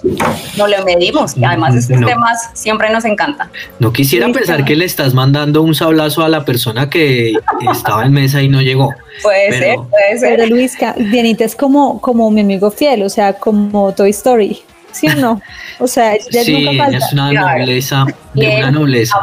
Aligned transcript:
no 0.57 0.67
lo 0.67 0.85
medimos. 0.85 1.37
Y 1.37 1.45
además 1.45 1.75
estos 1.75 2.05
temas 2.05 2.51
siempre 2.55 2.91
nos 2.91 3.05
encantan. 3.05 3.49
No 3.79 3.93
quisiera 3.93 4.31
pensar 4.31 4.65
que 4.65 4.77
le 4.77 4.85
estás 4.85 5.15
mandando 5.15 5.63
un 5.63 5.75
sablazo 5.75 6.23
a 6.23 6.29
la 6.29 6.45
persona 6.45 6.91
que 6.91 7.33
estaba 7.73 8.05
en 8.05 8.13
mesa 8.13 8.43
y 8.43 8.49
no 8.49 8.63
llegó. 8.63 8.95
Puede 9.23 9.53
ser, 9.59 9.78
puede 9.85 10.19
ser. 10.19 10.37
Pero 10.37 10.47
Luisca, 10.47 10.95
Dianita 10.97 11.45
es 11.45 11.55
como, 11.55 12.01
como 12.01 12.31
mi 12.31 12.41
amigo 12.41 12.71
fiel, 12.71 13.03
o 13.03 13.09
sea, 13.09 13.35
como 13.35 13.93
Toy 13.93 14.11
Story. 14.11 14.63
¿Sí 14.91 15.07
o 15.07 15.15
no? 15.17 15.41
O 15.79 15.87
sea, 15.87 16.15
ella 16.15 16.43
sí, 16.45 16.65
nunca 16.65 16.89
es 16.89 17.13
una 17.13 17.33
nobleza, 17.33 18.07
de 18.35 18.57
una 18.57 18.71
nobleza. 18.71 19.19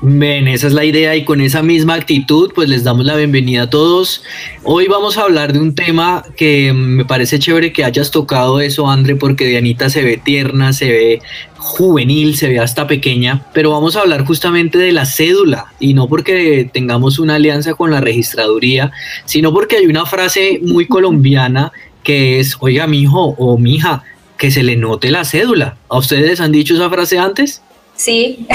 Ven, 0.00 0.46
esa 0.46 0.68
es 0.68 0.74
la 0.74 0.84
idea 0.84 1.16
y 1.16 1.24
con 1.24 1.40
esa 1.40 1.60
misma 1.60 1.94
actitud 1.94 2.52
pues 2.54 2.68
les 2.68 2.84
damos 2.84 3.04
la 3.04 3.16
bienvenida 3.16 3.62
a 3.62 3.70
todos. 3.70 4.22
Hoy 4.62 4.86
vamos 4.86 5.18
a 5.18 5.22
hablar 5.22 5.52
de 5.52 5.58
un 5.58 5.74
tema 5.74 6.24
que 6.36 6.72
me 6.72 7.04
parece 7.04 7.40
chévere 7.40 7.72
que 7.72 7.82
hayas 7.82 8.12
tocado 8.12 8.60
eso, 8.60 8.88
André, 8.88 9.16
porque 9.16 9.46
Dianita 9.46 9.90
se 9.90 10.04
ve 10.04 10.16
tierna, 10.16 10.72
se 10.72 10.88
ve 10.88 11.22
juvenil, 11.56 12.36
se 12.36 12.48
ve 12.48 12.60
hasta 12.60 12.86
pequeña, 12.86 13.46
pero 13.52 13.72
vamos 13.72 13.96
a 13.96 14.02
hablar 14.02 14.24
justamente 14.24 14.78
de 14.78 14.92
la 14.92 15.04
cédula 15.04 15.72
y 15.80 15.94
no 15.94 16.08
porque 16.08 16.70
tengamos 16.72 17.18
una 17.18 17.34
alianza 17.34 17.74
con 17.74 17.90
la 17.90 18.00
registraduría, 18.00 18.92
sino 19.24 19.52
porque 19.52 19.78
hay 19.78 19.86
una 19.86 20.06
frase 20.06 20.60
muy 20.62 20.86
colombiana 20.86 21.72
que 22.04 22.38
es, 22.38 22.56
oiga, 22.60 22.86
mi 22.86 23.00
hijo 23.00 23.34
o 23.36 23.58
mi 23.58 23.74
hija, 23.74 24.04
que 24.36 24.52
se 24.52 24.62
le 24.62 24.76
note 24.76 25.10
la 25.10 25.24
cédula. 25.24 25.76
¿A 25.88 25.98
ustedes 25.98 26.40
han 26.40 26.52
dicho 26.52 26.74
esa 26.74 26.88
frase 26.88 27.18
antes? 27.18 27.62
Sí, 27.98 28.46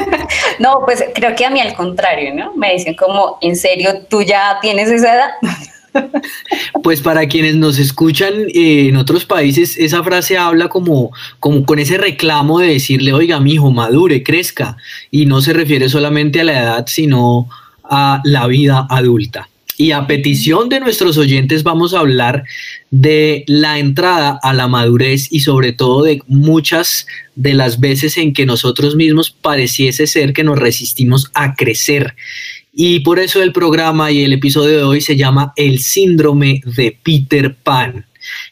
no, 0.58 0.82
pues 0.84 1.02
creo 1.14 1.34
que 1.34 1.46
a 1.46 1.50
mí 1.50 1.58
al 1.58 1.74
contrario, 1.74 2.34
¿no? 2.34 2.54
Me 2.54 2.74
dicen 2.74 2.94
como, 2.94 3.38
¿en 3.40 3.56
serio 3.56 4.02
tú 4.08 4.22
ya 4.22 4.58
tienes 4.60 4.90
esa 4.90 5.14
edad? 5.14 5.30
Pues 6.84 7.00
para 7.00 7.26
quienes 7.26 7.56
nos 7.56 7.80
escuchan 7.80 8.32
eh, 8.54 8.86
en 8.88 8.96
otros 8.96 9.24
países, 9.24 9.76
esa 9.76 10.04
frase 10.04 10.38
habla 10.38 10.68
como, 10.68 11.10
como 11.40 11.66
con 11.66 11.80
ese 11.80 11.98
reclamo 11.98 12.60
de 12.60 12.68
decirle, 12.68 13.12
oiga, 13.12 13.40
mi 13.40 13.54
hijo, 13.54 13.72
madure, 13.72 14.22
crezca, 14.22 14.76
y 15.10 15.26
no 15.26 15.40
se 15.40 15.52
refiere 15.52 15.88
solamente 15.88 16.40
a 16.40 16.44
la 16.44 16.60
edad, 16.60 16.84
sino 16.86 17.48
a 17.82 18.20
la 18.22 18.46
vida 18.46 18.86
adulta. 18.88 19.48
Y 19.80 19.92
a 19.92 20.06
petición 20.06 20.68
de 20.68 20.78
nuestros 20.78 21.16
oyentes 21.16 21.62
vamos 21.62 21.94
a 21.94 22.00
hablar 22.00 22.44
de 22.90 23.44
la 23.46 23.78
entrada 23.78 24.38
a 24.42 24.52
la 24.52 24.68
madurez 24.68 25.32
y 25.32 25.40
sobre 25.40 25.72
todo 25.72 26.02
de 26.02 26.20
muchas 26.26 27.06
de 27.34 27.54
las 27.54 27.80
veces 27.80 28.18
en 28.18 28.34
que 28.34 28.44
nosotros 28.44 28.94
mismos 28.94 29.30
pareciese 29.30 30.06
ser 30.06 30.34
que 30.34 30.44
nos 30.44 30.58
resistimos 30.58 31.30
a 31.32 31.54
crecer. 31.54 32.14
Y 32.74 33.00
por 33.00 33.18
eso 33.20 33.42
el 33.42 33.54
programa 33.54 34.12
y 34.12 34.22
el 34.22 34.34
episodio 34.34 34.76
de 34.76 34.82
hoy 34.82 35.00
se 35.00 35.16
llama 35.16 35.54
El 35.56 35.78
síndrome 35.78 36.60
de 36.66 36.98
Peter 37.02 37.54
Pan. 37.54 38.04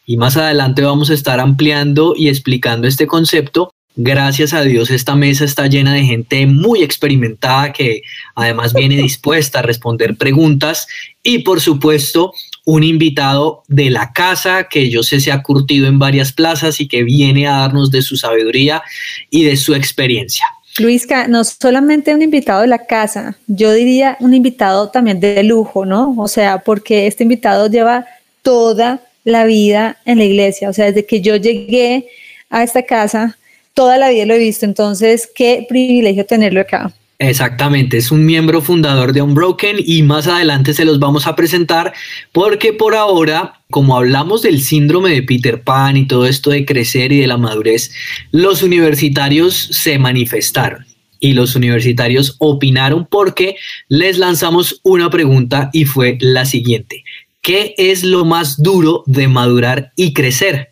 Y 0.07 0.17
más 0.17 0.39
adelante 0.39 0.81
vamos 0.81 1.11
a 1.11 1.15
estar 1.15 1.41
ampliando 1.41 2.15
y 2.17 2.31
explicando 2.31 2.89
este 2.89 3.07
concepto 3.07 3.75
Gracias 4.01 4.55
a 4.55 4.63
Dios 4.63 4.93
esta 4.93 5.17
mesa 5.17 5.45
está 5.45 5.67
llena 5.67 5.93
de 5.93 6.05
gente 6.05 6.47
muy 6.47 6.85
experimentada 6.85 7.73
que 7.73 8.03
además 8.37 8.73
viene 8.73 8.95
dispuesta 8.95 9.59
a 9.59 9.63
responder 9.63 10.17
preguntas 10.17 10.87
y 11.25 11.41
por 11.41 11.61
supuesto 11.61 12.33
un 12.65 12.85
invitado 12.85 13.65
de 13.67 13.91
la 13.91 14.13
casa 14.13 14.69
que 14.71 14.89
yo 14.89 15.03
sé 15.03 15.19
se 15.19 15.33
ha 15.33 15.43
curtido 15.43 15.89
en 15.89 15.99
varias 15.99 16.33
plazas 16.33 16.81
y 16.81 16.87
que 16.87 17.03
viene 17.03 17.49
a 17.49 17.57
darnos 17.57 17.91
de 17.91 18.03
su 18.03 18.17
sabiduría 18.17 18.85
y 19.31 19.43
de 19.43 19.57
su 19.57 19.75
experiencia. 19.75 20.47
Luisca, 20.79 21.27
no 21.27 21.43
solamente 21.43 22.15
un 22.15 22.23
invitado 22.23 22.61
de 22.61 22.69
la 22.69 22.87
casa, 22.87 23.37
yo 23.49 23.73
diría 23.73 24.17
un 24.21 24.33
invitado 24.33 24.91
también 24.91 25.19
de 25.19 25.43
lujo, 25.43 25.85
¿no? 25.85 26.15
O 26.19 26.29
sea, 26.29 26.59
porque 26.59 27.09
este 27.09 27.25
invitado 27.25 27.69
lleva 27.69 28.07
toda 28.43 29.03
la 29.25 29.45
vida 29.45 29.97
en 30.05 30.19
la 30.19 30.25
iglesia, 30.25 30.71
o 30.71 30.73
sea, 30.73 30.85
desde 30.85 31.05
que 31.05 31.21
yo 31.21 31.35
llegué 31.35 32.07
a 32.49 32.63
esta 32.63 32.85
casa, 32.85 33.37
toda 33.79 33.97
la 33.97 34.11
vida 34.11 34.27
lo 34.27 34.35
he 34.35 34.39
visto, 34.39 34.67
entonces 34.67 35.31
qué 35.33 35.65
privilegio 35.69 36.27
tenerlo 36.27 36.61
acá. 36.61 36.93
Exactamente, 37.21 37.97
es 37.97 38.11
un 38.11 38.27
miembro 38.27 38.61
fundador 38.61 39.13
de 39.13 39.23
Unbroken 39.23 39.77
y 39.79 40.03
más 40.03 40.27
adelante 40.27 40.75
se 40.75 40.85
los 40.85 40.99
vamos 40.99 41.29
a 41.29 41.37
presentar 41.37 41.93
porque 42.33 42.73
por 42.73 42.97
ahora, 42.97 43.61
como 43.71 43.97
hablamos 43.97 44.43
del 44.43 44.63
síndrome 44.63 45.11
de 45.11 45.23
Peter 45.23 45.63
Pan 45.63 45.97
y 45.97 46.09
todo 46.09 46.27
esto 46.27 46.51
de 46.51 46.65
crecer 46.65 47.13
y 47.13 47.21
de 47.21 47.29
la 47.29 47.37
madurez, 47.37 47.93
los 48.33 48.65
universitarios 48.65 49.55
se 49.55 49.97
manifestaron 49.97 50.85
y 51.21 51.35
los 51.35 51.55
universitarios 51.55 52.35
opinaron 52.41 53.07
porque 53.09 53.55
les 53.87 54.19
lanzamos 54.19 54.81
una 54.83 55.09
pregunta 55.09 55.71
y 55.73 55.85
fue 55.85 56.19
la 56.21 56.47
siguiente. 56.47 57.05
¿Qué 57.43 57.77
es 57.79 58.03
lo 58.03 58.25
más 58.25 58.61
duro 58.61 59.05
de 59.07 59.29
madurar 59.29 59.93
y 59.95 60.15
crecer? 60.15 60.68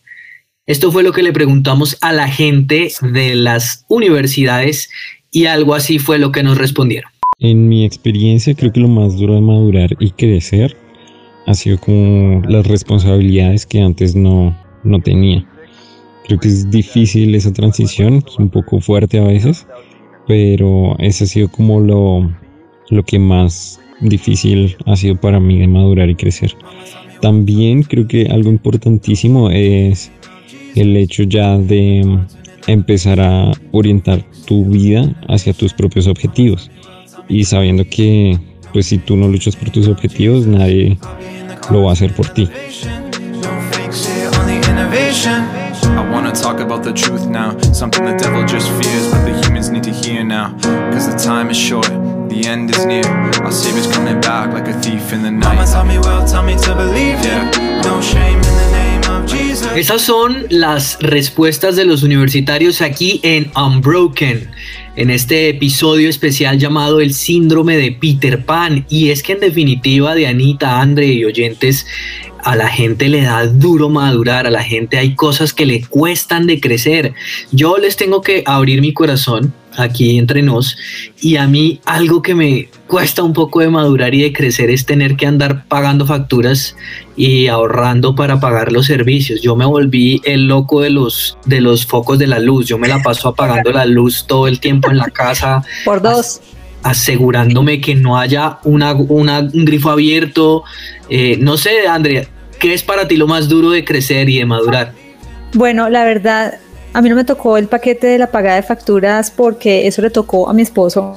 Esto 0.66 0.90
fue 0.90 1.04
lo 1.04 1.12
que 1.12 1.22
le 1.22 1.32
preguntamos 1.32 1.96
a 2.00 2.12
la 2.12 2.26
gente 2.26 2.90
de 3.00 3.36
las 3.36 3.84
universidades 3.86 4.90
y 5.30 5.46
algo 5.46 5.76
así 5.76 6.00
fue 6.00 6.18
lo 6.18 6.32
que 6.32 6.42
nos 6.42 6.58
respondieron. 6.58 7.08
En 7.38 7.68
mi 7.68 7.84
experiencia 7.84 8.52
creo 8.52 8.72
que 8.72 8.80
lo 8.80 8.88
más 8.88 9.16
duro 9.16 9.34
de 9.34 9.42
madurar 9.42 9.90
y 10.00 10.10
crecer 10.10 10.76
ha 11.46 11.54
sido 11.54 11.78
como 11.78 12.42
las 12.48 12.66
responsabilidades 12.66 13.64
que 13.64 13.80
antes 13.80 14.16
no, 14.16 14.58
no 14.82 15.00
tenía. 15.00 15.46
Creo 16.26 16.40
que 16.40 16.48
es 16.48 16.68
difícil 16.68 17.36
esa 17.36 17.52
transición, 17.52 18.24
es 18.26 18.36
un 18.36 18.50
poco 18.50 18.80
fuerte 18.80 19.20
a 19.20 19.24
veces, 19.24 19.68
pero 20.26 20.96
ese 20.98 21.22
ha 21.22 21.26
sido 21.28 21.48
como 21.48 21.78
lo, 21.78 22.28
lo 22.90 23.04
que 23.04 23.20
más 23.20 23.80
difícil 24.00 24.76
ha 24.86 24.96
sido 24.96 25.14
para 25.14 25.38
mí 25.38 25.60
de 25.60 25.68
madurar 25.68 26.10
y 26.10 26.16
crecer. 26.16 26.56
También 27.20 27.84
creo 27.84 28.08
que 28.08 28.26
algo 28.26 28.50
importantísimo 28.50 29.48
es 29.48 30.10
el 30.76 30.96
hecho 30.96 31.22
ya 31.24 31.58
de 31.58 32.18
empezar 32.66 33.20
a 33.20 33.52
orientar 33.72 34.24
tu 34.46 34.64
vida 34.64 35.14
hacia 35.28 35.52
tus 35.52 35.72
propios 35.72 36.06
objetivos 36.06 36.70
y 37.28 37.44
sabiendo 37.44 37.84
que 37.88 38.38
pues 38.72 38.86
si 38.86 38.98
tú 38.98 39.16
no 39.16 39.28
luchas 39.28 39.56
por 39.56 39.70
tus 39.70 39.88
objetivos 39.88 40.46
nadie 40.46 40.98
lo 41.70 41.82
va 41.82 41.90
a 41.90 41.92
hacer 41.92 42.14
por 42.14 42.28
ti. 42.28 42.48
wanna 46.16 46.32
talk 46.32 46.60
about 46.60 46.82
the 46.82 46.92
truth 46.92 47.26
now. 47.26 47.58
Something 47.72 48.04
the 48.04 48.16
devil 48.16 48.44
just 48.46 48.68
fears, 48.78 49.10
but 49.12 49.24
the 49.24 49.34
humans 49.42 49.70
need 49.70 49.84
to 49.84 49.92
hear 49.92 50.24
now. 50.24 50.56
Cause 50.92 51.06
the 51.12 51.18
time 51.18 51.50
is 51.50 51.56
short, 51.56 51.88
the 52.28 52.42
end 52.46 52.70
is 52.70 52.84
near. 52.84 53.06
Our 53.44 53.52
Savior's 53.52 53.86
coming 53.86 54.20
back 54.20 54.52
like 54.52 54.66
a 54.66 54.80
thief 54.80 55.12
in 55.12 55.22
the 55.22 55.30
night. 55.30 55.54
Mama 55.54 55.66
taught 55.66 55.86
me 55.86 55.98
well, 55.98 56.26
taught 56.26 56.44
me 56.44 56.56
to 56.56 56.74
believe, 56.74 57.18
yeah. 57.24 57.50
No 57.82 58.00
shame 58.00 58.38
in 58.38 58.42
the 58.42 58.48
name 58.48 58.50
of 58.50 58.54
Jesus. 58.54 58.65
Esas 59.76 60.00
son 60.00 60.46
las 60.48 60.96
respuestas 61.02 61.76
de 61.76 61.84
los 61.84 62.02
universitarios 62.02 62.80
aquí 62.80 63.20
en 63.22 63.50
Unbroken 63.54 64.48
en 64.96 65.10
este 65.10 65.50
episodio 65.50 66.08
especial 66.08 66.58
llamado 66.58 66.98
El 67.02 67.12
síndrome 67.12 67.76
de 67.76 67.92
Peter 67.92 68.42
Pan. 68.42 68.86
Y 68.88 69.10
es 69.10 69.22
que 69.22 69.34
en 69.34 69.40
definitiva, 69.40 70.14
de 70.14 70.28
Anita, 70.28 70.80
Andre 70.80 71.08
y 71.08 71.26
oyentes, 71.26 71.86
a 72.42 72.56
la 72.56 72.70
gente 72.70 73.10
le 73.10 73.20
da 73.20 73.46
duro 73.46 73.90
madurar, 73.90 74.46
a 74.46 74.50
la 74.50 74.64
gente 74.64 74.96
hay 74.96 75.14
cosas 75.14 75.52
que 75.52 75.66
le 75.66 75.82
cuestan 75.82 76.46
de 76.46 76.58
crecer. 76.58 77.12
Yo 77.52 77.76
les 77.76 77.96
tengo 77.96 78.22
que 78.22 78.44
abrir 78.46 78.80
mi 78.80 78.94
corazón 78.94 79.52
aquí 79.76 80.18
entre 80.18 80.42
nos 80.42 80.76
y 81.20 81.36
a 81.36 81.46
mí 81.46 81.80
algo 81.84 82.22
que 82.22 82.34
me 82.34 82.68
cuesta 82.86 83.22
un 83.22 83.32
poco 83.32 83.60
de 83.60 83.68
madurar 83.68 84.14
y 84.14 84.22
de 84.22 84.32
crecer 84.32 84.70
es 84.70 84.86
tener 84.86 85.16
que 85.16 85.26
andar 85.26 85.64
pagando 85.66 86.06
facturas 86.06 86.76
y 87.16 87.46
ahorrando 87.46 88.14
para 88.14 88.40
pagar 88.40 88.72
los 88.72 88.86
servicios. 88.86 89.40
Yo 89.40 89.56
me 89.56 89.64
volví 89.64 90.20
el 90.24 90.46
loco 90.46 90.80
de 90.80 90.90
los 90.90 91.38
de 91.46 91.60
los 91.60 91.86
focos 91.86 92.18
de 92.18 92.26
la 92.26 92.38
luz. 92.38 92.66
Yo 92.66 92.78
me 92.78 92.88
la 92.88 93.00
paso 93.00 93.28
apagando 93.28 93.72
la 93.72 93.86
luz 93.86 94.26
todo 94.26 94.48
el 94.48 94.60
tiempo 94.60 94.90
en 94.90 94.98
la 94.98 95.10
casa. 95.10 95.62
Por 95.84 96.02
dos 96.02 96.40
asegurándome 96.82 97.80
que 97.80 97.96
no 97.96 98.16
haya 98.16 98.58
una, 98.62 98.92
un 98.92 99.64
grifo 99.64 99.90
abierto. 99.90 100.62
Eh, 101.10 101.36
no 101.40 101.56
sé, 101.56 101.88
Andrea, 101.88 102.28
¿Qué 102.58 102.72
es 102.72 102.82
para 102.82 103.06
ti 103.06 103.16
lo 103.16 103.26
más 103.26 103.48
duro 103.48 103.70
de 103.70 103.84
crecer 103.84 104.28
y 104.28 104.38
de 104.38 104.46
madurar? 104.46 104.92
Bueno, 105.52 105.88
la 105.88 106.04
verdad, 106.04 106.54
a 106.96 107.02
mí 107.02 107.10
no 107.10 107.14
me 107.14 107.24
tocó 107.24 107.58
el 107.58 107.68
paquete 107.68 108.06
de 108.06 108.16
la 108.16 108.30
pagada 108.30 108.56
de 108.56 108.62
facturas 108.62 109.30
porque 109.30 109.86
eso 109.86 110.00
le 110.00 110.08
tocó 110.08 110.48
a 110.48 110.54
mi 110.54 110.62
esposo. 110.62 111.14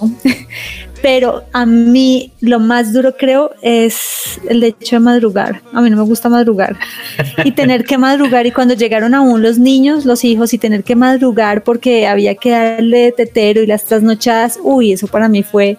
Pero 1.02 1.46
a 1.54 1.66
mí 1.66 2.34
lo 2.42 2.60
más 2.60 2.92
duro 2.92 3.16
creo 3.16 3.52
es 3.62 4.42
el 4.50 4.62
hecho 4.62 4.98
de 4.98 5.00
madrugar. 5.00 5.62
A 5.72 5.80
mí 5.80 5.90
no 5.90 5.96
me 5.96 6.04
gusta 6.04 6.28
madrugar. 6.28 6.76
Y 7.46 7.54
tener 7.54 7.86
que 7.86 7.98
madrugar 7.98 8.46
y 8.46 8.52
cuando 8.52 8.74
llegaron 8.74 9.16
aún 9.16 9.42
los 9.42 9.58
niños, 9.58 10.04
los 10.04 10.26
hijos 10.26 10.54
y 10.54 10.58
tener 10.58 10.84
que 10.84 10.98
madrugar 10.98 11.64
porque 11.64 12.08
había 12.08 12.36
que 12.36 12.50
darle 12.50 13.14
tetero 13.14 13.62
y 13.62 13.66
las 13.66 13.86
trasnochadas, 13.86 14.60
uy, 14.62 14.92
eso 14.92 15.08
para 15.08 15.30
mí 15.30 15.44
fue 15.44 15.78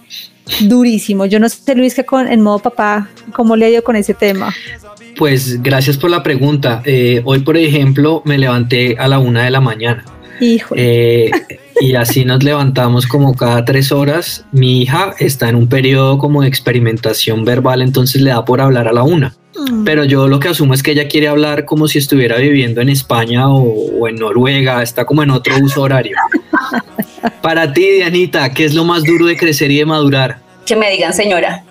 durísimo. 0.63 1.27
Yo 1.27 1.39
no 1.39 1.51
sé, 1.51 1.75
Luis, 1.75 1.95
que 1.95 2.07
con, 2.07 2.27
en 2.27 2.41
modo 2.41 2.61
papá, 2.61 3.11
¿cómo 3.35 3.55
le 3.55 3.67
ha 3.67 3.69
ido 3.69 3.85
con 3.85 3.97
ese 3.97 4.15
tema? 4.15 4.51
Pues 5.21 5.63
gracias 5.63 5.99
por 5.99 6.09
la 6.09 6.23
pregunta. 6.23 6.81
Eh, 6.87 7.21
hoy, 7.27 7.41
por 7.41 7.59
ejemplo, 7.59 8.23
me 8.25 8.39
levanté 8.39 8.97
a 8.99 9.07
la 9.07 9.19
una 9.19 9.45
de 9.45 9.51
la 9.51 9.61
mañana. 9.61 10.03
Eh, 10.75 11.31
y 11.79 11.95
así 11.95 12.25
nos 12.25 12.43
levantamos 12.43 13.07
como 13.07 13.37
cada 13.37 13.63
tres 13.67 13.93
horas. 13.93 14.47
Mi 14.51 14.81
hija 14.81 15.15
está 15.19 15.51
en 15.51 15.57
un 15.57 15.69
periodo 15.69 16.17
como 16.17 16.41
de 16.41 16.49
experimentación 16.49 17.45
verbal, 17.45 17.83
entonces 17.83 18.23
le 18.23 18.31
da 18.31 18.47
por 18.47 18.63
hablar 18.63 18.89
a 18.89 18.95
la 18.95 19.03
una. 19.03 19.37
Mm. 19.55 19.85
Pero 19.85 20.05
yo 20.05 20.27
lo 20.27 20.41
que 20.41 20.49
asumo 20.49 20.73
es 20.73 20.83
que 20.83 20.93
ella 20.93 21.07
quiere 21.07 21.29
hablar 21.29 21.67
como 21.67 21.87
si 21.87 21.99
estuviera 21.99 22.39
viviendo 22.39 22.81
en 22.81 22.89
España 22.89 23.51
o, 23.51 23.61
o 24.01 24.09
en 24.09 24.17
Noruega, 24.17 24.83
está 24.83 25.05
como 25.05 25.23
en 25.23 25.29
otro 25.33 25.55
uso 25.63 25.83
horario. 25.83 26.17
Para 27.43 27.75
ti, 27.75 27.83
Dianita, 27.83 28.55
¿qué 28.55 28.65
es 28.65 28.73
lo 28.73 28.87
más 28.87 29.05
duro 29.05 29.27
de 29.27 29.37
crecer 29.37 29.71
y 29.71 29.77
de 29.77 29.85
madurar? 29.85 30.39
Que 30.65 30.77
me 30.77 30.91
digan 30.91 31.13
señora. 31.13 31.63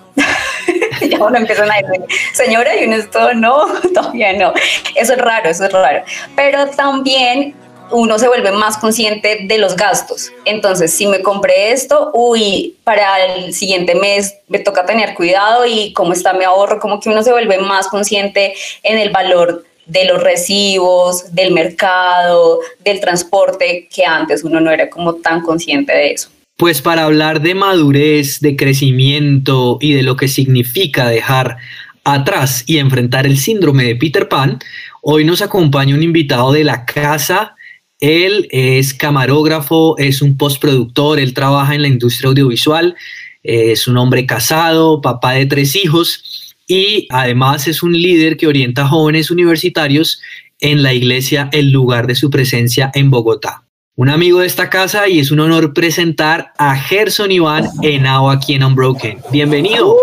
ya 1.10 1.18
uno 1.19 1.38
empiezan 1.38 1.72
a 1.72 1.75
decir, 1.75 2.06
señora, 2.34 2.75
y 2.75 2.86
uno 2.86 2.96
esto 2.96 3.34
no, 3.34 3.68
todavía 3.94 4.34
no. 4.34 4.54
Eso 4.96 5.13
es 5.13 5.19
raro, 5.19 5.50
eso 5.50 5.66
es 5.66 5.72
raro. 5.72 6.04
Pero 6.36 6.68
también 6.69 7.56
uno 7.92 8.19
se 8.19 8.28
vuelve 8.28 8.51
más 8.51 8.78
consciente 8.78 9.40
de 9.44 9.57
los 9.57 9.75
gastos. 9.75 10.31
Entonces, 10.46 10.94
si 10.94 11.07
me 11.07 11.22
compré 11.22 11.72
esto, 11.72 12.12
uy, 12.13 12.78
para 12.84 13.25
el 13.25 13.54
siguiente 13.54 13.96
mes 13.96 14.36
me 14.48 14.60
toca 14.60 14.86
tener 14.86 15.16
cuidado 15.16 15.66
y 15.66 15.94
cómo 15.94 16.13
está 16.13 16.34
mi 16.34 16.44
ahorro, 16.44 16.80
como 16.80 17.00
que 17.00 17.10
uno 17.10 17.24
se 17.24 17.31
vuelve 17.31 17.57
más 17.57 17.88
consciente 17.88 18.54
en 18.84 18.98
el 18.98 19.10
valor 19.10 19.63
de 19.86 20.06
los 20.06 20.22
recibos, 20.22 21.34
del 21.34 21.51
mercado, 21.51 22.60
del 22.80 23.00
transporte, 23.00 23.88
que 23.94 24.06
antes 24.06 24.44
uno 24.44 24.60
no 24.60 24.72
era 24.72 24.90
como 24.90 25.16
tan 25.16 25.42
consciente 25.42 25.92
de 25.94 26.12
eso. 26.12 26.30
Pues 26.59 26.81
para 26.81 27.06
hablar 27.06 27.41
de 27.41 27.56
madurez, 27.56 28.41
de 28.41 28.57
crecimiento 28.57 29.77
y 29.79 29.94
de 29.94 30.03
lo 30.03 30.17
que 30.17 30.27
significa 30.27 31.07
dejar 31.07 31.56
atrás 32.03 32.65
y 32.67 32.79
enfrentar 32.79 33.25
el 33.25 33.38
síndrome 33.38 33.85
de 33.85 33.95
Peter 33.95 34.27
Pan, 34.27 34.59
hoy 35.01 35.23
nos 35.23 35.41
acompaña 35.41 35.95
un 35.95 36.03
invitado 36.03 36.51
de 36.51 36.65
la 36.65 36.83
casa. 36.83 37.56
Él 38.01 38.50
es 38.51 38.94
camarógrafo, 38.94 39.97
es 39.97 40.21
un 40.21 40.35
postproductor, 40.35 41.17
él 41.21 41.33
trabaja 41.33 41.75
en 41.75 41.83
la 41.83 41.88
industria 41.88 42.27
audiovisual, 42.27 42.94
es 43.41 43.88
un 43.88 43.95
hombre 43.95 44.25
casado, 44.25 45.00
papá 45.00 45.35
de 45.35 45.45
tres 45.45 45.77
hijos 45.77 46.55
y 46.67 47.07
además 47.09 47.69
es 47.69 47.83
un 47.83 47.94
líder 47.94 48.35
que 48.35 48.47
orienta 48.47 48.85
jóvenes 48.85 49.31
universitarios 49.31 50.19
en 50.59 50.83
la 50.83 50.94
iglesia 50.94 51.47
El 51.53 51.71
lugar 51.71 52.05
de 52.05 52.15
su 52.15 52.29
presencia 52.29 52.91
en 52.94 53.09
Bogotá 53.09 53.69
un 54.00 54.07
amigo 54.07 54.40
de 54.40 54.48
esta 54.48 54.69
casa 54.69 55.10
y 55.10 55.19
es 55.19 55.30
un 55.30 55.42
honor 55.42 55.74
presentar 55.74 56.54
a 56.57 56.74
Gerson 56.78 57.34
Iván 57.34 57.66
Henao 57.84 58.30
aquí 58.30 58.54
en 58.54 58.63
Unbroken. 58.63 59.18
Bienvenido. 59.30 59.94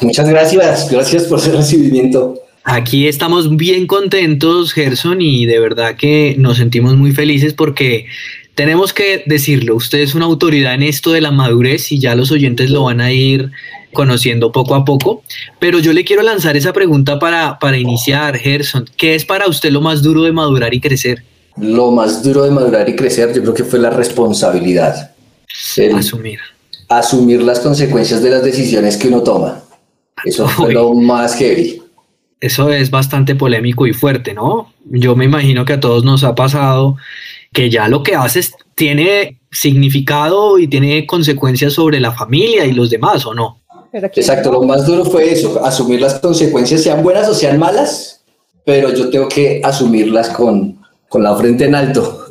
Muchas 0.00 0.28
gracias, 0.28 0.88
gracias 0.88 1.24
por 1.24 1.44
el 1.44 1.56
recibimiento. 1.56 2.38
Aquí 2.62 3.08
estamos 3.08 3.56
bien 3.56 3.88
contentos, 3.88 4.72
Gerson, 4.72 5.20
y 5.20 5.46
de 5.46 5.58
verdad 5.58 5.96
que 5.96 6.36
nos 6.38 6.58
sentimos 6.58 6.94
muy 6.94 7.10
felices 7.10 7.54
porque 7.54 8.06
tenemos 8.54 8.92
que 8.92 9.24
decirlo, 9.26 9.74
usted 9.74 9.98
es 9.98 10.14
una 10.14 10.26
autoridad 10.26 10.74
en 10.74 10.84
esto 10.84 11.10
de 11.10 11.22
la 11.22 11.32
madurez 11.32 11.90
y 11.90 11.98
ya 11.98 12.14
los 12.14 12.30
oyentes 12.30 12.70
lo 12.70 12.84
van 12.84 13.00
a 13.00 13.10
ir 13.10 13.50
conociendo 13.92 14.52
poco 14.52 14.76
a 14.76 14.84
poco, 14.84 15.24
pero 15.58 15.80
yo 15.80 15.92
le 15.92 16.04
quiero 16.04 16.22
lanzar 16.22 16.56
esa 16.56 16.72
pregunta 16.72 17.18
para, 17.18 17.58
para 17.58 17.78
iniciar, 17.78 18.38
Gerson. 18.38 18.88
¿Qué 18.96 19.16
es 19.16 19.24
para 19.24 19.48
usted 19.48 19.72
lo 19.72 19.80
más 19.80 20.02
duro 20.02 20.22
de 20.22 20.30
madurar 20.30 20.72
y 20.72 20.78
crecer? 20.78 21.24
Lo 21.56 21.90
más 21.90 22.22
duro 22.22 22.44
de 22.44 22.50
madurar 22.50 22.88
y 22.88 22.96
crecer, 22.96 23.32
yo 23.32 23.42
creo 23.42 23.54
que 23.54 23.64
fue 23.64 23.78
la 23.78 23.90
responsabilidad. 23.90 25.12
asumir. 25.94 26.40
Asumir 26.88 27.42
las 27.42 27.60
consecuencias 27.60 28.22
de 28.22 28.30
las 28.30 28.44
decisiones 28.44 28.96
que 28.96 29.08
uno 29.08 29.22
toma. 29.22 29.62
Eso 30.24 30.46
fue 30.48 30.72
lo 30.72 30.92
más 30.94 31.34
heavy. 31.36 31.82
Eso 32.40 32.70
es 32.70 32.90
bastante 32.90 33.34
polémico 33.34 33.86
y 33.86 33.92
fuerte, 33.92 34.34
¿no? 34.34 34.72
Yo 34.84 35.16
me 35.16 35.24
imagino 35.24 35.64
que 35.64 35.72
a 35.72 35.80
todos 35.80 36.04
nos 36.04 36.22
ha 36.22 36.34
pasado 36.34 36.96
que 37.52 37.70
ya 37.70 37.88
lo 37.88 38.02
que 38.02 38.14
haces 38.14 38.52
tiene 38.74 39.38
significado 39.50 40.58
y 40.58 40.68
tiene 40.68 41.06
consecuencias 41.06 41.72
sobre 41.72 41.98
la 41.98 42.12
familia 42.12 42.66
y 42.66 42.72
los 42.72 42.90
demás, 42.90 43.24
¿o 43.24 43.34
no? 43.34 43.60
Exacto, 43.92 44.52
lo 44.52 44.62
más 44.62 44.86
duro 44.86 45.06
fue 45.06 45.32
eso, 45.32 45.64
asumir 45.64 46.02
las 46.02 46.18
consecuencias, 46.20 46.82
sean 46.82 47.02
buenas 47.02 47.28
o 47.28 47.34
sean 47.34 47.58
malas, 47.58 48.22
pero 48.64 48.92
yo 48.92 49.08
tengo 49.08 49.28
que 49.28 49.62
asumirlas 49.64 50.28
con, 50.28 50.75
con 51.08 51.22
la 51.22 51.34
frente 51.36 51.64
en 51.64 51.74
alto. 51.74 52.26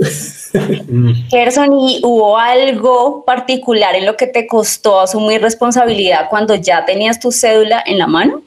Gerson, 1.29 1.73
¿y 1.79 1.99
hubo 2.03 2.37
algo 2.37 3.23
particular 3.25 3.95
en 3.95 4.05
lo 4.05 4.15
que 4.15 4.27
te 4.27 4.47
costó 4.47 5.01
asumir 5.01 5.41
responsabilidad 5.41 6.27
cuando 6.29 6.55
ya 6.55 6.85
tenías 6.85 7.19
tu 7.19 7.31
cédula 7.31 7.83
en 7.85 7.97
la 7.97 8.07
mano? 8.07 8.41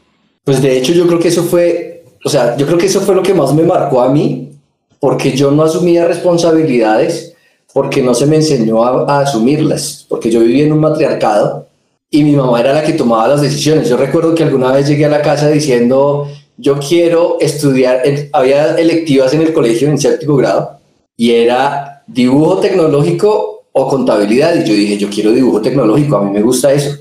Pues 0.45 0.63
de 0.63 0.79
hecho 0.79 0.93
yo 0.93 1.07
creo 1.07 1.19
que 1.19 1.29
eso 1.29 1.43
fue, 1.43 2.05
o 2.25 2.29
sea, 2.29 2.57
yo 2.57 2.67
creo 2.67 2.79
que 2.79 2.87
eso 2.87 3.01
fue 3.01 3.15
lo 3.15 3.23
que 3.23 3.35
más 3.35 3.53
me 3.53 3.63
marcó 3.63 4.01
a 4.01 4.09
mí, 4.09 4.53
porque 5.01 5.33
yo 5.37 5.51
no 5.51 5.63
asumía 5.63 6.07
responsabilidades 6.07 7.35
porque 7.73 8.03
no 8.03 8.15
se 8.15 8.27
me 8.27 8.37
enseñó 8.37 8.83
a, 8.83 9.05
a 9.13 9.21
asumirlas, 9.21 10.07
porque 10.09 10.31
yo 10.31 10.41
vivía 10.41 10.65
en 10.65 10.73
un 10.73 10.81
matriarcado 10.81 11.67
y 12.11 12.25
mi 12.25 12.33
mamá 12.33 12.61
era 12.61 12.73
la 12.73 12.83
que 12.83 12.95
tomaba 12.95 13.29
las 13.29 13.43
decisiones. 13.43 13.89
Yo 13.89 13.97
recuerdo 13.97 14.35
que 14.35 14.43
alguna 14.43 14.73
vez 14.73 14.89
llegué 14.89 15.05
a 15.05 15.11
la 15.11 15.21
casa 15.21 15.49
diciendo, 15.49 16.29
yo 16.59 16.79
quiero 16.81 17.39
estudiar, 17.41 18.03
había 18.33 18.77
electivas 18.77 19.33
en 19.33 19.43
el 19.43 19.53
colegio 19.53 19.89
en 19.89 19.99
séptimo 19.99 20.37
grado 20.37 20.81
y 21.17 21.31
era 21.31 22.03
dibujo 22.07 22.59
tecnológico 22.59 23.67
o 23.73 23.89
contabilidad 23.89 24.57
y 24.57 24.69
yo 24.69 24.75
dije, 24.75 24.99
yo 24.99 25.09
quiero 25.09 25.31
dibujo 25.31 25.63
tecnológico, 25.63 26.17
a 26.17 26.23
mí 26.25 26.33
me 26.33 26.43
gusta 26.43 26.73
eso. 26.73 26.97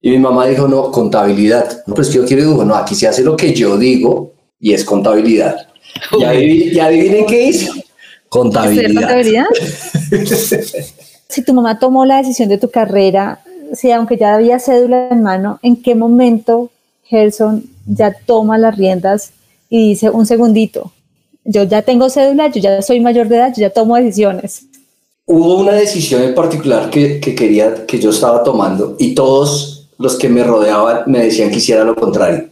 Y 0.00 0.10
mi 0.10 0.18
mamá 0.18 0.46
dijo, 0.46 0.66
no, 0.66 0.90
contabilidad. 0.90 1.84
No, 1.86 1.94
pues 1.94 2.08
que 2.08 2.16
yo 2.16 2.24
quiero 2.24 2.42
dibujo. 2.42 2.64
No, 2.64 2.74
aquí 2.74 2.96
se 2.96 3.06
hace 3.06 3.22
lo 3.22 3.36
que 3.36 3.54
yo 3.54 3.76
digo 3.76 4.32
y 4.58 4.72
es 4.72 4.84
contabilidad. 4.84 5.68
¿Ya, 6.18 6.30
adivinen, 6.30 7.24
qué 7.26 7.44
hizo? 7.44 7.72
Contabilidad. 8.28 9.00
contabilidad? 9.00 9.46
si 11.28 11.44
tu 11.44 11.54
mamá 11.54 11.78
tomó 11.78 12.04
la 12.04 12.16
decisión 12.16 12.48
de 12.48 12.58
tu 12.58 12.68
carrera, 12.70 13.40
si 13.74 13.92
aunque 13.92 14.16
ya 14.16 14.34
había 14.34 14.58
cédula 14.58 15.08
en 15.10 15.22
mano, 15.22 15.60
¿en 15.62 15.80
qué 15.80 15.94
momento 15.94 16.70
Gerson 17.12 17.64
ya 17.86 18.16
toma 18.24 18.56
las 18.56 18.74
riendas 18.74 19.32
y 19.68 19.90
dice, 19.90 20.08
un 20.08 20.24
segundito, 20.24 20.92
yo 21.44 21.64
ya 21.64 21.82
tengo 21.82 22.08
cédula, 22.08 22.50
yo 22.50 22.60
ya 22.60 22.80
soy 22.80 23.00
mayor 23.00 23.28
de 23.28 23.36
edad, 23.36 23.52
yo 23.54 23.60
ya 23.60 23.70
tomo 23.70 23.96
decisiones. 23.96 24.64
Hubo 25.26 25.58
una 25.58 25.72
decisión 25.72 26.22
en 26.22 26.34
particular 26.34 26.88
que, 26.88 27.20
que 27.20 27.34
quería, 27.34 27.86
que 27.86 27.98
yo 27.98 28.10
estaba 28.10 28.42
tomando 28.42 28.96
y 28.98 29.14
todos 29.14 29.90
los 29.98 30.16
que 30.16 30.30
me 30.30 30.42
rodeaban 30.42 31.02
me 31.06 31.24
decían 31.24 31.50
que 31.50 31.58
hiciera 31.58 31.84
lo 31.84 31.94
contrario. 31.94 32.48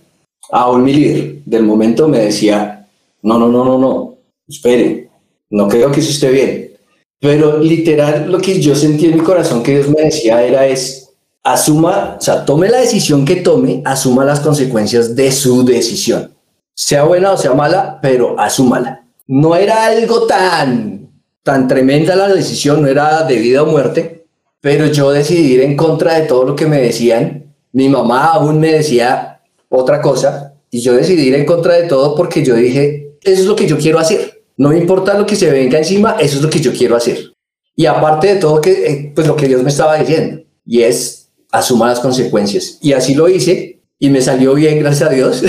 Aún 0.53 0.85
mi 0.85 0.93
líder 0.93 1.43
del 1.47 1.63
momento 1.63 2.07
me 2.07 2.19
decía, 2.19 2.87
no, 3.23 3.39
no, 3.39 3.49
no, 3.49 3.65
no, 3.65 3.79
no, 3.79 4.15
espere, 4.47 5.09
No 5.49 5.69
creo 5.69 5.91
que 5.91 6.01
eso 6.01 6.11
esté 6.11 6.31
bien. 6.31 6.71
Pero 7.19 7.59
literal 7.59 8.31
lo 8.31 8.39
que 8.39 8.61
yo 8.61 8.75
sentí 8.75 9.07
en 9.07 9.17
mi 9.17 9.23
corazón 9.23 9.63
que 9.63 9.77
Dios 9.77 9.89
me 9.89 10.03
decía 10.03 10.43
era 10.43 10.67
es, 10.67 11.00
asuma, 11.43 12.17
o 12.19 12.21
sea, 12.21 12.45
tome 12.45 12.69
la 12.69 12.79
decisión 12.79 13.25
que 13.25 13.37
tome, 13.37 13.83
asuma 13.85 14.25
las 14.25 14.41
consecuencias 14.41 15.15
de 15.17 15.33
su 15.33 15.65
decisión. 15.65 16.35
Sea 16.75 17.05
buena 17.05 17.33
o 17.33 17.37
sea 17.37 17.55
mala, 17.55 17.99
pero 18.01 18.39
asúmala. 18.39 19.07
No 19.27 19.55
era 19.55 19.87
algo 19.87 20.27
tan, 20.27 21.11
tan 21.43 21.69
tremenda 21.69 22.17
la 22.17 22.29
decisión, 22.29 22.83
no 22.83 22.89
era 22.89 23.23
de 23.25 23.37
vida 23.37 23.63
o 23.63 23.67
muerte, 23.67 24.27
pero 24.61 24.87
yo 24.87 25.11
decidí 25.11 25.55
ir 25.55 25.61
en 25.63 25.77
contra 25.77 26.15
de 26.15 26.27
todo 26.27 26.45
lo 26.45 26.57
que 26.57 26.67
me 26.67 26.81
decían. 26.81 27.55
Mi 27.73 27.89
mamá 27.89 28.33
aún 28.33 28.59
me 28.59 28.73
decía 28.73 29.41
otra 29.69 30.01
cosa 30.01 30.55
y 30.71 30.81
yo 30.81 30.95
decidí 30.95 31.29
ir 31.29 31.35
en 31.35 31.47
contra 31.47 31.75
de 31.75 31.87
todo 31.87 32.15
porque 32.15 32.45
yo 32.45 32.55
dije, 32.55 33.17
eso 33.23 33.43
es 33.43 33.47
lo 33.47 33.57
que 33.57 33.67
yo 33.67 33.79
quiero 33.79 33.99
hacer. 33.99 34.43
No 34.57 34.71
me 34.71 34.79
importa 34.79 35.17
lo 35.17 35.25
que 35.25 35.37
se 35.37 35.51
venga 35.51 35.79
encima, 35.79 36.17
eso 36.21 36.37
es 36.37 36.43
lo 36.43 36.51
que 36.51 36.61
yo 36.61 36.73
quiero 36.73 36.97
hacer. 36.97 37.33
Y 37.77 37.87
aparte 37.87 38.35
de 38.35 38.41
todo, 38.41 38.61
que, 38.61 38.71
eh, 38.71 39.13
pues 39.15 39.27
lo 39.27 39.37
que 39.37 39.49
Dios 39.49 39.63
me 39.63 39.71
estaba 39.71 39.97
diciendo, 39.97 40.43
y 40.67 40.83
es 40.83 41.20
asuma 41.53 41.89
las 41.89 42.01
consecuencias. 42.01 42.79
Y 42.81 42.93
así 42.93 43.15
lo 43.15 43.29
hice 43.29 43.81
y 43.99 44.11
me 44.11 44.23
salió 44.23 44.55
bien, 44.55 44.79
gracias 44.79 45.11
a 45.11 45.13
Dios. 45.13 45.43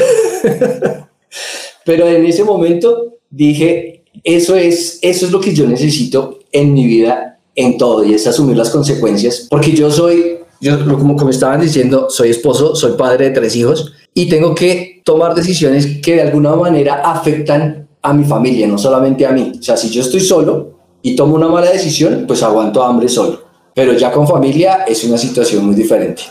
Pero 1.85 2.07
en 2.07 2.25
ese 2.25 2.43
momento 2.43 3.17
dije, 3.29 4.03
eso 4.23 4.55
es, 4.55 4.99
eso 5.01 5.25
es 5.25 5.31
lo 5.31 5.39
que 5.39 5.53
yo 5.53 5.67
necesito 5.67 6.39
en 6.51 6.73
mi 6.73 6.85
vida, 6.85 7.39
en 7.55 7.77
todo, 7.77 8.03
y 8.03 8.13
es 8.13 8.27
asumir 8.27 8.57
las 8.57 8.69
consecuencias, 8.69 9.47
porque 9.49 9.71
yo 9.71 9.89
soy, 9.89 10.39
yo 10.59 10.83
como, 10.85 11.15
como 11.15 11.29
estaban 11.29 11.61
diciendo, 11.61 12.07
soy 12.09 12.29
esposo, 12.29 12.75
soy 12.75 12.93
padre 12.93 13.29
de 13.29 13.31
tres 13.31 13.55
hijos, 13.55 13.93
y 14.13 14.29
tengo 14.29 14.53
que 14.53 15.01
tomar 15.03 15.33
decisiones 15.33 16.01
que 16.01 16.15
de 16.15 16.21
alguna 16.21 16.55
manera 16.55 17.01
afectan 17.03 17.87
a 18.01 18.13
mi 18.13 18.25
familia, 18.25 18.67
no 18.67 18.77
solamente 18.77 19.25
a 19.25 19.31
mí. 19.31 19.53
O 19.59 19.63
sea, 19.63 19.77
si 19.77 19.89
yo 19.89 20.01
estoy 20.01 20.21
solo 20.21 20.79
y 21.01 21.15
tomo 21.15 21.35
una 21.35 21.47
mala 21.47 21.71
decisión, 21.71 22.25
pues 22.27 22.43
aguanto 22.43 22.83
hambre 22.83 23.07
solo. 23.07 23.50
Pero 23.73 23.93
ya 23.93 24.11
con 24.11 24.27
familia 24.27 24.85
es 24.87 25.03
una 25.03 25.17
situación 25.17 25.65
muy 25.65 25.75
diferente. 25.75 26.23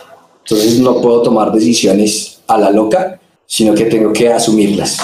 Entonces 0.45 0.79
no 0.79 1.01
puedo 1.01 1.23
tomar 1.23 1.53
decisiones 1.53 2.41
a 2.47 2.59
la 2.59 2.71
loca, 2.71 3.21
sino 3.47 3.75
que 3.75 3.85
tengo 3.87 4.13
que 4.13 4.33
asumirlas. 4.33 4.99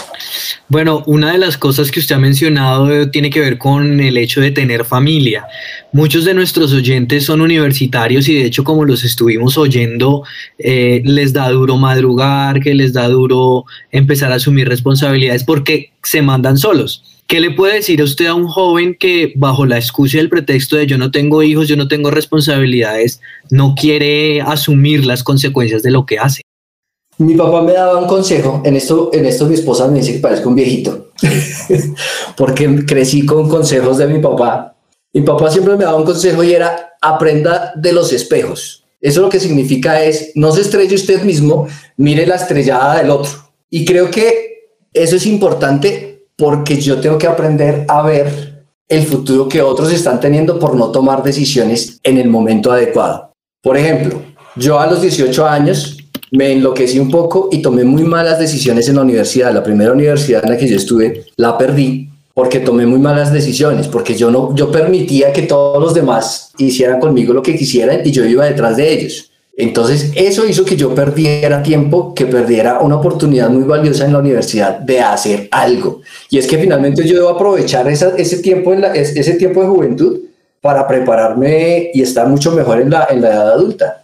Bueno, 0.68 1.04
una 1.06 1.32
de 1.32 1.38
las 1.38 1.56
cosas 1.56 1.90
que 1.90 2.00
usted 2.00 2.16
ha 2.16 2.18
mencionado 2.18 2.90
eh, 2.92 3.06
tiene 3.06 3.30
que 3.30 3.40
ver 3.40 3.56
con 3.56 4.00
el 4.00 4.16
hecho 4.16 4.40
de 4.40 4.50
tener 4.50 4.84
familia. 4.84 5.46
Muchos 5.92 6.24
de 6.24 6.34
nuestros 6.34 6.72
oyentes 6.72 7.24
son 7.24 7.40
universitarios 7.40 8.28
y 8.28 8.34
de 8.34 8.44
hecho 8.44 8.64
como 8.64 8.84
los 8.84 9.04
estuvimos 9.04 9.56
oyendo, 9.58 10.24
eh, 10.58 11.02
les 11.04 11.32
da 11.32 11.50
duro 11.50 11.76
madrugar, 11.76 12.60
que 12.60 12.74
les 12.74 12.92
da 12.92 13.08
duro 13.08 13.64
empezar 13.92 14.32
a 14.32 14.36
asumir 14.36 14.68
responsabilidades 14.68 15.44
porque 15.44 15.92
se 16.02 16.22
mandan 16.22 16.58
solos. 16.58 17.02
¿Qué 17.26 17.40
le 17.40 17.50
puede 17.50 17.74
decir 17.74 18.00
a 18.00 18.04
usted 18.04 18.26
a 18.26 18.34
un 18.34 18.46
joven 18.46 18.96
que 18.98 19.32
bajo 19.34 19.66
la 19.66 19.78
excusa 19.78 20.16
y 20.16 20.20
el 20.20 20.28
pretexto 20.28 20.76
de 20.76 20.86
yo 20.86 20.96
no 20.96 21.10
tengo 21.10 21.42
hijos, 21.42 21.66
yo 21.66 21.76
no 21.76 21.88
tengo 21.88 22.12
responsabilidades, 22.12 23.20
no 23.50 23.74
quiere 23.74 24.40
asumir 24.40 25.04
las 25.04 25.24
consecuencias 25.24 25.82
de 25.82 25.90
lo 25.90 26.06
que 26.06 26.20
hace? 26.20 26.42
Mi 27.18 27.34
papá 27.34 27.62
me 27.62 27.72
daba 27.72 27.98
un 27.98 28.06
consejo, 28.06 28.62
en 28.64 28.76
esto, 28.76 29.10
en 29.12 29.26
esto 29.26 29.46
mi 29.46 29.54
esposa 29.54 29.88
me 29.88 29.98
dice 29.98 30.12
que 30.12 30.18
parezco 30.20 30.50
un 30.50 30.54
viejito, 30.54 31.10
porque 32.36 32.84
crecí 32.86 33.26
con 33.26 33.48
consejos 33.48 33.98
de 33.98 34.06
mi 34.06 34.20
papá. 34.20 34.76
Mi 35.12 35.22
papá 35.22 35.50
siempre 35.50 35.76
me 35.76 35.84
daba 35.84 35.96
un 35.96 36.04
consejo 36.04 36.44
y 36.44 36.52
era 36.52 36.96
aprenda 37.00 37.72
de 37.74 37.92
los 37.92 38.12
espejos. 38.12 38.84
Eso 39.00 39.22
lo 39.22 39.28
que 39.28 39.40
significa 39.40 40.04
es 40.04 40.30
no 40.36 40.52
se 40.52 40.60
estrelle 40.60 40.94
usted 40.94 41.22
mismo, 41.22 41.66
mire 41.96 42.24
la 42.24 42.36
estrellada 42.36 42.98
del 42.98 43.10
otro. 43.10 43.32
Y 43.68 43.84
creo 43.84 44.10
que 44.12 44.76
eso 44.92 45.16
es 45.16 45.26
importante 45.26 46.15
porque 46.36 46.80
yo 46.80 47.00
tengo 47.00 47.18
que 47.18 47.26
aprender 47.26 47.84
a 47.88 48.02
ver 48.02 48.66
el 48.88 49.04
futuro 49.04 49.48
que 49.48 49.62
otros 49.62 49.92
están 49.92 50.20
teniendo 50.20 50.58
por 50.58 50.76
no 50.76 50.90
tomar 50.90 51.22
decisiones 51.22 51.98
en 52.02 52.18
el 52.18 52.28
momento 52.28 52.70
adecuado. 52.70 53.32
Por 53.62 53.76
ejemplo, 53.76 54.22
yo 54.54 54.78
a 54.78 54.86
los 54.86 55.02
18 55.02 55.46
años 55.46 55.96
me 56.30 56.52
enloquecí 56.52 56.98
un 56.98 57.10
poco 57.10 57.48
y 57.50 57.62
tomé 57.62 57.84
muy 57.84 58.04
malas 58.04 58.38
decisiones 58.38 58.88
en 58.88 58.96
la 58.96 59.02
universidad. 59.02 59.52
La 59.52 59.62
primera 59.62 59.92
universidad 59.92 60.44
en 60.44 60.50
la 60.50 60.56
que 60.56 60.68
yo 60.68 60.76
estuve 60.76 61.26
la 61.36 61.56
perdí 61.56 62.10
porque 62.34 62.60
tomé 62.60 62.84
muy 62.84 62.98
malas 62.98 63.32
decisiones, 63.32 63.88
porque 63.88 64.14
yo 64.14 64.30
no 64.30 64.54
yo 64.54 64.70
permitía 64.70 65.32
que 65.32 65.42
todos 65.42 65.82
los 65.82 65.94
demás 65.94 66.52
hicieran 66.58 67.00
conmigo 67.00 67.32
lo 67.32 67.42
que 67.42 67.56
quisieran 67.56 68.02
y 68.04 68.10
yo 68.10 68.24
iba 68.24 68.44
detrás 68.44 68.76
de 68.76 68.92
ellos. 68.92 69.25
Entonces, 69.58 70.12
eso 70.14 70.46
hizo 70.46 70.66
que 70.66 70.76
yo 70.76 70.94
perdiera 70.94 71.62
tiempo, 71.62 72.14
que 72.14 72.26
perdiera 72.26 72.80
una 72.80 72.96
oportunidad 72.96 73.48
muy 73.48 73.62
valiosa 73.62 74.04
en 74.04 74.12
la 74.12 74.18
universidad 74.18 74.80
de 74.80 75.00
hacer 75.00 75.48
algo. 75.50 76.02
Y 76.28 76.36
es 76.36 76.46
que 76.46 76.58
finalmente 76.58 77.08
yo 77.08 77.14
debo 77.14 77.30
aprovechar 77.30 77.88
ese, 77.88 78.38
tiempo 78.42 78.74
ese 78.74 79.34
tiempo 79.34 79.62
de 79.62 79.68
juventud 79.68 80.18
para 80.60 80.86
prepararme 80.86 81.90
y 81.94 82.02
estar 82.02 82.28
mucho 82.28 82.52
mejor 82.52 82.82
en 82.82 82.90
la, 82.90 83.06
en 83.10 83.22
la 83.22 83.28
edad 83.28 83.52
adulta. 83.52 84.02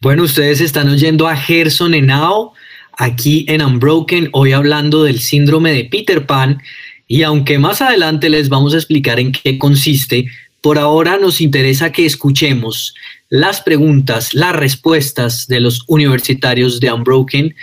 Bueno, 0.00 0.22
ustedes 0.22 0.62
están 0.62 0.88
oyendo 0.88 1.28
a 1.28 1.36
Gerson 1.36 1.92
Henao 1.92 2.54
aquí 2.96 3.44
en 3.48 3.62
Unbroken, 3.62 4.30
hoy 4.32 4.52
hablando 4.52 5.04
del 5.04 5.20
síndrome 5.20 5.72
de 5.72 5.84
Peter 5.84 6.24
Pan. 6.24 6.62
Y 7.06 7.22
aunque 7.22 7.58
más 7.58 7.82
adelante 7.82 8.30
les 8.30 8.48
vamos 8.48 8.72
a 8.72 8.78
explicar 8.78 9.20
en 9.20 9.32
qué 9.32 9.58
consiste, 9.58 10.26
por 10.62 10.78
ahora 10.78 11.18
nos 11.18 11.40
interesa 11.40 11.92
que 11.92 12.06
escuchemos 12.06 12.94
las 13.28 13.60
preguntas, 13.60 14.34
las 14.34 14.54
respuestas 14.54 15.46
de 15.48 15.60
los 15.60 15.84
universitarios 15.88 16.80
de 16.80 16.92
Unbroken, 16.92 17.54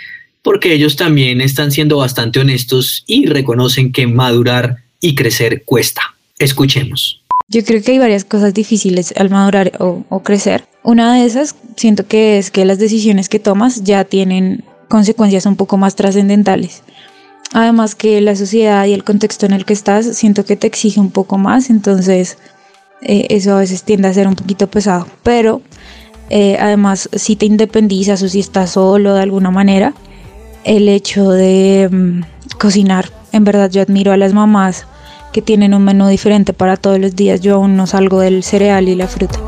porque 0.42 0.74
ellos 0.74 0.96
también 0.96 1.40
están 1.40 1.72
siendo 1.72 1.98
bastante 1.98 2.40
honestos 2.40 3.02
y 3.06 3.26
reconocen 3.26 3.92
que 3.92 4.06
madurar 4.06 4.78
y 5.00 5.14
crecer 5.14 5.64
cuesta. 5.64 6.02
Escuchemos. 6.38 7.22
Yo 7.48 7.64
creo 7.64 7.82
que 7.82 7.92
hay 7.92 7.98
varias 7.98 8.24
cosas 8.24 8.54
difíciles 8.54 9.12
al 9.16 9.30
madurar 9.30 9.72
o, 9.78 10.22
crecer. 10.22 10.64
Una 10.82 11.14
de 11.14 11.24
esas 11.24 11.54
siento 11.76 12.06
que 12.06 12.38
es 12.38 12.50
que 12.50 12.64
las 12.64 12.78
decisiones 12.78 13.28
que 13.28 13.38
tomas 13.38 13.84
ya 13.84 14.04
tienen 14.04 14.64
consecuencias 14.88 15.46
un 15.46 15.56
poco 15.56 15.76
más 15.76 15.94
trascendentales. 15.94 16.82
Además 17.52 17.94
que 17.94 18.20
la 18.20 18.34
sociedad 18.34 18.84
y 18.86 18.92
el 18.94 19.04
contexto 19.04 19.46
en 19.46 19.52
el 19.52 19.64
que 19.64 19.74
estás 19.74 20.16
siento 20.16 20.44
que 20.44 20.56
te 20.56 20.66
exige 20.66 21.00
un 21.00 21.10
poco 21.10 21.38
más, 21.38 21.70
entonces 21.70 22.38
eh, 23.04 23.26
eso 23.30 23.54
a 23.54 23.60
veces 23.60 23.82
tiende 23.82 24.08
a 24.08 24.14
ser 24.14 24.26
un 24.26 24.34
poquito 24.34 24.66
pesado. 24.66 25.06
Pero 25.22 25.62
eh, 26.30 26.56
además 26.58 27.08
si 27.12 27.36
te 27.36 27.46
independizas 27.46 28.22
o 28.22 28.28
si 28.28 28.40
estás 28.40 28.70
solo 28.70 29.14
de 29.14 29.22
alguna 29.22 29.50
manera, 29.50 29.94
el 30.64 30.88
hecho 30.88 31.30
de 31.30 31.88
mm, 31.90 32.20
cocinar, 32.58 33.10
en 33.32 33.44
verdad 33.44 33.70
yo 33.70 33.82
admiro 33.82 34.12
a 34.12 34.16
las 34.16 34.32
mamás 34.32 34.86
que 35.32 35.42
tienen 35.42 35.74
un 35.74 35.84
menú 35.84 36.06
diferente 36.08 36.52
para 36.52 36.76
todos 36.76 36.98
los 36.98 37.16
días. 37.16 37.40
Yo 37.40 37.56
aún 37.56 37.76
no 37.76 37.86
salgo 37.86 38.20
del 38.20 38.44
cereal 38.44 38.88
y 38.88 38.94
la 38.94 39.08
fruta. 39.08 39.40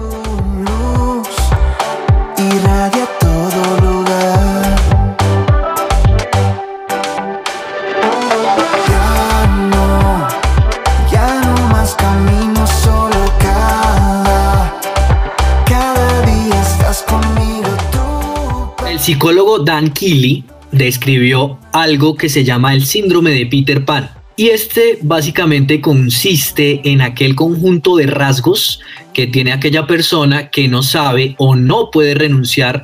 Psicólogo 19.07 19.61
Dan 19.61 19.93
Keely 19.93 20.43
describió 20.73 21.61
algo 21.73 22.17
que 22.17 22.29
se 22.29 22.43
llama 22.43 22.75
el 22.75 22.85
síndrome 22.85 23.31
de 23.31 23.47
Peter 23.47 23.85
Pan 23.85 24.11
y 24.35 24.49
este 24.49 24.99
básicamente 25.01 25.81
consiste 25.81 26.81
en 26.83 27.01
aquel 27.01 27.37
conjunto 27.37 27.99
de 27.99 28.09
rasgos 28.09 28.81
que 29.15 29.29
tiene 29.29 29.53
aquella 29.53 29.87
persona 29.87 30.51
que 30.51 30.67
no 30.67 30.83
sabe 30.83 31.37
o 31.39 31.55
no 31.55 31.93
puede 31.93 32.15
renunciar 32.15 32.83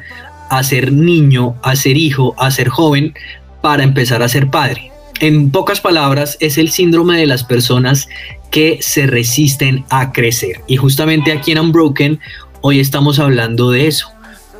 a 0.48 0.62
ser 0.62 0.92
niño, 0.92 1.56
a 1.64 1.74
ser 1.74 1.96
hijo, 1.96 2.36
a 2.38 2.52
ser 2.52 2.68
joven 2.68 3.14
para 3.60 3.82
empezar 3.82 4.22
a 4.22 4.28
ser 4.28 4.48
padre. 4.48 4.92
En 5.18 5.50
pocas 5.50 5.80
palabras, 5.80 6.36
es 6.38 6.56
el 6.56 6.70
síndrome 6.70 7.18
de 7.18 7.26
las 7.26 7.42
personas 7.42 8.08
que 8.52 8.78
se 8.80 9.08
resisten 9.08 9.84
a 9.90 10.12
crecer. 10.12 10.60
Y 10.68 10.76
justamente 10.76 11.32
aquí 11.32 11.50
en 11.50 11.58
Unbroken 11.58 12.20
hoy 12.60 12.78
estamos 12.78 13.18
hablando 13.18 13.72
de 13.72 13.88
eso. 13.88 14.11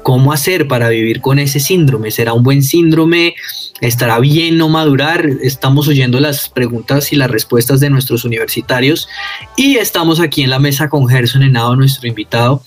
¿Cómo 0.02 0.32
hacer 0.32 0.66
para 0.66 0.88
vivir 0.88 1.21
con 1.21 1.38
ese 1.38 1.61
síndrome? 1.61 2.11
¿Será 2.11 2.32
un 2.32 2.42
buen 2.42 2.62
síndrome? 2.64 3.37
¿Estará 3.80 4.18
bien 4.18 4.59
no 4.59 4.68
madurar? 4.68 5.28
Estamos 5.42 5.87
oyendo 5.87 6.18
las 6.18 6.49
preguntas 6.49 7.12
y 7.12 7.16
las 7.16 7.30
respuestas 7.30 7.78
de 7.78 7.88
nuestros 7.88 8.25
universitarios 8.25 9.09
y 9.56 9.76
estamos 9.76 10.18
aquí 10.18 10.42
en 10.42 10.50
la 10.50 10.59
mesa 10.59 10.88
con 10.88 11.09
Gerson 11.09 11.44
Henao, 11.44 11.76
nuestro 11.76 12.09
invitado, 12.09 12.62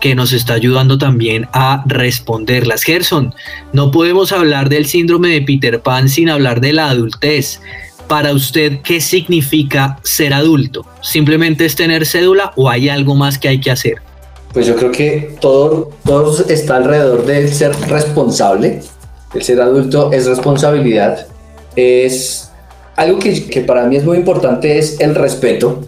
que 0.00 0.14
nos 0.14 0.32
está 0.32 0.54
ayudando 0.54 0.96
también 0.96 1.48
a 1.52 1.82
responderlas. 1.86 2.84
Gerson, 2.84 3.34
no 3.72 3.90
podemos 3.90 4.30
hablar 4.30 4.68
del 4.68 4.86
síndrome 4.86 5.30
de 5.30 5.42
Peter 5.42 5.80
Pan 5.80 6.08
sin 6.08 6.28
hablar 6.30 6.60
de 6.60 6.72
la 6.72 6.88
adultez. 6.88 7.60
Para 8.06 8.32
usted, 8.32 8.80
¿qué 8.82 9.00
significa 9.00 9.98
ser 10.04 10.32
adulto? 10.32 10.86
¿Simplemente 11.02 11.64
es 11.64 11.74
tener 11.74 12.06
cédula 12.06 12.52
o 12.54 12.70
hay 12.70 12.88
algo 12.88 13.16
más 13.16 13.38
que 13.38 13.48
hay 13.48 13.60
que 13.60 13.72
hacer? 13.72 14.05
Pues 14.56 14.64
yo 14.64 14.74
creo 14.74 14.90
que 14.90 15.36
todo, 15.38 15.90
todo 16.02 16.34
está 16.48 16.76
alrededor 16.76 17.26
del 17.26 17.52
ser 17.52 17.72
responsable. 17.90 18.80
El 19.34 19.42
ser 19.42 19.60
adulto 19.60 20.10
es 20.12 20.24
responsabilidad. 20.24 21.26
Es 21.76 22.50
algo 22.96 23.18
que, 23.18 23.48
que 23.48 23.60
para 23.60 23.84
mí 23.84 23.96
es 23.96 24.04
muy 24.06 24.16
importante, 24.16 24.78
es 24.78 24.98
el 24.98 25.14
respeto. 25.14 25.80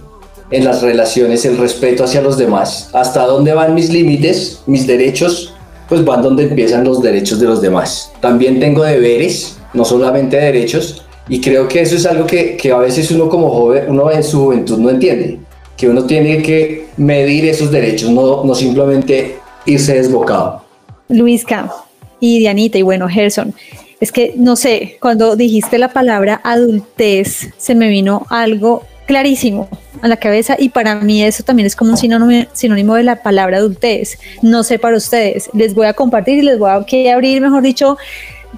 en 0.51 0.67
las 0.67 0.83
relaciones 0.83 1.47
el 1.47 1.57
respeto 1.57 2.05
hacia 2.05 2.21
los 2.21 2.37
demás. 2.37 2.91
Hasta 2.93 3.25
dónde 3.25 3.55
van 3.55 3.75
mis 3.75 3.89
límites, 3.91 4.61
mis 4.67 4.87
derechos, 4.87 5.55
pues 5.89 6.05
van 6.05 6.21
donde 6.21 6.43
empiezan 6.43 6.85
los 6.85 7.01
derechos 7.01 7.41
de 7.41 7.47
los 7.47 7.63
demás. 7.63 8.13
También 8.21 8.61
tengo 8.61 8.85
deberes, 8.85 9.57
no 9.73 9.87
solamente 9.87 10.37
derechos, 10.37 11.07
y 11.27 11.41
creo 11.41 11.69
que 11.69 11.81
eso 11.81 11.97
es 11.97 12.05
algo 12.05 12.27
que, 12.27 12.55
que 12.59 12.71
a 12.71 12.77
veces 12.77 13.11
uno 13.13 13.31
como 13.31 13.49
joven, 13.49 13.85
uno 13.89 14.11
en 14.11 14.23
su 14.23 14.45
juventud 14.45 14.77
no 14.77 14.91
entiende, 14.91 15.41
que 15.79 15.89
uno 15.89 16.05
tiene 16.05 16.43
que 16.43 16.89
medir 16.97 17.47
esos 17.47 17.71
derechos, 17.71 18.11
no, 18.11 18.45
no 18.45 18.55
simplemente 18.55 19.39
irse 19.65 19.95
desbocado. 19.95 20.65
Luisca 21.09 21.73
y 22.21 22.41
Dianita 22.41 22.77
y 22.79 22.83
bueno, 22.83 23.09
Gerson, 23.09 23.55
es 24.01 24.13
que 24.13 24.35
no 24.37 24.57
sé, 24.57 24.99
cuando 25.01 25.37
dijiste 25.37 25.79
la 25.79 25.93
palabra 25.93 26.41
adultez, 26.45 27.51
se 27.57 27.75
me 27.75 27.89
vino 27.89 28.27
algo 28.29 28.83
clarísimo 29.07 29.69
a 30.03 30.09
la 30.09 30.17
cabeza 30.17 30.57
y 30.59 30.69
para 30.69 30.97
mí 30.97 31.23
eso 31.23 31.43
también 31.45 31.67
es 31.67 31.77
como 31.77 31.93
un 31.93 31.97
sinónimo, 31.97 32.47
sinónimo 32.53 32.95
de 32.97 33.05
la 33.05 33.23
palabra 33.23 33.59
adultez. 33.59 34.19
No 34.43 34.65
sé 34.65 34.79
para 34.79 34.97
ustedes, 34.97 35.49
les 35.55 35.75
voy 35.75 35.87
a 35.87 35.95
compartir 35.95 36.39
y 36.39 36.43
les 36.43 36.59
voy 36.59 36.71
a 36.71 36.85
que 36.85 37.11
abrir, 37.11 37.41
mejor 37.41 37.63
dicho, 37.63 37.97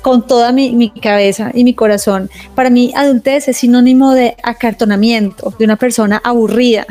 con 0.03 0.27
toda 0.27 0.53
mi, 0.53 0.73
mi, 0.73 0.91
cabeza 0.91 1.51
y 1.55 1.65
mi 1.65 1.75
corazón. 1.75 2.31
Para 2.55 2.71
mí, 2.71 2.93
adultez 2.97 3.49
es 3.49 3.59
sinónimo 3.59 4.13
de 4.13 4.37
acartonamiento, 4.43 5.55
de 5.59 5.65
una 5.65 5.77
persona 5.77 6.21
aburrida. 6.25 6.87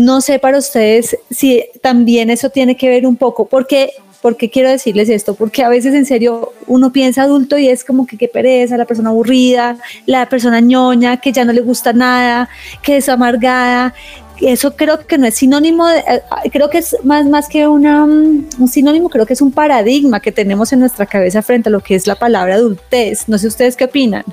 No 0.00 0.22
sé 0.22 0.38
para 0.38 0.56
ustedes 0.56 1.18
si 1.30 1.64
también 1.82 2.30
eso 2.30 2.48
tiene 2.48 2.74
que 2.74 2.88
ver 2.88 3.06
un 3.06 3.16
poco, 3.16 3.46
porque 3.46 3.92
¿Por 4.22 4.36
qué 4.36 4.50
quiero 4.50 4.68
decirles 4.68 5.08
esto? 5.08 5.34
Porque 5.34 5.64
a 5.64 5.70
veces 5.70 5.94
en 5.94 6.04
serio 6.04 6.52
uno 6.66 6.92
piensa 6.92 7.22
adulto 7.22 7.56
y 7.56 7.68
es 7.68 7.84
como 7.84 8.06
que 8.06 8.18
qué 8.18 8.28
pereza, 8.28 8.76
la 8.76 8.84
persona 8.84 9.08
aburrida, 9.08 9.78
la 10.04 10.28
persona 10.28 10.60
ñoña, 10.60 11.16
que 11.22 11.32
ya 11.32 11.46
no 11.46 11.54
le 11.54 11.62
gusta 11.62 11.94
nada, 11.94 12.50
que 12.82 12.98
es 12.98 13.08
amargada, 13.08 13.94
eso 14.42 14.76
creo 14.76 15.06
que 15.06 15.16
no 15.16 15.26
es 15.26 15.36
sinónimo, 15.36 15.86
de, 15.88 16.00
eh, 16.00 16.50
creo 16.52 16.68
que 16.68 16.78
es 16.78 16.98
más, 17.02 17.24
más 17.24 17.48
que 17.48 17.66
una, 17.66 18.04
mm, 18.04 18.48
un 18.58 18.68
sinónimo, 18.68 19.08
creo 19.08 19.24
que 19.24 19.32
es 19.32 19.40
un 19.40 19.52
paradigma 19.52 20.20
que 20.20 20.32
tenemos 20.32 20.70
en 20.74 20.80
nuestra 20.80 21.06
cabeza 21.06 21.40
frente 21.40 21.70
a 21.70 21.72
lo 21.72 21.80
que 21.80 21.94
es 21.94 22.06
la 22.06 22.16
palabra 22.16 22.56
adultez. 22.56 23.26
No 23.26 23.38
sé 23.38 23.46
ustedes 23.46 23.74
qué 23.74 23.84
opinan. 23.84 24.24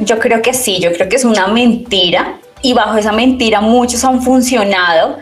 Yo 0.00 0.18
creo 0.18 0.42
que 0.42 0.54
sí, 0.54 0.80
yo 0.80 0.92
creo 0.92 1.08
que 1.08 1.16
es 1.16 1.24
una 1.24 1.46
mentira 1.46 2.40
y 2.62 2.72
bajo 2.72 2.98
esa 2.98 3.12
mentira 3.12 3.60
muchos 3.60 4.04
han 4.04 4.22
funcionado 4.22 5.16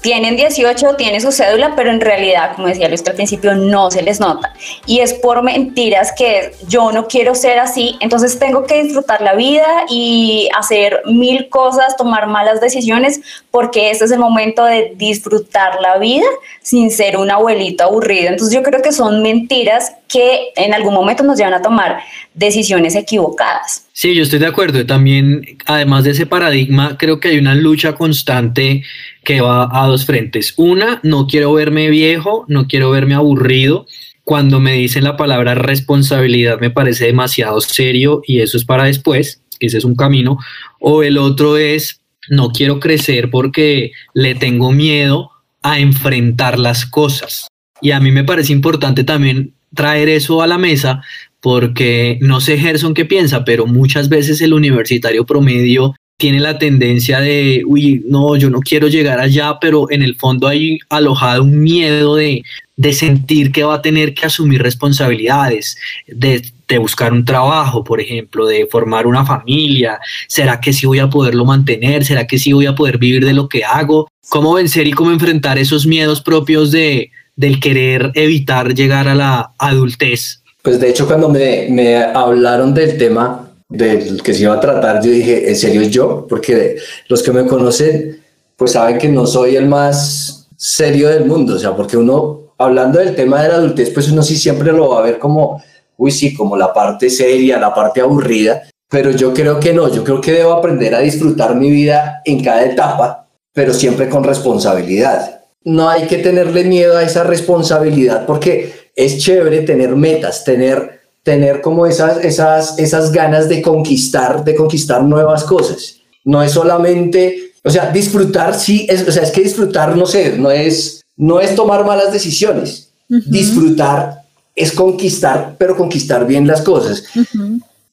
tienen 0.00 0.36
18, 0.36 0.96
tienen 0.96 1.20
su 1.20 1.30
cédula, 1.30 1.74
pero 1.76 1.90
en 1.90 2.00
realidad, 2.00 2.52
como 2.56 2.68
decía 2.68 2.88
Luis 2.88 3.06
al 3.06 3.14
principio, 3.14 3.54
no 3.54 3.90
se 3.90 4.02
les 4.02 4.18
nota. 4.18 4.54
Y 4.86 5.00
es 5.00 5.12
por 5.12 5.42
mentiras 5.42 6.12
que 6.16 6.52
yo 6.68 6.90
no 6.92 7.06
quiero 7.06 7.34
ser 7.34 7.58
así, 7.58 7.96
entonces 8.00 8.38
tengo 8.38 8.64
que 8.64 8.82
disfrutar 8.82 9.20
la 9.20 9.34
vida 9.34 9.66
y 9.90 10.48
hacer 10.56 11.02
mil 11.04 11.48
cosas, 11.50 11.96
tomar 11.96 12.28
malas 12.28 12.60
decisiones, 12.60 13.20
porque 13.50 13.90
este 13.90 14.06
es 14.06 14.10
el 14.10 14.18
momento 14.18 14.64
de 14.64 14.94
disfrutar 14.96 15.80
la 15.80 15.98
vida 15.98 16.26
sin 16.62 16.90
ser 16.90 17.18
un 17.18 17.30
abuelito 17.30 17.84
aburrido. 17.84 18.28
Entonces 18.28 18.54
yo 18.54 18.62
creo 18.62 18.80
que 18.80 18.92
son 18.92 19.22
mentiras 19.22 19.92
que 20.08 20.52
en 20.56 20.72
algún 20.72 20.94
momento 20.94 21.22
nos 21.22 21.36
llevan 21.36 21.54
a 21.54 21.62
tomar 21.62 22.00
decisiones 22.34 22.94
equivocadas. 22.94 23.89
Sí, 24.00 24.14
yo 24.14 24.22
estoy 24.22 24.38
de 24.38 24.46
acuerdo. 24.46 24.86
También, 24.86 25.58
además 25.66 26.04
de 26.04 26.12
ese 26.12 26.24
paradigma, 26.24 26.96
creo 26.96 27.20
que 27.20 27.28
hay 27.28 27.38
una 27.38 27.54
lucha 27.54 27.96
constante 27.96 28.82
que 29.24 29.42
va 29.42 29.68
a 29.70 29.86
dos 29.88 30.06
frentes. 30.06 30.54
Una, 30.56 31.00
no 31.02 31.26
quiero 31.26 31.52
verme 31.52 31.90
viejo, 31.90 32.46
no 32.48 32.66
quiero 32.66 32.90
verme 32.90 33.14
aburrido. 33.14 33.86
Cuando 34.24 34.58
me 34.58 34.72
dicen 34.72 35.04
la 35.04 35.18
palabra 35.18 35.54
responsabilidad 35.54 36.58
me 36.60 36.70
parece 36.70 37.04
demasiado 37.04 37.60
serio 37.60 38.22
y 38.26 38.40
eso 38.40 38.56
es 38.56 38.64
para 38.64 38.84
después, 38.84 39.42
ese 39.58 39.76
es 39.76 39.84
un 39.84 39.96
camino. 39.96 40.38
O 40.78 41.02
el 41.02 41.18
otro 41.18 41.58
es, 41.58 42.00
no 42.30 42.52
quiero 42.52 42.80
crecer 42.80 43.28
porque 43.28 43.92
le 44.14 44.34
tengo 44.34 44.72
miedo 44.72 45.30
a 45.60 45.78
enfrentar 45.78 46.58
las 46.58 46.86
cosas. 46.86 47.48
Y 47.82 47.90
a 47.90 48.00
mí 48.00 48.12
me 48.12 48.24
parece 48.24 48.54
importante 48.54 49.04
también 49.04 49.52
traer 49.74 50.08
eso 50.08 50.40
a 50.40 50.46
la 50.46 50.56
mesa 50.56 51.02
porque 51.40 52.18
no 52.20 52.40
sé 52.40 52.58
Gerson 52.58 52.94
qué 52.94 53.04
piensa, 53.04 53.44
pero 53.44 53.66
muchas 53.66 54.08
veces 54.08 54.40
el 54.40 54.52
universitario 54.52 55.24
promedio 55.24 55.94
tiene 56.20 56.38
la 56.38 56.58
tendencia 56.58 57.18
de, 57.18 57.62
uy, 57.66 58.04
no, 58.06 58.36
yo 58.36 58.50
no 58.50 58.60
quiero 58.60 58.88
llegar 58.88 59.18
allá, 59.18 59.58
pero 59.58 59.90
en 59.90 60.02
el 60.02 60.16
fondo 60.16 60.46
hay 60.46 60.78
alojado 60.90 61.42
un 61.42 61.60
miedo 61.60 62.14
de, 62.14 62.42
de 62.76 62.92
sentir 62.92 63.50
que 63.52 63.64
va 63.64 63.76
a 63.76 63.82
tener 63.82 64.12
que 64.12 64.26
asumir 64.26 64.62
responsabilidades, 64.62 65.78
de, 66.06 66.42
de, 66.68 66.78
buscar 66.78 67.14
un 67.14 67.24
trabajo, 67.24 67.82
por 67.82 68.02
ejemplo, 68.02 68.46
de 68.46 68.66
formar 68.70 69.06
una 69.06 69.24
familia. 69.24 69.98
¿Será 70.28 70.60
que 70.60 70.74
sí 70.74 70.86
voy 70.86 70.98
a 70.98 71.08
poderlo 71.08 71.46
mantener? 71.46 72.04
¿Será 72.04 72.26
que 72.26 72.38
sí 72.38 72.52
voy 72.52 72.66
a 72.66 72.74
poder 72.74 72.98
vivir 72.98 73.24
de 73.24 73.32
lo 73.32 73.48
que 73.48 73.64
hago? 73.64 74.06
¿Cómo 74.28 74.52
vencer 74.52 74.86
y 74.86 74.92
cómo 74.92 75.12
enfrentar 75.12 75.58
esos 75.58 75.86
miedos 75.86 76.20
propios 76.20 76.70
de, 76.70 77.10
del 77.34 77.60
querer 77.60 78.12
evitar 78.14 78.74
llegar 78.74 79.08
a 79.08 79.14
la 79.14 79.52
adultez? 79.58 80.39
Pues 80.62 80.78
de 80.78 80.90
hecho 80.90 81.06
cuando 81.06 81.28
me, 81.28 81.68
me 81.70 81.96
hablaron 81.96 82.74
del 82.74 82.98
tema 82.98 83.50
del 83.68 84.22
que 84.22 84.34
se 84.34 84.42
iba 84.42 84.54
a 84.54 84.60
tratar, 84.60 85.02
yo 85.02 85.10
dije, 85.10 85.48
¿en 85.48 85.56
serio 85.56 85.82
yo? 85.82 86.26
Porque 86.28 86.76
los 87.08 87.22
que 87.22 87.32
me 87.32 87.46
conocen, 87.46 88.20
pues 88.56 88.72
saben 88.72 88.98
que 88.98 89.08
no 89.08 89.26
soy 89.26 89.56
el 89.56 89.66
más 89.66 90.48
serio 90.56 91.08
del 91.08 91.24
mundo, 91.24 91.54
o 91.54 91.58
sea, 91.58 91.74
porque 91.74 91.96
uno, 91.96 92.52
hablando 92.58 92.98
del 92.98 93.14
tema 93.14 93.42
de 93.42 93.48
la 93.48 93.54
adultez, 93.54 93.90
pues 93.90 94.10
uno 94.10 94.22
sí 94.22 94.36
siempre 94.36 94.72
lo 94.72 94.90
va 94.90 94.98
a 94.98 95.02
ver 95.02 95.18
como, 95.18 95.62
uy, 95.96 96.10
sí, 96.10 96.34
como 96.34 96.56
la 96.56 96.72
parte 96.72 97.08
seria, 97.08 97.58
la 97.58 97.72
parte 97.72 98.00
aburrida, 98.00 98.64
pero 98.90 99.12
yo 99.12 99.32
creo 99.32 99.60
que 99.60 99.72
no, 99.72 99.88
yo 99.88 100.04
creo 100.04 100.20
que 100.20 100.32
debo 100.32 100.52
aprender 100.52 100.94
a 100.94 101.00
disfrutar 101.00 101.54
mi 101.54 101.70
vida 101.70 102.20
en 102.24 102.42
cada 102.42 102.64
etapa, 102.64 103.28
pero 103.54 103.72
siempre 103.72 104.08
con 104.08 104.24
responsabilidad. 104.24 105.42
No 105.62 105.88
hay 105.88 106.06
que 106.06 106.18
tenerle 106.18 106.64
miedo 106.64 106.98
a 106.98 107.04
esa 107.04 107.22
responsabilidad 107.22 108.26
porque 108.26 108.79
es 108.94 109.18
chévere 109.18 109.62
tener 109.62 109.96
metas, 109.96 110.44
tener, 110.44 111.00
tener 111.22 111.60
como 111.60 111.86
esas, 111.86 112.24
esas, 112.24 112.78
esas 112.78 113.12
ganas 113.12 113.48
de 113.48 113.62
conquistar, 113.62 114.44
de 114.44 114.54
conquistar 114.54 115.02
nuevas 115.02 115.44
cosas. 115.44 115.96
No 116.24 116.42
es 116.42 116.52
solamente, 116.52 117.52
o 117.64 117.70
sea, 117.70 117.90
disfrutar, 117.90 118.54
sí, 118.54 118.86
es, 118.88 119.06
o 119.08 119.12
sea, 119.12 119.22
es 119.22 119.30
que 119.30 119.42
disfrutar, 119.42 119.96
no 119.96 120.06
sé, 120.06 120.36
no 120.38 120.50
es, 120.50 121.02
no 121.16 121.40
es 121.40 121.54
tomar 121.54 121.84
malas 121.84 122.12
decisiones. 122.12 122.90
Disfrutar 123.08 124.22
es 124.54 124.72
conquistar, 124.72 125.56
pero 125.58 125.76
conquistar 125.76 126.26
bien 126.26 126.46
las 126.46 126.62
cosas. 126.62 127.04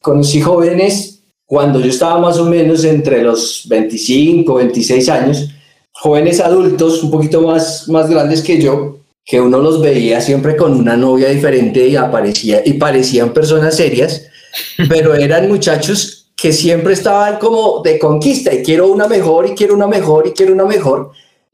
Conocí 0.01 0.41
jóvenes 0.41 1.19
cuando 1.45 1.79
yo 1.79 1.89
estaba 1.89 2.19
más 2.19 2.37
o 2.37 2.45
menos 2.45 2.83
entre 2.83 3.23
los 3.23 3.65
25, 3.67 4.53
26 4.53 5.09
años, 5.09 5.49
jóvenes 5.93 6.39
adultos 6.39 7.01
un 7.03 7.09
poquito 7.09 7.41
más, 7.41 7.87
más 7.87 8.09
grandes 8.09 8.41
que 8.41 8.61
yo, 8.61 8.99
que 9.27 9.41
uno 9.41 9.59
los 9.59 9.81
veía 9.81 10.21
siempre 10.21 10.55
con 10.55 10.73
una 10.73 10.95
novia 10.95 11.27
diferente 11.27 11.85
y 11.85 11.97
aparecía 11.97 12.61
y 12.65 12.73
parecían 12.73 13.33
personas 13.33 13.75
serias, 13.75 14.25
pero 14.89 15.13
eran 15.13 15.49
muchachos 15.49 16.31
que 16.35 16.53
siempre 16.53 16.93
estaban 16.93 17.37
como 17.37 17.81
de 17.83 17.99
conquista 17.99 18.53
y 18.53 18.63
quiero 18.63 18.87
una 18.87 19.05
mejor 19.07 19.47
y 19.47 19.49
quiero 19.49 19.75
una 19.75 19.87
mejor 19.87 20.27
y 20.27 20.31
quiero 20.31 20.53
una 20.53 20.63
mejor 20.63 21.11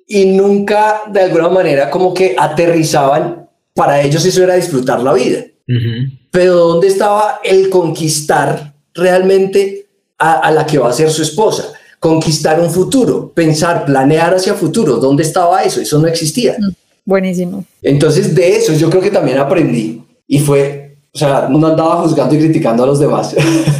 y 0.07 0.25
nunca 0.25 1.01
de 1.11 1.21
alguna 1.21 1.49
manera 1.49 1.89
como 1.89 2.13
que 2.13 2.35
aterrizaban, 2.37 3.49
para 3.73 4.01
ellos 4.01 4.23
eso 4.23 4.43
era 4.43 4.55
disfrutar 4.55 5.01
la 5.01 5.13
vida. 5.13 5.43
Pero 6.29 6.55
¿dónde 6.55 6.87
estaba 6.87 7.39
el 7.43 7.69
conquistar 7.69 8.75
realmente 8.93 9.87
a, 10.19 10.39
a, 10.39 10.51
la 10.51 10.65
que 10.65 10.77
va 10.77 10.89
a 10.89 10.93
ser 10.93 11.09
su 11.09 11.23
esposa? 11.23 11.73
Conquistar 11.99 12.59
un 12.59 12.69
futuro, 12.69 13.31
pensar, 13.33 13.85
planear 13.85 14.35
hacia 14.35 14.53
futuro. 14.53 14.97
¿Dónde 14.97 15.23
estaba 15.23 15.63
eso? 15.63 15.79
Eso 15.79 15.97
no 15.99 16.07
existía. 16.07 16.57
Buenísimo. 17.05 17.65
Entonces, 17.81 18.33
de 18.33 18.55
eso 18.55 18.73
yo 18.73 18.89
creo 18.89 19.01
que 19.01 19.11
también 19.11 19.37
aprendí. 19.37 20.01
Y 20.27 20.39
fue, 20.39 20.95
o 21.13 21.17
sea, 21.17 21.47
no 21.49 21.65
andaba 21.67 22.01
juzgando 22.01 22.33
y 22.35 22.39
criticando 22.39 22.83
a 22.83 22.87
los 22.87 22.99
demás, 22.99 23.35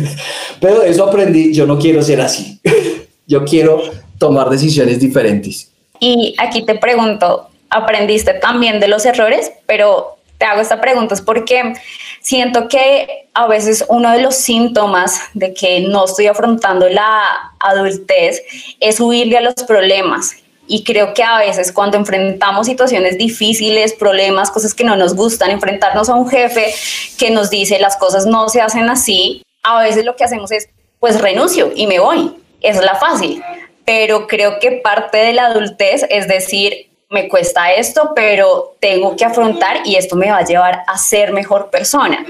pero 0.59 0.81
de 0.81 0.89
eso 0.89 1.05
aprendí, 1.05 1.53
yo 1.53 1.65
no 1.65 1.79
quiero 1.79 2.03
ser 2.03 2.21
así, 2.21 2.59
yo 3.27 3.43
quiero 3.45 3.81
tomar 4.17 4.49
decisiones 4.49 4.99
diferentes. 4.99 5.71
Y 5.99 6.35
aquí 6.37 6.65
te 6.65 6.75
pregunto, 6.75 7.47
aprendiste 7.69 8.33
también 8.35 8.79
de 8.79 8.87
los 8.87 9.05
errores, 9.05 9.51
pero 9.65 10.17
te 10.37 10.45
hago 10.45 10.61
esta 10.61 10.81
pregunta 10.81 11.13
es 11.13 11.21
porque 11.21 11.73
siento 12.21 12.67
que 12.67 13.27
a 13.33 13.47
veces 13.47 13.85
uno 13.87 14.11
de 14.11 14.21
los 14.21 14.35
síntomas 14.35 15.21
de 15.33 15.53
que 15.53 15.81
no 15.81 16.05
estoy 16.05 16.27
afrontando 16.27 16.89
la 16.89 17.53
adultez 17.59 18.43
es 18.79 18.99
huirle 18.99 19.37
a 19.37 19.41
los 19.41 19.55
problemas 19.55 20.35
y 20.67 20.83
creo 20.83 21.13
que 21.13 21.23
a 21.23 21.39
veces 21.39 21.71
cuando 21.71 21.97
enfrentamos 21.97 22.67
situaciones 22.67 23.17
difíciles, 23.17 23.93
problemas, 23.93 24.49
cosas 24.51 24.73
que 24.73 24.83
no 24.83 24.95
nos 24.95 25.15
gustan, 25.15 25.51
enfrentarnos 25.51 26.09
a 26.09 26.15
un 26.15 26.29
jefe 26.29 26.73
que 27.17 27.31
nos 27.31 27.49
dice 27.49 27.79
las 27.79 27.97
cosas 27.97 28.25
no 28.25 28.49
se 28.49 28.61
hacen 28.61 28.89
así, 28.89 29.43
a 29.63 29.81
veces 29.81 30.05
lo 30.05 30.15
que 30.15 30.23
hacemos 30.23 30.51
es 30.51 30.69
pues 30.99 31.19
renuncio 31.19 31.71
y 31.75 31.87
me 31.87 31.99
voy. 31.99 32.33
Es 32.61 32.77
la 32.81 32.95
fácil. 32.95 33.43
Pero 33.85 34.27
creo 34.27 34.59
que 34.59 34.71
parte 34.83 35.17
de 35.17 35.33
la 35.33 35.47
adultez 35.47 36.05
es 36.09 36.29
decir, 36.29 36.89
me 37.09 37.27
cuesta 37.27 37.73
esto, 37.73 38.13
pero 38.15 38.77
tengo 38.79 39.15
que 39.15 39.25
afrontar 39.25 39.77
y 39.85 39.95
esto 39.95 40.15
me 40.15 40.31
va 40.31 40.37
a 40.37 40.45
llevar 40.45 40.83
a 40.87 40.97
ser 40.97 41.33
mejor 41.33 41.69
persona. 41.69 42.25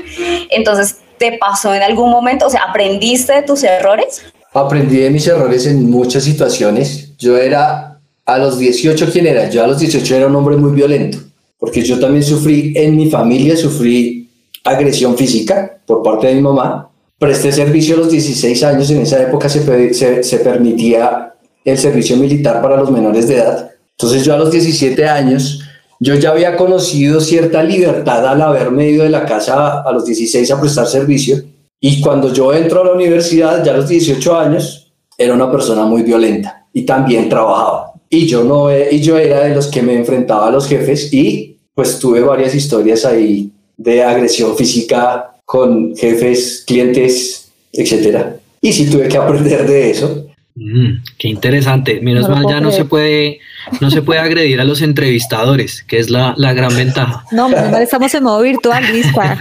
Entonces, 0.49 0.97
¿te 1.19 1.37
pasó 1.37 1.73
en 1.73 1.83
algún 1.83 2.09
momento? 2.09 2.47
O 2.47 2.49
sea, 2.49 2.63
¿aprendiste 2.63 3.33
de 3.33 3.43
tus 3.43 3.63
errores? 3.63 4.23
Aprendí 4.51 4.97
de 4.97 5.09
mis 5.09 5.27
errores 5.27 5.67
en 5.67 5.89
muchas 5.89 6.23
situaciones. 6.23 7.15
Yo 7.17 7.37
era 7.37 7.92
a 8.25 8.37
los 8.37 8.57
18, 8.57 9.07
¿quién 9.11 9.27
era? 9.27 9.49
Yo 9.49 9.63
a 9.63 9.67
los 9.67 9.79
18 9.79 10.15
era 10.15 10.27
un 10.27 10.35
hombre 10.35 10.55
muy 10.55 10.71
violento, 10.71 11.17
porque 11.57 11.81
yo 11.81 11.99
también 11.99 12.23
sufrí, 12.23 12.73
en 12.75 12.95
mi 12.95 13.09
familia 13.09 13.55
sufrí 13.57 14.29
agresión 14.63 15.17
física 15.17 15.79
por 15.85 16.01
parte 16.01 16.27
de 16.27 16.35
mi 16.35 16.41
mamá. 16.41 16.89
Presté 17.19 17.51
servicio 17.51 17.95
a 17.95 17.99
los 17.99 18.11
16 18.11 18.63
años, 18.63 18.89
en 18.89 19.01
esa 19.01 19.21
época 19.21 19.49
se, 19.49 19.93
se, 20.23 20.37
permitía 20.39 21.33
el 21.63 21.77
servicio 21.77 22.17
militar 22.17 22.61
para 22.61 22.77
los 22.77 22.91
menores 22.91 23.27
de 23.27 23.35
edad. 23.35 23.71
Entonces 23.97 24.25
yo 24.25 24.33
a 24.33 24.37
los 24.37 24.51
17 24.51 25.05
años, 25.05 25.61
yo 25.99 26.15
ya 26.15 26.31
había 26.31 26.57
conocido 26.57 27.21
cierta 27.21 27.63
libertad 27.63 28.27
al 28.27 28.41
haberme 28.41 28.89
ido 28.89 29.03
de 29.03 29.09
la 29.09 29.25
casa 29.25 29.81
a 29.81 29.91
los 29.91 30.05
16 30.05 30.51
a 30.51 30.59
prestar 30.59 30.87
servicio. 30.87 31.37
Y 31.79 32.01
cuando 32.01 32.33
yo 32.33 32.53
entro 32.53 32.81
a 32.81 32.85
la 32.85 32.93
universidad, 32.93 33.63
ya 33.63 33.73
a 33.73 33.77
los 33.77 33.87
18 33.87 34.37
años, 34.37 34.93
era 35.17 35.33
una 35.33 35.51
persona 35.51 35.85
muy 35.85 36.01
violenta 36.01 36.65
y 36.73 36.85
también 36.85 37.29
trabajaba. 37.29 37.92
Y 38.13 38.27
yo, 38.27 38.43
no, 38.43 38.69
y 38.71 39.01
yo 39.01 39.17
era 39.17 39.43
de 39.43 39.55
los 39.55 39.65
que 39.65 39.81
me 39.81 39.95
enfrentaba 39.95 40.47
a 40.47 40.51
los 40.51 40.67
jefes 40.67 41.11
y 41.11 41.57
pues 41.73 41.97
tuve 41.97 42.21
varias 42.21 42.53
historias 42.53 43.05
ahí 43.05 43.49
de 43.75 44.03
agresión 44.03 44.55
física 44.55 45.31
con 45.43 45.95
jefes, 45.95 46.63
clientes, 46.67 47.47
etcétera. 47.71 48.37
Y 48.61 48.71
sí 48.71 48.87
tuve 48.87 49.07
que 49.07 49.17
aprender 49.17 49.67
de 49.67 49.89
eso. 49.89 50.22
Mm, 50.55 51.01
qué 51.17 51.29
interesante. 51.29 51.99
Menos 52.01 52.29
mal 52.29 52.45
ya 52.47 52.61
no 52.61 52.71
se 52.71 52.85
puede, 52.85 53.39
no 53.81 53.89
se 53.89 54.01
puede 54.03 54.19
agredir 54.19 54.61
a 54.61 54.63
los 54.63 54.81
entrevistadores, 54.81 55.83
que 55.83 55.97
es 55.97 56.09
la, 56.09 56.35
la 56.37 56.53
gran 56.53 56.75
ventaja. 56.75 57.25
No, 57.31 57.49
menos 57.49 57.71
mal 57.71 57.81
estamos 57.81 58.13
en 58.13 58.23
modo 58.23 58.41
virtual, 58.41 58.83
Lispa. 58.91 59.37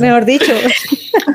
mejor 0.00 0.24
dicho. 0.24 0.52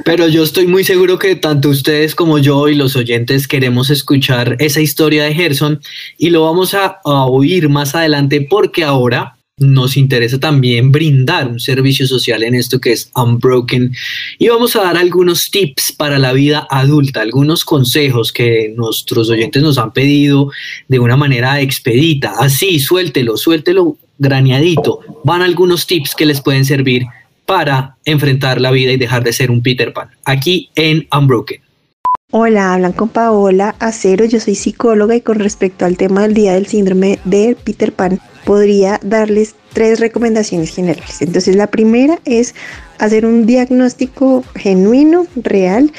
Pero 0.06 0.28
yo 0.28 0.44
estoy 0.44 0.66
muy 0.68 0.84
seguro 0.84 1.20
que 1.20 1.36
tanto 1.36 1.70
ustedes 1.70 2.16
como 2.16 2.40
yo 2.40 2.70
y 2.70 2.76
los 2.76 2.96
oyentes 2.96 3.48
queremos 3.48 3.90
escuchar 3.90 4.56
esa 4.60 4.80
historia 4.80 5.26
de 5.26 5.34
Gerson 5.34 5.82
y 6.18 6.30
lo 6.30 6.46
vamos 6.46 6.74
a, 6.74 7.00
a 7.04 7.26
oír 7.26 7.70
más 7.70 7.94
adelante 7.96 8.48
porque 8.50 8.84
ahora 8.84 9.36
nos 9.62 9.96
interesa 9.96 10.40
también 10.40 10.92
brindar 10.92 11.48
un 11.48 11.60
servicio 11.60 12.08
social 12.08 12.44
en 12.44 12.56
esto 12.56 12.82
que 12.82 12.92
es 12.92 13.12
Unbroken 13.16 13.94
y 14.40 14.48
vamos 14.50 14.76
a 14.76 14.84
dar 14.84 14.98
algunos 14.98 15.50
tips 15.52 15.94
para 15.94 16.18
la 16.20 16.34
vida 16.34 16.68
adulta, 16.70 17.22
algunos 17.22 17.64
consejos 17.64 18.34
que 18.34 18.74
nuestros 18.76 19.30
oyentes 19.30 19.62
nos 19.62 19.78
han 19.78 19.94
pedido 19.94 20.50
de 20.88 21.00
una 21.00 21.16
manera 21.16 21.62
expedita, 21.62 22.34
así, 22.40 22.80
suéltelo, 22.80 23.38
suéltelo 23.38 23.98
graneadito. 24.18 25.00
Van 25.24 25.42
algunos 25.42 25.88
tips 25.88 26.16
que 26.16 26.26
les 26.26 26.42
pueden 26.42 26.66
servir 26.66 27.04
para 27.46 27.98
enfrentar 28.06 28.60
la 28.60 28.72
vida 28.72 28.92
y 28.92 28.98
dejar 28.98 29.24
de 29.24 29.34
ser 29.34 29.52
un 29.52 29.62
Peter 29.62 29.94
Pan, 29.94 30.10
aquí 30.26 30.70
en 30.76 31.08
Unbroken. 31.16 31.62
Hola, 32.34 32.74
hablan 32.74 32.94
con 32.94 33.10
Paola 33.10 33.76
Acero, 33.80 34.24
yo 34.24 34.40
soy 34.40 34.56
psicóloga 34.56 35.16
y 35.18 35.22
con 35.22 35.40
respecto 35.40 35.84
al 35.84 35.98
tema 35.98 36.22
del 36.22 36.34
día 36.34 36.54
del 36.54 36.66
síndrome 36.66 37.20
de 37.26 37.58
Peter 37.62 37.92
Pan, 37.92 38.22
podría 38.46 39.00
darles 39.04 39.56
tres 39.74 40.00
recomendaciones 40.00 40.72
generales. 40.72 41.22
Entonces, 41.22 41.56
la 41.56 41.68
primera 41.68 42.20
es 42.26 42.56
hacer 43.00 43.26
un 43.26 43.46
diagnóstico 43.46 44.44
genuino, 44.56 45.26
real, 45.36 45.92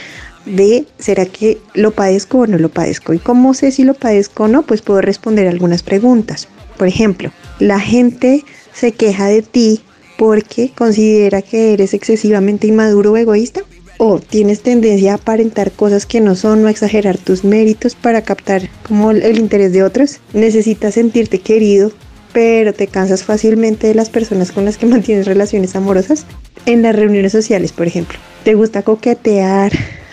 de 0.46 0.86
¿será 0.98 1.26
que 1.26 1.58
lo 1.74 1.92
padezco 1.92 2.40
o 2.40 2.46
no 2.46 2.58
lo 2.58 2.68
padezco? 2.68 3.12
¿Y 3.14 3.18
cómo 3.18 3.54
sé 3.54 3.70
si 3.70 3.84
lo 3.84 3.94
padezco 3.94 4.44
o 4.44 4.48
no? 4.48 4.62
Pues 4.62 4.82
puedo 4.82 5.00
responder 5.00 5.46
algunas 5.46 5.82
preguntas. 5.82 6.48
Por 6.76 6.88
ejemplo, 6.88 7.30
la 7.58 7.78
gente 7.78 8.44
se 8.72 8.92
queja 8.92 9.26
de 9.26 9.42
ti 9.42 9.82
porque 10.18 10.72
considera 10.76 11.42
que 11.42 11.72
eres 11.72 11.94
excesivamente 11.94 12.66
inmaduro 12.66 13.12
o 13.12 13.16
egoísta 13.16 13.62
o 13.98 14.18
tienes 14.18 14.62
tendencia 14.62 15.12
a 15.12 15.16
aparentar 15.16 15.70
cosas 15.70 16.06
que 16.06 16.20
no 16.20 16.34
son 16.34 16.64
o 16.64 16.68
exagerar 16.68 17.18
tus 17.18 17.44
méritos 17.44 17.94
para 17.94 18.22
captar 18.22 18.68
como 18.86 19.12
el 19.12 19.38
interés 19.38 19.72
de 19.72 19.84
otros. 19.84 20.18
Necesitas 20.32 20.94
sentirte 20.94 21.38
querido, 21.38 21.92
pero 22.32 22.72
te 22.72 22.86
cansas 22.86 23.24
fácilmente 23.24 23.86
de 23.86 23.94
las 23.94 24.10
personas 24.10 24.52
con 24.52 24.64
las 24.64 24.78
que 24.78 24.86
mantienes 24.94 25.26
relaciones 25.26 25.76
amorosas. 25.76 26.26
En 26.66 26.82
las 26.82 26.94
reuniones 26.94 27.32
sociales, 27.32 27.72
por 27.72 27.86
ejemplo, 27.86 28.18
te 28.44 28.54
gusta 28.54 28.82
coquetear 28.82 29.72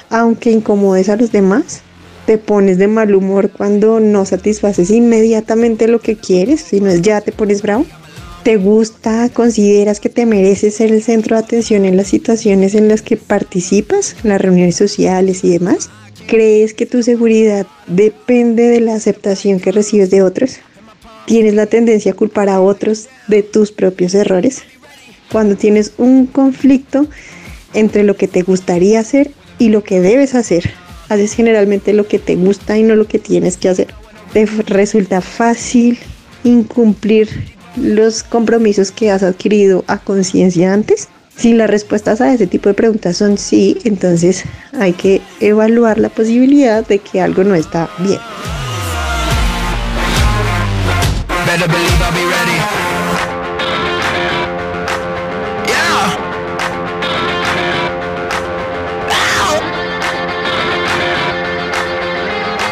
aunque 0.10 0.52
incomodes 0.52 1.10
a 1.10 1.16
los 1.16 1.32
demás. 1.32 1.82
Te 2.26 2.38
pones 2.38 2.78
de 2.78 2.88
mal 2.88 3.14
humor 3.16 3.52
cuando 3.52 4.00
no 4.00 4.26
satisfaces 4.26 4.90
inmediatamente 4.92 5.88
lo 5.88 6.00
que 6.00 6.16
quieres, 6.16 6.62
sino 6.62 6.90
es 6.90 7.02
ya 7.02 7.22
te 7.22 7.32
pones 7.32 7.62
bravo 7.62 7.86
¿Te 8.44 8.56
gusta, 8.56 9.30
consideras 9.30 10.00
que 10.00 10.08
te 10.08 10.26
mereces 10.26 10.76
ser 10.76 10.92
el 10.92 11.04
centro 11.04 11.36
de 11.36 11.44
atención 11.44 11.84
en 11.84 11.98
las 11.98 12.08
situaciones 12.08 12.74
en 12.74 12.88
las 12.88 13.02
que 13.02 13.18
participas, 13.18 14.16
en 14.24 14.30
las 14.30 14.42
reuniones 14.42 14.78
sociales 14.78 15.44
y 15.44 15.50
demás? 15.50 15.90
¿Crees 16.26 16.74
que 16.74 16.86
tu 16.86 17.04
seguridad 17.04 17.68
depende 17.88 18.70
de 18.70 18.80
la 18.80 18.96
aceptación 18.96 19.60
que 19.60 19.74
recibes 19.74 20.10
de 20.10 20.22
otros? 20.24 20.60
¿Tienes 21.26 21.54
la 21.54 21.68
tendencia 21.68 22.12
a 22.12 22.16
culpar 22.16 22.50
a 22.50 22.62
otros 22.62 23.08
de 23.28 23.44
tus 23.44 23.72
propios 23.72 24.16
errores? 24.16 24.64
Cuando 25.32 25.56
tienes 25.56 25.94
un 25.98 26.26
conflicto 26.26 27.08
entre 27.74 28.04
lo 28.04 28.16
que 28.16 28.28
te 28.28 28.42
gustaría 28.42 29.00
hacer 29.00 29.32
y 29.60 29.70
lo 29.70 29.84
que 29.84 30.02
debes 30.02 30.34
hacer, 30.34 30.72
haces 31.10 31.34
generalmente 31.34 31.94
lo 31.94 32.08
que 32.08 32.20
te 32.20 32.36
gusta 32.36 32.78
y 32.78 32.84
no 32.84 32.96
lo 32.96 33.08
que 33.08 33.20
tienes 33.20 33.58
que 33.58 33.70
hacer. 33.70 33.94
Te 34.34 34.46
resulta 34.46 35.22
fácil 35.22 36.00
incumplir 36.44 37.30
los 37.76 38.24
compromisos 38.24 38.92
que 38.92 39.12
has 39.12 39.24
adquirido 39.24 39.84
a 39.88 39.98
conciencia 39.98 40.74
antes? 40.74 41.08
Si 41.36 41.54
las 41.54 41.70
respuestas 41.70 42.20
a 42.22 42.34
ese 42.34 42.48
tipo 42.48 42.68
de 42.70 42.76
preguntas 42.76 43.18
son 43.18 43.38
sí, 43.38 43.78
entonces 43.86 44.44
hay 44.78 44.94
que 44.94 45.22
evaluar 45.40 45.98
la 45.98 46.10
posibilidad 46.10 46.86
de 46.86 47.00
que 47.00 47.22
algo 47.22 47.44
no 47.44 47.56
está 47.56 47.90
bien. 48.00 48.20
better 51.60 51.74
believe 51.74 52.02
I'll 52.02 52.14
be 52.14 52.24
ready. 52.24 52.49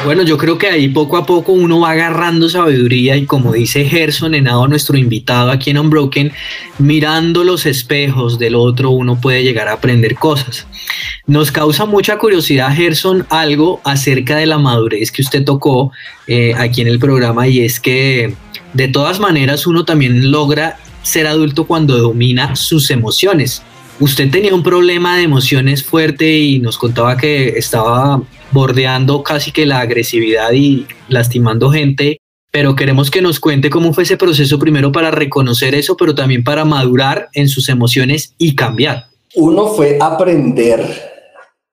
Bueno, 0.08 0.24
yo 0.24 0.38
creo 0.38 0.58
que 0.58 0.67
ahí 0.67 0.88
poco 0.88 1.17
a 1.17 1.26
poco 1.26 1.52
uno 1.52 1.82
va 1.82 1.91
agarrando 1.91 2.48
sabiduría 2.48 3.17
y 3.17 3.26
como 3.26 3.52
dice 3.52 3.84
Gerson 3.84 4.36
Henao, 4.36 4.65
nuestro 4.65 4.98
invitado 4.98 5.52
aquí 5.52 5.72
en 5.72 5.80
Unbroken, 5.80 6.32
mirando 6.78 7.43
los 7.43 7.65
espejos 7.65 8.39
del 8.39 8.56
otro 8.56 8.91
uno 8.91 9.20
puede 9.20 9.43
llegar 9.43 9.67
a 9.67 9.74
aprender 9.74 10.15
cosas. 10.15 10.65
Nos 11.26 11.52
causa 11.52 11.84
mucha 11.84 12.17
curiosidad, 12.17 12.74
Gerson, 12.74 13.28
algo 13.30 13.82
acerca 13.84 14.38
de 14.38 14.46
la 14.46 14.58
madurez 14.58 15.12
que 15.12 15.22
usted 15.22 15.43
tocó 15.43 15.91
eh, 16.26 16.54
aquí 16.58 16.80
en 16.80 16.88
el 16.88 17.00
programa 17.00 17.46
y 17.50 17.65
es 17.65 17.82
que 17.82 18.34
de 18.72 18.88
todas 18.88 19.20
maneras 19.20 19.67
uno 19.67 19.84
también 19.84 20.32
logra 20.32 20.78
ser 21.04 21.28
adulto 21.28 21.67
cuando 21.67 21.98
domina 21.98 22.56
sus 22.56 22.91
emociones. 22.91 23.62
Usted 24.00 24.32
tenía 24.32 24.56
un 24.56 24.63
problema 24.63 25.17
de 25.17 25.24
emociones 25.24 25.84
fuerte 25.84 26.38
y 26.38 26.60
nos 26.60 26.78
contaba 26.78 27.17
que 27.17 27.50
estaba 27.58 28.22
bordeando 28.52 29.24
casi 29.24 29.52
que 29.52 29.66
la 29.66 29.80
agresividad 29.80 30.52
y 30.54 30.88
lastimando 31.10 31.70
gente, 31.70 32.20
pero 32.52 32.76
queremos 32.76 33.12
que 33.12 33.22
nos 33.22 33.40
cuente 33.40 33.70
cómo 33.70 33.94
fue 33.94 34.04
ese 34.04 34.18
proceso 34.18 34.58
primero 34.58 34.92
para 34.92 35.12
reconocer 35.12 35.76
eso, 35.76 35.98
pero 35.98 36.16
también 36.16 36.44
para 36.44 36.66
madurar 36.66 37.30
en 37.34 37.50
sus 37.50 37.70
emociones 37.70 38.34
y 38.38 38.56
cambiar. 38.56 39.06
Uno 39.36 39.68
fue 39.68 39.98
aprender, 40.02 40.82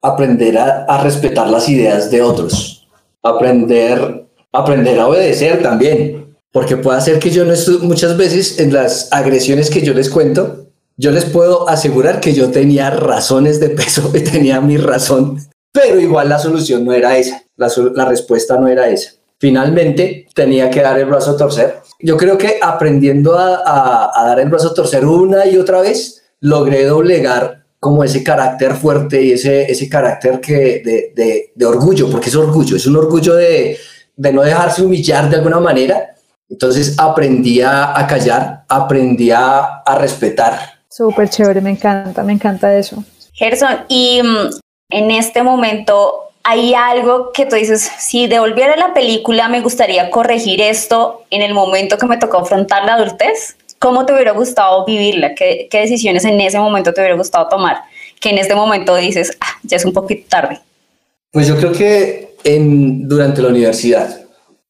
aprender 0.03 0.59
a, 0.59 1.03
respetar 1.03 1.49
las 1.49 1.69
ideas 1.69 2.11
de 2.11 2.21
otros, 2.21 2.87
aprender, 3.23 4.27
aprender 4.53 4.99
a 4.99 5.09
obedecer 5.09 5.63
también, 5.63 6.37
porque 6.53 6.77
puede 6.77 7.01
ser 7.01 7.19
que 7.19 7.31
yo 7.31 7.45
no 7.45 7.53
estoy 7.53 7.79
muchas 7.79 8.17
veces 8.17 8.59
en 8.59 8.73
las 8.73 9.13
agresiones 9.13 9.71
que 9.71 9.81
yo 9.81 9.95
les 9.95 10.11
cuento, 10.11 10.67
yo 10.97 11.11
les 11.11 11.25
puedo 11.25 11.69
asegurar 11.69 12.21
que 12.21 12.35
yo 12.35 12.51
tenía 12.51 12.91
razones 12.91 13.59
de 13.59 13.71
peso 13.71 14.13
y 14.15 14.21
tenía 14.21 14.61
mi 14.61 14.77
razón 14.77 15.39
pero 15.75 15.99
igual 15.99 16.29
la 16.29 16.39
solución 16.39 16.85
no 16.85 16.93
era 16.93 17.19
esa, 17.19 17.43
la, 17.57 18.05
respuesta 18.05 18.57
no 18.57 18.69
era 18.69 18.89
esa. 18.89 19.11
Finalmente 19.39 20.29
tenía 20.33 20.71
que 20.71 20.81
dar 20.81 20.97
el 21.01 21.07
brazo 21.07 21.33
a 21.33 21.37
torcer. 21.37 21.81
Yo 21.99 22.17
creo 22.17 22.39
que 22.39 22.61
aprendiendo 22.63 23.37
a, 23.37 24.13
dar 24.25 24.39
el 24.39 24.49
brazo 24.49 24.69
a 24.69 24.75
torcer 24.75 25.05
una 25.05 25.45
y 25.47 25.57
otra 25.57 25.81
vez, 25.81 26.23
logré 26.39 26.85
doblegar 26.85 27.65
como 27.81 28.05
ese 28.05 28.23
carácter 28.23 28.75
fuerte 28.75 29.21
y 29.21 29.33
ese, 29.33 29.65
ese 29.65 29.89
carácter 29.89 30.41
que 30.41 30.81
de, 31.57 31.67
orgullo, 31.67 32.09
porque 32.09 32.29
es 32.29 32.37
orgullo, 32.37 32.77
es 32.77 32.87
un 32.87 32.97
orgullo 32.97 33.35
de, 33.35 33.77
no 34.17 34.43
dejarse 34.43 34.81
humillar 34.81 35.29
de 35.29 35.37
alguna 35.37 35.59
manera. 35.59 36.15
Entonces 36.49 36.95
aprendí 37.01 37.63
a, 37.63 38.07
callar, 38.09 38.65
aprendí 38.69 39.33
a, 39.33 39.81
a 39.81 39.99
respetar. 39.99 40.57
Súper 40.89 41.29
chévere, 41.29 41.61
me 41.61 41.71
encanta, 41.71 42.23
me 42.23 42.33
encanta 42.33 42.79
eso. 42.79 43.03
Gerson, 43.33 43.79
y 43.89 44.23
mm, 44.23 44.63
en 44.90 45.11
este 45.11 45.42
momento 45.42 46.31
hay 46.42 46.75
algo 46.75 47.33
que 47.33 47.47
tú 47.47 47.57
dices, 47.57 47.90
si 47.99 48.27
devolviera 48.27 48.77
la 48.77 48.92
película 48.92 49.49
me 49.49 49.62
gustaría 49.62 50.11
corregir 50.11 50.61
esto 50.61 51.23
en 51.31 51.42
el 51.42 51.55
momento 51.55 51.97
que 51.97 52.07
me 52.07 52.18
tocó 52.18 52.38
afrontar 52.38 52.85
la 52.85 52.94
adultez? 52.94 53.57
¿Cómo 53.79 54.05
te 54.07 54.12
hubiera 54.12 54.33
gustado 54.33 54.85
vivirla? 54.85 55.35
¿Qué, 55.35 55.68
decisiones 55.70 56.25
en 56.25 56.40
ese 56.40 56.59
momento 56.59 56.92
te 56.92 57.01
hubiera 57.01 57.16
gustado 57.16 57.49
tomar? 57.49 57.79
Que 58.20 58.31
en 58.31 58.38
este 58.38 58.55
momento 58.55 58.94
dices, 58.97 59.37
ah, 59.40 59.59
ya 59.62 59.77
es 59.77 59.85
un 59.85 59.92
poquito 59.92 60.27
tarde. 60.29 60.61
Pues 61.31 61.49
yo 61.49 61.57
creo 61.57 61.73
que 61.73 62.35
durante 62.44 63.42
la 63.42 63.49
universidad, 63.49 64.20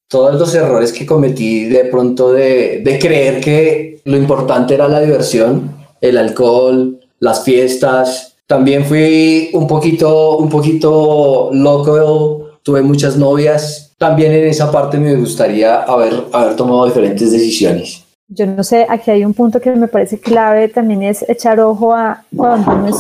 todos 0.08 0.38
los 0.38 0.54
errores 0.54 0.92
que 0.92 1.06
cometí 1.06 1.64
de 1.64 1.86
pronto 1.86 2.32
de 2.32 2.98
creer 3.00 3.40
que 3.40 4.00
lo 4.04 4.16
importante 4.16 4.74
era 4.74 4.88
la 4.88 5.00
diversión, 5.00 5.76
el 6.00 6.18
alcohol, 6.18 7.00
las 7.18 7.44
fiestas. 7.44 8.33
También 8.46 8.84
fui 8.84 9.50
un 9.54 9.66
poquito, 9.66 10.36
un 10.36 10.48
poquito 10.48 11.50
loco, 11.52 12.58
tuve 12.62 12.82
muchas 12.82 13.16
novias. 13.16 13.94
También 13.98 14.32
en 14.32 14.48
esa 14.48 14.70
parte 14.70 14.98
me 14.98 15.14
gustaría 15.14 15.82
haber, 15.82 16.24
haber 16.32 16.56
tomado 16.56 16.86
diferentes 16.86 17.32
decisiones. 17.32 18.04
Yo 18.28 18.46
no 18.46 18.64
sé, 18.64 18.86
aquí 18.88 19.10
hay 19.10 19.24
un 19.24 19.34
punto 19.34 19.60
que 19.60 19.70
me 19.70 19.86
parece 19.86 20.18
clave 20.18 20.68
también 20.68 21.02
es 21.02 21.24
echar 21.28 21.60
ojo 21.60 21.94
a 21.94 22.24
cuando 22.34 22.72
uno 22.72 22.88
es 22.88 22.96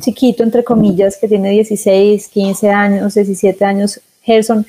chiquito, 0.00 0.42
entre 0.42 0.62
comillas, 0.62 1.16
que 1.16 1.28
tiene 1.28 1.50
16, 1.50 2.28
15 2.28 2.70
años, 2.70 3.14
17 3.14 3.64
años, 3.64 4.00
Gerson, 4.22 4.64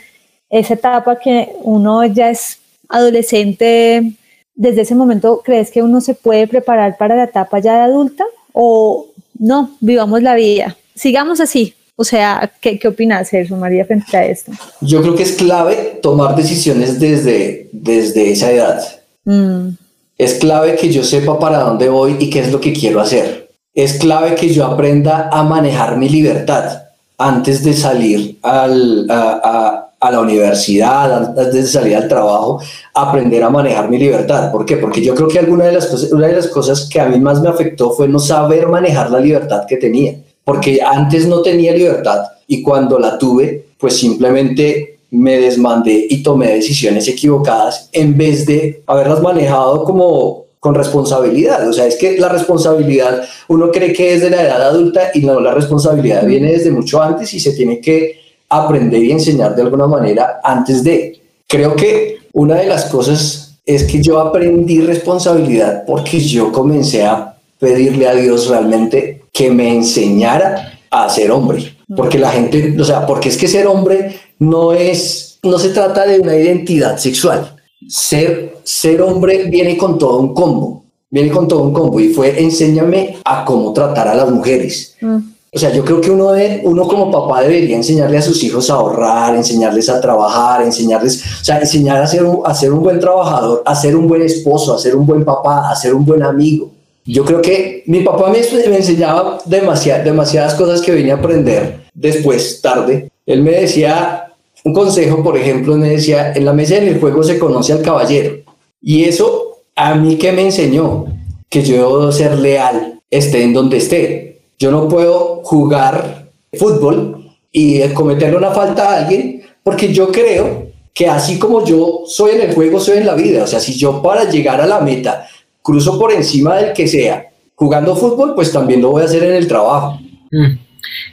esa 0.49 0.73
etapa 0.73 1.17
que 1.19 1.53
uno 1.61 2.03
ya 2.05 2.31
es 2.31 2.59
adolescente, 2.89 4.13
desde 4.55 4.81
ese 4.81 4.95
momento, 4.95 5.41
¿crees 5.45 5.71
que 5.71 5.83
uno 5.83 6.01
se 6.01 6.15
puede 6.15 6.47
preparar 6.47 6.97
para 6.97 7.15
la 7.15 7.25
etapa 7.25 7.59
ya 7.59 7.75
de 7.75 7.81
adulta 7.81 8.25
o 8.51 9.05
no? 9.39 9.71
Vivamos 9.79 10.21
la 10.21 10.35
vida, 10.35 10.77
sigamos 10.93 11.39
así. 11.39 11.73
O 11.95 12.05
sea, 12.05 12.49
¿qué, 12.61 12.79
qué 12.79 12.87
opinas, 12.87 13.29
Gerson 13.29 13.59
María, 13.59 13.83
frente 13.83 14.15
a 14.15 14.25
esto? 14.25 14.53
Yo 14.79 15.01
creo 15.01 15.15
que 15.15 15.23
es 15.23 15.33
clave 15.33 15.99
tomar 16.01 16.33
decisiones 16.33 16.97
desde, 16.97 17.67
desde 17.73 18.31
esa 18.31 18.51
edad. 18.51 18.81
Mm. 19.25 19.71
Es 20.17 20.35
clave 20.35 20.75
que 20.75 20.91
yo 20.91 21.03
sepa 21.03 21.39
para 21.39 21.59
dónde 21.59 21.89
voy 21.89 22.15
y 22.19 22.29
qué 22.29 22.39
es 22.39 22.51
lo 22.51 22.61
que 22.61 22.71
quiero 22.71 23.01
hacer. 23.01 23.49
Es 23.73 23.97
clave 23.97 24.35
que 24.35 24.53
yo 24.53 24.65
aprenda 24.65 25.29
a 25.31 25.43
manejar 25.43 25.97
mi 25.97 26.07
libertad 26.07 26.83
antes 27.17 27.63
de 27.63 27.73
salir 27.73 28.37
al, 28.41 29.05
a, 29.09 29.41
a, 29.43 29.88
la 30.01 30.21
universidad, 30.21 31.29
antes 31.29 31.53
de 31.53 31.67
salir 31.67 31.95
al 31.95 32.07
trabajo, 32.07 32.61
aprender 32.93 33.43
a 33.43 33.49
manejar 33.49 33.89
mi 33.89 33.97
libertad. 33.97 34.51
¿Por 34.51 34.65
qué? 34.65 34.77
Porque 34.77 35.01
yo 35.01 35.13
creo 35.13 35.27
que 35.27 35.39
alguna 35.39 35.65
de 35.65 35.73
las 35.73 35.87
cosas, 35.87 36.11
una 36.11 36.27
de 36.27 36.33
las 36.33 36.47
cosas 36.47 36.87
que 36.89 37.01
a 37.01 37.07
mí 37.07 37.19
más 37.19 37.41
me 37.41 37.49
afectó 37.49 37.91
fue 37.91 38.07
no 38.07 38.19
saber 38.19 38.67
manejar 38.67 39.11
la 39.11 39.19
libertad 39.19 39.65
que 39.67 39.77
tenía. 39.77 40.15
Porque 40.43 40.79
antes 40.81 41.27
no 41.27 41.41
tenía 41.41 41.73
libertad 41.73 42.23
y 42.47 42.61
cuando 42.61 42.97
la 42.97 43.17
tuve, 43.17 43.67
pues 43.77 43.97
simplemente 43.97 44.99
me 45.11 45.37
desmandé 45.37 46.07
y 46.09 46.23
tomé 46.23 46.53
decisiones 46.53 47.07
equivocadas 47.07 47.89
en 47.91 48.17
vez 48.17 48.45
de 48.45 48.83
haberlas 48.87 49.21
manejado 49.21 49.83
como 49.83 50.45
con 50.59 50.75
responsabilidad. 50.75 51.67
O 51.67 51.73
sea, 51.73 51.85
es 51.85 51.95
que 51.95 52.17
la 52.17 52.29
responsabilidad 52.29 53.23
uno 53.47 53.71
cree 53.71 53.93
que 53.93 54.13
es 54.13 54.21
de 54.21 54.29
la 54.29 54.43
edad 54.43 54.61
adulta 54.61 55.11
y 55.13 55.21
no, 55.21 55.39
la 55.39 55.53
responsabilidad 55.53 56.25
viene 56.25 56.51
desde 56.51 56.71
mucho 56.71 57.01
antes 57.01 57.33
y 57.33 57.39
se 57.39 57.53
tiene 57.53 57.79
que 57.79 58.18
aprender 58.49 59.03
y 59.03 59.11
enseñar 59.11 59.55
de 59.55 59.61
alguna 59.61 59.87
manera 59.87 60.39
antes 60.43 60.83
de. 60.83 61.21
Creo 61.47 61.75
que 61.75 62.17
una 62.33 62.55
de 62.55 62.67
las 62.67 62.85
cosas 62.85 63.59
es 63.65 63.83
que 63.83 64.01
yo 64.01 64.19
aprendí 64.19 64.81
responsabilidad 64.81 65.83
porque 65.85 66.19
yo 66.19 66.51
comencé 66.51 67.05
a 67.05 67.35
pedirle 67.59 68.07
a 68.07 68.15
Dios 68.15 68.47
realmente 68.47 69.23
que 69.31 69.51
me 69.51 69.73
enseñara 69.73 70.79
a 70.89 71.09
ser 71.09 71.31
hombre. 71.31 71.75
Porque 71.95 72.19
la 72.19 72.31
gente, 72.31 72.75
o 72.79 72.83
sea, 72.83 73.05
porque 73.05 73.29
es 73.29 73.37
que 73.37 73.47
ser 73.47 73.67
hombre 73.67 74.15
no 74.37 74.73
es, 74.73 75.39
no 75.43 75.57
se 75.57 75.69
trata 75.69 76.05
de 76.05 76.19
una 76.19 76.35
identidad 76.35 76.97
sexual. 76.97 77.55
Ser, 77.87 78.57
ser 78.63 79.01
hombre 79.01 79.45
viene 79.45 79.77
con 79.77 79.97
todo 79.97 80.19
un 80.19 80.33
combo, 80.33 80.83
viene 81.09 81.31
con 81.31 81.47
todo 81.47 81.63
un 81.63 81.73
combo 81.73 81.99
y 81.99 82.09
fue 82.09 82.39
enséñame 82.41 83.17
a 83.25 83.43
cómo 83.43 83.73
tratar 83.73 84.07
a 84.07 84.15
las 84.15 84.29
mujeres. 84.29 84.95
Mm. 85.01 85.17
O 85.51 85.57
sea, 85.57 85.73
yo 85.73 85.83
creo 85.83 85.99
que 85.99 86.11
uno, 86.11 86.31
de, 86.31 86.61
uno 86.63 86.87
como 86.87 87.09
papá 87.09 87.41
debería 87.41 87.75
enseñarle 87.75 88.19
a 88.19 88.21
sus 88.21 88.43
hijos 88.43 88.69
a 88.69 88.75
ahorrar, 88.75 89.35
enseñarles 89.35 89.89
a 89.89 89.99
trabajar, 89.99 90.61
enseñarles, 90.61 91.23
o 91.41 91.43
sea, 91.43 91.59
enseñar 91.59 91.97
a 91.97 92.07
ser, 92.07 92.23
un, 92.23 92.41
a 92.45 92.53
ser 92.53 92.71
un 92.71 92.83
buen 92.83 92.99
trabajador, 92.99 93.63
a 93.65 93.75
ser 93.75 93.95
un 93.95 94.07
buen 94.07 94.21
esposo, 94.21 94.75
a 94.75 94.77
ser 94.77 94.95
un 94.95 95.07
buen 95.07 95.25
papá, 95.25 95.71
a 95.71 95.75
ser 95.75 95.95
un 95.95 96.05
buen 96.05 96.21
amigo. 96.21 96.69
Yo 97.03 97.25
creo 97.25 97.41
que 97.41 97.83
mi 97.87 98.01
papá 98.01 98.29
me, 98.29 98.39
me 98.69 98.77
enseñaba 98.77 99.39
demasiadas, 99.45 100.05
demasiadas 100.05 100.53
cosas 100.53 100.81
que 100.81 100.91
vine 100.91 101.11
a 101.11 101.15
aprender 101.15 101.79
después, 101.95 102.61
tarde. 102.61 103.09
Él 103.25 103.41
me 103.41 103.51
decía, 103.51 104.31
un 104.63 104.73
consejo, 104.73 105.23
por 105.23 105.35
ejemplo, 105.35 105.75
me 105.75 105.89
decía, 105.89 106.33
en 106.33 106.45
la 106.45 106.53
mesa 106.53 106.75
del 106.75 106.99
juego 106.99 107.23
se 107.23 107.39
conoce 107.39 107.73
al 107.73 107.81
caballero. 107.81 108.35
Y 108.81 109.05
eso 109.05 109.61
a 109.75 109.95
mí 109.95 110.17
que 110.17 110.31
me 110.31 110.43
enseñó 110.43 111.05
que 111.49 111.63
yo 111.63 111.75
debo 111.75 112.11
ser 112.11 112.37
leal, 112.37 113.01
esté 113.09 113.43
en 113.43 113.53
donde 113.53 113.77
esté. 113.77 114.28
Yo 114.59 114.71
no 114.71 114.89
puedo 114.89 115.41
jugar 115.43 116.29
fútbol 116.53 117.31
y 117.51 117.81
cometerle 117.93 118.37
una 118.37 118.51
falta 118.51 118.89
a 118.89 118.97
alguien 118.99 119.41
porque 119.63 119.93
yo 119.93 120.11
creo 120.11 120.69
que 120.93 121.07
así 121.07 121.39
como 121.39 121.65
yo 121.65 122.01
soy 122.05 122.35
en 122.35 122.41
el 122.41 122.53
juego, 122.53 122.79
soy 122.79 122.97
en 122.97 123.05
la 123.05 123.15
vida. 123.15 123.43
O 123.43 123.47
sea, 123.47 123.59
si 123.59 123.77
yo 123.77 124.01
para 124.01 124.29
llegar 124.29 124.59
a 124.59 124.67
la 124.67 124.81
meta 124.81 125.27
cruzo 125.61 125.97
por 125.97 126.11
encima 126.11 126.57
del 126.57 126.73
que 126.73 126.87
sea 126.87 127.29
jugando 127.55 127.95
fútbol, 127.95 128.35
pues 128.35 128.51
también 128.51 128.81
lo 128.81 128.91
voy 128.91 129.03
a 129.03 129.05
hacer 129.05 129.23
en 129.23 129.35
el 129.35 129.47
trabajo. 129.47 129.99
Mm. 130.31 130.57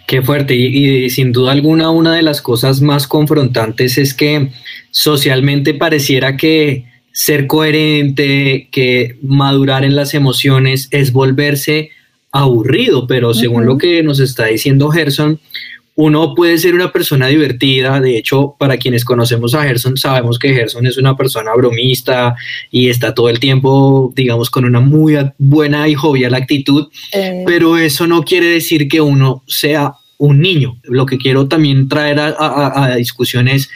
Qué 0.07 0.23
fuerte 0.23 0.55
y, 0.55 1.11
sin 1.11 1.33
duda 1.33 1.53
alguna 1.53 1.91
una 1.91 2.15
de 2.15 2.23
las 2.23 2.41
cosas 2.41 2.81
más 2.81 3.07
confrontantes 3.07 3.99
es 3.99 4.15
que 4.15 4.51
socialmente 4.91 5.75
pareciera 5.75 6.37
que 6.37 6.85
ser 7.13 7.47
coherente, 7.47 8.69
que 8.71 9.17
madurar 9.23 9.85
en 9.85 9.97
las 9.97 10.15
emociones 10.15 10.89
es 10.91 11.13
volverse 11.13 11.91
aburrido, 12.40 13.07
pero 13.07 13.35
según 13.35 13.66
lo 13.66 13.79
que 13.79 14.03
nos 14.03 14.20
está 14.20 14.46
diciendo 14.46 14.90
Gerson, 14.90 15.40
uno 15.96 16.35
puede 16.35 16.59
ser 16.59 16.75
una 16.75 16.92
persona 16.92 17.27
divertida, 17.27 18.01
de 18.01 18.18
hecho, 18.18 18.55
para 18.59 18.77
quienes 18.77 19.03
conocemos 19.05 19.55
a 19.55 19.62
Gerson, 19.62 19.96
sabemos 19.96 20.38
que 20.38 20.53
Gerson 20.53 20.87
es 20.87 20.99
una 20.99 21.16
persona 21.16 21.55
bromista 21.55 22.37
y 22.70 22.90
está 22.90 23.14
todo 23.14 23.31
el 23.31 23.40
tiempo, 23.40 24.12
digamos, 24.14 24.51
con 24.51 24.66
una 24.66 24.81
muy 24.81 25.16
buena 25.38 25.88
y 25.88 25.94
jovial 25.94 26.35
actitud, 26.35 26.88
eh. 27.12 27.42
pero 27.46 27.79
eso 27.79 28.07
no 28.07 28.22
quiere 28.25 28.46
decir 28.46 28.88
que 28.88 29.01
uno 29.01 29.42
sea 29.46 29.94
un 30.18 30.40
niño. 30.40 30.79
Lo 30.85 31.07
que 31.07 31.16
quiero 31.16 31.49
también 31.49 31.88
traer 31.88 32.20
a, 32.20 32.29
a, 32.29 32.85
a 32.85 32.96
discusión 32.96 33.49
es 33.49 33.70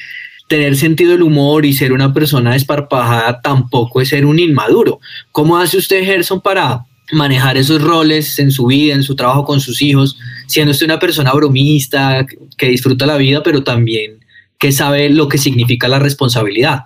tener 0.47 0.77
sentido 0.77 1.13
del 1.13 1.23
humor 1.23 1.65
y 1.65 1.73
ser 1.73 1.93
una 1.93 2.13
persona 2.13 2.53
desparpajada 2.53 3.41
tampoco 3.41 4.01
es 4.01 4.09
ser 4.09 4.27
un 4.27 4.39
inmaduro. 4.39 5.01
¿Cómo 5.33 5.57
hace 5.57 5.79
usted, 5.79 6.05
Gerson, 6.05 6.41
para 6.41 6.85
manejar 7.13 7.57
esos 7.57 7.83
roles 7.83 8.39
en 8.39 8.51
su 8.51 8.67
vida, 8.67 8.95
en 8.95 9.03
su 9.03 9.17
trabajo 9.17 9.45
con 9.45 9.61
sus 9.61 9.83
hijos, 9.83 10.17
siendo 10.47 10.73
usted 10.73 10.87
una 10.87 10.99
persona 10.99 11.33
bromista, 11.33 12.27
que 12.57 12.67
disfruta 12.67 13.07
la 13.07 13.17
vida, 13.17 13.43
pero 13.43 13.63
también 13.63 14.21
que 14.59 14.73
sabe 14.73 15.09
lo 15.09 15.29
que 15.29 15.39
significa 15.39 15.89
la 15.89 15.99
responsabilidad. 15.99 16.85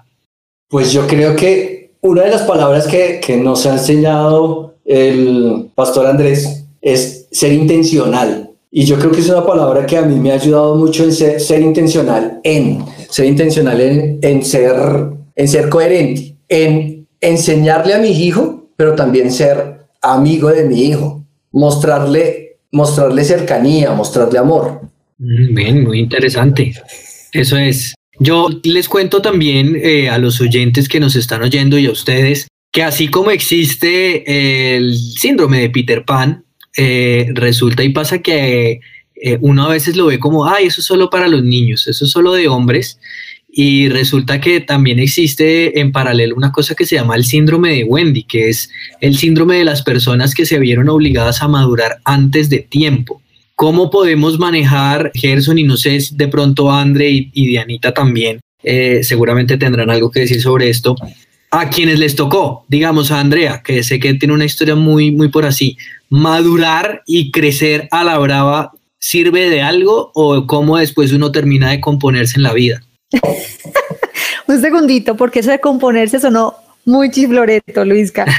Pues 0.69 0.93
yo 0.93 1.07
creo 1.07 1.35
que 1.35 1.91
una 2.01 2.23
de 2.23 2.31
las 2.31 2.43
palabras 2.43 2.87
que, 2.87 3.21
que 3.25 3.37
nos 3.37 3.67
ha 3.67 3.73
enseñado 3.73 4.75
el 4.85 5.71
pastor 5.75 6.07
Andrés 6.07 6.65
es 6.81 7.27
ser 7.31 7.53
intencional. 7.53 8.51
Y 8.71 8.85
yo 8.85 8.99
creo 8.99 9.11
que 9.11 9.21
es 9.21 9.29
una 9.29 9.47
palabra 9.47 9.87
que 9.87 9.97
a 9.97 10.03
mí 10.03 10.17
me 10.17 10.33
ha 10.33 10.35
ayudado 10.35 10.75
mucho 10.75 11.05
en 11.05 11.13
ser, 11.13 11.61
intencional, 11.61 12.41
en 12.43 12.85
ser 13.09 13.27
intencional, 13.27 13.81
en, 13.81 14.19
en, 14.21 14.45
ser, 14.45 14.75
en 15.37 15.49
ser 15.49 15.69
coherente, 15.69 16.35
en 16.49 17.07
enseñarle 17.21 17.95
a 17.95 17.99
mi 17.99 18.11
hijo, 18.11 18.69
pero 18.77 18.95
también 18.95 19.31
ser 19.31 19.84
amigo 20.13 20.51
de 20.51 20.65
mi 20.65 20.83
hijo, 20.83 21.25
mostrarle, 21.53 22.59
mostrarle 22.73 23.25
cercanía, 23.25 23.93
mostrarle 23.93 24.39
amor. 24.39 24.81
Mm, 25.19 25.55
bien, 25.55 25.85
muy 25.85 26.01
interesante. 26.01 26.75
Eso 27.33 27.57
es. 27.57 27.95
Yo 28.19 28.49
les 28.63 28.89
cuento 28.89 29.21
también 29.21 29.77
eh, 29.77 30.09
a 30.09 30.19
los 30.19 30.41
oyentes 30.41 30.89
que 30.89 31.01
nos 31.01 31.17
están 31.17 31.43
oyendo 31.43 31.79
y 31.79 31.87
a 31.87 31.91
ustedes 31.91 32.47
que 32.75 32.83
así 32.83 33.07
como 33.07 33.31
existe 33.31 34.77
el 34.77 34.97
síndrome 34.97 35.61
de 35.61 35.71
Peter 35.71 36.05
Pan, 36.05 36.45
eh, 36.77 37.29
resulta 37.33 37.85
y 37.85 37.91
pasa 37.91 38.19
que 38.19 38.81
eh, 39.15 39.39
uno 39.43 39.67
a 39.67 39.69
veces 39.69 39.95
lo 39.97 40.07
ve 40.07 40.19
como, 40.19 40.45
ay, 40.45 40.67
eso 40.67 40.81
es 40.81 40.87
solo 40.87 41.09
para 41.09 41.29
los 41.29 41.45
niños, 41.45 41.87
eso 41.87 42.05
es 42.05 42.11
solo 42.11 42.33
de 42.33 42.49
hombres, 42.49 42.99
y 43.57 43.89
resulta 43.89 44.41
que 44.41 44.61
también 44.61 44.99
existe 44.99 45.79
en 45.79 45.93
paralelo 45.93 46.35
una 46.35 46.51
cosa 46.51 46.75
que 46.75 46.87
se 46.87 46.97
llama 46.97 47.15
el 47.15 47.25
síndrome 47.25 47.71
de 47.71 47.85
Wendy, 47.85 48.25
que 48.25 48.49
es 48.49 48.69
el 49.01 49.17
síndrome 49.17 49.59
de 49.59 49.65
las 49.65 49.83
personas 49.83 50.35
que 50.35 50.45
se 50.45 50.59
vieron 50.59 50.89
obligadas 50.89 51.41
a 51.41 51.47
madurar 51.47 52.01
antes 52.05 52.51
de 52.51 52.59
tiempo. 52.59 53.23
¿Cómo 53.55 53.91
podemos 53.91 54.41
manejar, 54.41 55.13
Gerson, 55.15 55.61
y 55.61 55.63
no 55.63 55.77
sé, 55.77 55.97
de 56.11 56.27
pronto 56.27 56.73
Andre 56.73 57.09
y, 57.09 57.47
Dianita 57.47 57.95
también, 57.95 58.41
eh, 58.65 59.05
seguramente 59.05 59.57
tendrán 59.57 59.89
algo 59.89 60.11
que 60.11 60.21
decir 60.21 60.43
sobre 60.43 60.69
esto, 60.69 60.97
a 61.53 61.71
quienes 61.71 62.01
les 62.01 62.17
tocó, 62.17 62.65
digamos 62.69 63.13
a 63.13 63.21
Andrea, 63.21 63.63
que 63.65 63.85
sé 63.85 64.01
que 64.01 64.15
tiene 64.15 64.35
una 64.35 64.47
historia 64.47 64.75
muy, 64.75 65.13
muy 65.13 65.29
por 65.29 65.45
así, 65.45 65.77
madurar 66.09 67.05
y 67.07 67.31
crecer 67.31 67.87
a 67.93 68.03
la 68.03 68.19
brava, 68.19 68.73
¿sirve 68.99 69.49
de 69.49 69.63
algo 69.63 70.11
o 70.15 70.49
cómo 70.49 70.79
después 70.79 71.13
uno 71.13 71.31
termina 71.31 71.71
de 71.71 71.81
componerse 71.81 72.39
en 72.39 72.43
la 72.43 72.53
vida? 72.53 72.83
Un 74.49 74.61
segundito, 74.61 75.17
porque 75.17 75.41
eso 75.41 75.51
de 75.51 75.61
componerse 75.61 76.21
sonó 76.21 76.55
muy 76.85 77.11
chifloreto, 77.11 77.85
Luisca. 77.85 78.27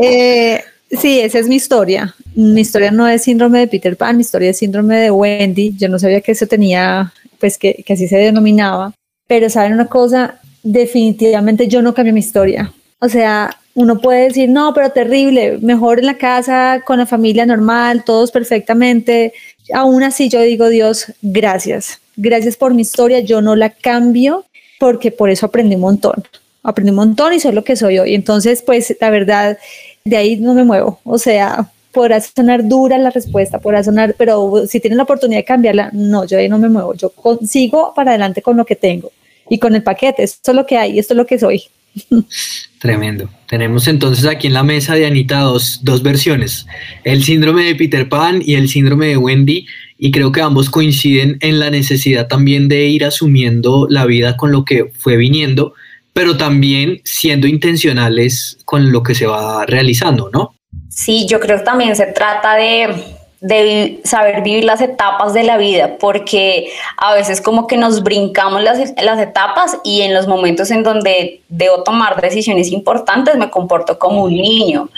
Eh, 0.00 0.62
sí, 0.92 1.18
esa 1.18 1.40
es 1.40 1.48
mi 1.48 1.56
historia. 1.56 2.14
Mi 2.36 2.60
historia 2.60 2.92
no 2.92 3.08
es 3.08 3.24
síndrome 3.24 3.58
de 3.58 3.66
Peter 3.66 3.96
Pan, 3.96 4.16
mi 4.16 4.20
historia 4.20 4.50
es 4.50 4.58
síndrome 4.58 4.96
de 4.96 5.10
Wendy. 5.10 5.74
Yo 5.76 5.88
no 5.88 5.98
sabía 5.98 6.20
que 6.20 6.30
eso 6.30 6.46
tenía, 6.46 7.12
pues 7.40 7.58
que, 7.58 7.82
que 7.84 7.94
así 7.94 8.06
se 8.06 8.16
denominaba. 8.16 8.94
Pero 9.26 9.50
saben 9.50 9.72
una 9.72 9.88
cosa, 9.88 10.38
definitivamente 10.62 11.66
yo 11.66 11.82
no 11.82 11.94
cambio 11.94 12.14
mi 12.14 12.20
historia. 12.20 12.72
O 13.00 13.08
sea, 13.08 13.50
uno 13.74 13.98
puede 13.98 14.24
decir, 14.24 14.48
no, 14.48 14.74
pero 14.74 14.90
terrible, 14.90 15.58
mejor 15.62 16.00
en 16.00 16.06
la 16.06 16.18
casa, 16.18 16.82
con 16.84 16.98
la 16.98 17.06
familia 17.06 17.46
normal, 17.46 18.02
todos 18.04 18.32
perfectamente. 18.32 19.32
Aún 19.74 20.02
así 20.02 20.28
yo 20.28 20.40
digo, 20.42 20.68
Dios, 20.68 21.12
gracias. 21.22 22.00
Gracias 22.16 22.56
por 22.56 22.74
mi 22.74 22.82
historia, 22.82 23.20
yo 23.20 23.40
no 23.40 23.54
la 23.54 23.70
cambio 23.70 24.44
porque 24.78 25.10
por 25.10 25.30
eso 25.30 25.46
aprendí 25.46 25.74
un 25.74 25.82
montón. 25.82 26.24
Aprendí 26.62 26.90
un 26.90 26.96
montón 26.96 27.32
y 27.32 27.40
soy 27.40 27.52
lo 27.52 27.64
que 27.64 27.76
soy 27.76 27.98
hoy. 27.98 28.14
Entonces, 28.14 28.62
pues 28.62 28.96
la 29.00 29.10
verdad, 29.10 29.58
de 30.04 30.16
ahí 30.16 30.36
no 30.36 30.54
me 30.54 30.64
muevo. 30.64 31.00
O 31.04 31.18
sea, 31.18 31.70
podrá 31.92 32.20
sonar 32.20 32.66
dura 32.66 32.98
la 32.98 33.10
respuesta, 33.10 33.58
podrá 33.58 33.82
sonar, 33.82 34.14
pero 34.18 34.66
si 34.66 34.80
tienes 34.80 34.96
la 34.96 35.02
oportunidad 35.04 35.40
de 35.40 35.44
cambiarla, 35.44 35.90
no, 35.92 36.24
yo 36.24 36.38
ahí 36.38 36.48
no 36.48 36.58
me 36.58 36.68
muevo. 36.68 36.94
Yo 36.94 37.12
sigo 37.46 37.92
para 37.94 38.12
adelante 38.12 38.42
con 38.42 38.56
lo 38.56 38.64
que 38.64 38.76
tengo 38.76 39.10
y 39.48 39.58
con 39.58 39.74
el 39.74 39.82
paquete. 39.82 40.22
Esto 40.22 40.52
es 40.52 40.56
lo 40.56 40.66
que 40.66 40.76
hay, 40.76 40.98
esto 40.98 41.14
es 41.14 41.18
lo 41.18 41.26
que 41.26 41.38
soy. 41.38 41.64
Tremendo. 42.78 43.28
Tenemos 43.48 43.88
entonces 43.88 44.24
aquí 44.26 44.46
en 44.46 44.52
la 44.52 44.62
mesa 44.62 44.94
de 44.94 45.06
Anita 45.06 45.40
dos, 45.40 45.80
dos 45.82 46.02
versiones, 46.02 46.66
el 47.02 47.24
síndrome 47.24 47.64
de 47.64 47.74
Peter 47.74 48.08
Pan 48.08 48.40
y 48.44 48.54
el 48.54 48.68
síndrome 48.68 49.06
de 49.08 49.16
Wendy, 49.16 49.66
y 49.98 50.10
creo 50.12 50.30
que 50.30 50.40
ambos 50.40 50.70
coinciden 50.70 51.38
en 51.40 51.58
la 51.58 51.70
necesidad 51.70 52.28
también 52.28 52.68
de 52.68 52.86
ir 52.86 53.04
asumiendo 53.04 53.86
la 53.90 54.06
vida 54.06 54.36
con 54.36 54.52
lo 54.52 54.64
que 54.64 54.92
fue 54.96 55.16
viniendo, 55.16 55.74
pero 56.12 56.36
también 56.36 57.00
siendo 57.04 57.46
intencionales 57.46 58.58
con 58.64 58.92
lo 58.92 59.02
que 59.02 59.14
se 59.14 59.26
va 59.26 59.66
realizando, 59.66 60.30
¿no? 60.32 60.54
Sí, 60.88 61.26
yo 61.28 61.40
creo 61.40 61.58
que 61.58 61.64
también 61.64 61.96
se 61.96 62.06
trata 62.06 62.54
de 62.54 63.17
de 63.40 64.00
saber 64.04 64.42
vivir 64.42 64.64
las 64.64 64.80
etapas 64.80 65.32
de 65.32 65.44
la 65.44 65.56
vida, 65.56 65.96
porque 65.98 66.70
a 66.96 67.14
veces 67.14 67.40
como 67.40 67.66
que 67.68 67.76
nos 67.76 68.02
brincamos 68.02 68.62
las, 68.62 68.78
las, 69.00 69.20
etapas 69.20 69.78
y 69.84 70.00
en 70.02 70.12
los 70.12 70.26
momentos 70.26 70.70
en 70.72 70.82
donde 70.82 71.40
debo 71.48 71.84
tomar 71.84 72.20
decisiones 72.20 72.72
importantes 72.72 73.36
me 73.36 73.50
comporto 73.50 73.98
como 73.98 74.24
un 74.24 74.34
niño. 74.34 74.88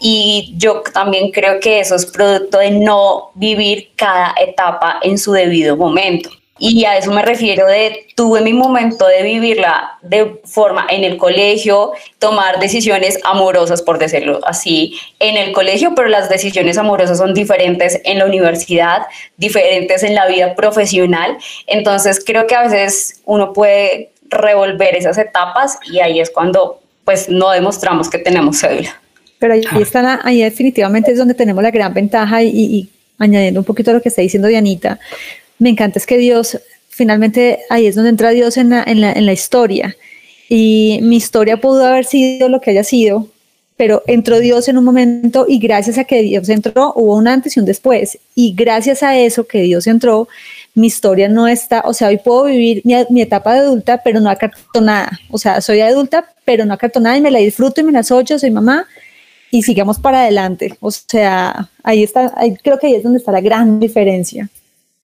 Y 0.00 0.54
yo 0.56 0.82
también 0.92 1.32
creo 1.32 1.58
que 1.58 1.80
eso 1.80 1.96
es 1.96 2.06
producto 2.06 2.58
de 2.58 2.70
no 2.70 3.30
vivir 3.34 3.90
cada 3.96 4.34
etapa 4.38 4.98
en 5.02 5.18
su 5.18 5.32
debido 5.32 5.76
momento. 5.76 6.30
Y 6.58 6.84
a 6.84 6.96
eso 6.96 7.12
me 7.12 7.22
refiero 7.22 7.66
de, 7.66 8.06
tuve 8.14 8.40
mi 8.40 8.52
momento 8.52 9.06
de 9.06 9.22
vivirla 9.22 9.98
de 10.02 10.40
forma 10.44 10.86
en 10.90 11.04
el 11.04 11.16
colegio, 11.16 11.92
tomar 12.18 12.58
decisiones 12.58 13.18
amorosas, 13.24 13.82
por 13.82 13.98
decirlo 13.98 14.40
así, 14.44 14.94
en 15.20 15.36
el 15.36 15.52
colegio, 15.52 15.92
pero 15.94 16.08
las 16.08 16.28
decisiones 16.28 16.78
amorosas 16.78 17.18
son 17.18 17.34
diferentes 17.34 18.00
en 18.04 18.18
la 18.18 18.26
universidad, 18.26 19.06
diferentes 19.36 20.02
en 20.02 20.14
la 20.14 20.26
vida 20.26 20.54
profesional. 20.54 21.38
Entonces 21.66 22.22
creo 22.24 22.46
que 22.46 22.54
a 22.54 22.64
veces 22.64 23.20
uno 23.24 23.52
puede 23.52 24.10
revolver 24.28 24.96
esas 24.96 25.16
etapas 25.18 25.78
y 25.90 26.00
ahí 26.00 26.20
es 26.20 26.30
cuando 26.30 26.80
pues 27.04 27.28
no 27.28 27.50
demostramos 27.50 28.10
que 28.10 28.18
tenemos 28.18 28.60
cédula. 28.60 29.00
Pero 29.38 29.54
ahí, 29.54 29.62
está 29.80 30.20
ahí 30.24 30.42
definitivamente 30.42 31.12
es 31.12 31.18
donde 31.18 31.34
tenemos 31.34 31.62
la 31.62 31.70
gran 31.70 31.94
ventaja 31.94 32.42
y, 32.42 32.48
y 32.48 32.88
añadiendo 33.18 33.60
un 33.60 33.64
poquito 33.64 33.90
a 33.90 33.94
lo 33.94 34.02
que 34.02 34.08
está 34.08 34.20
diciendo 34.20 34.48
Dianita, 34.48 34.98
me 35.58 35.70
encanta 35.70 35.98
es 35.98 36.06
que 36.06 36.18
Dios, 36.18 36.58
finalmente 36.88 37.60
ahí 37.70 37.86
es 37.86 37.94
donde 37.94 38.10
entra 38.10 38.30
Dios 38.30 38.56
en 38.56 38.70
la, 38.70 39.32
historia. 39.32 39.96
Y 40.48 41.00
mi 41.02 41.16
historia 41.16 41.60
pudo 41.60 41.84
haber 41.84 42.04
sido 42.04 42.48
lo 42.48 42.60
que 42.60 42.70
haya 42.70 42.84
sido, 42.84 43.28
pero 43.76 44.02
entró 44.06 44.40
Dios 44.40 44.68
en 44.68 44.78
un 44.78 44.84
momento 44.84 45.46
y 45.48 45.58
gracias 45.58 45.98
a 45.98 46.04
que 46.04 46.22
Dios 46.22 46.48
entró 46.48 46.92
hubo 46.96 47.16
un 47.16 47.28
antes 47.28 47.56
y 47.56 47.60
un 47.60 47.66
después. 47.66 48.18
Y 48.34 48.54
gracias 48.54 49.02
a 49.02 49.18
eso 49.18 49.46
que 49.46 49.62
Dios 49.62 49.86
entró, 49.86 50.28
mi 50.74 50.86
historia 50.86 51.28
no 51.28 51.48
está, 51.48 51.82
o 51.84 51.92
sea, 51.92 52.08
hoy 52.08 52.18
puedo 52.18 52.44
vivir 52.44 52.82
mi, 52.84 52.94
mi 53.10 53.22
etapa 53.22 53.54
de 53.54 53.60
adulta, 53.60 54.00
pero 54.02 54.20
no 54.20 54.30
acartonada. 54.30 55.20
O 55.30 55.38
sea, 55.38 55.60
soy 55.60 55.80
adulta, 55.80 56.32
pero 56.44 56.64
no 56.64 56.74
acartonada 56.74 57.16
y 57.16 57.20
me 57.20 57.30
la 57.30 57.40
disfruto 57.40 57.80
y 57.80 57.84
me 57.84 57.92
la 57.92 58.02
soy, 58.02 58.26
soy 58.26 58.50
mamá 58.50 58.86
y 59.50 59.62
sigamos 59.62 59.98
para 59.98 60.22
adelante. 60.22 60.76
O 60.80 60.90
sea, 60.90 61.68
ahí 61.82 62.02
está, 62.02 62.32
creo 62.62 62.78
que 62.78 62.86
ahí 62.86 62.94
es 62.94 63.02
donde 63.02 63.18
está 63.18 63.32
la 63.32 63.40
gran 63.40 63.80
diferencia. 63.80 64.48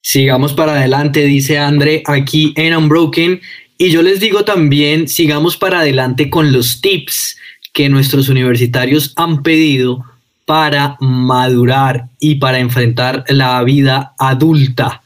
Sigamos 0.07 0.53
para 0.53 0.75
adelante, 0.75 1.25
dice 1.25 1.59
André 1.59 2.03
aquí 2.05 2.53
en 2.57 2.77
Unbroken. 2.77 3.40
Y 3.79 3.88
yo 3.88 4.03
les 4.03 4.21
digo 4.21 4.45
también, 4.45 5.09
sigamos 5.09 5.57
para 5.57 5.81
adelante 5.81 6.29
con 6.29 6.53
los 6.53 6.83
tips 6.83 7.38
que 7.73 7.88
nuestros 7.88 8.29
universitarios 8.29 9.14
han 9.17 9.43
pedido 9.43 10.05
para 10.45 10.99
madurar 11.01 12.09
y 12.21 12.35
para 12.35 12.59
enfrentar 12.59 13.25
la 13.29 13.64
vida 13.64 14.12
adulta. 14.19 15.03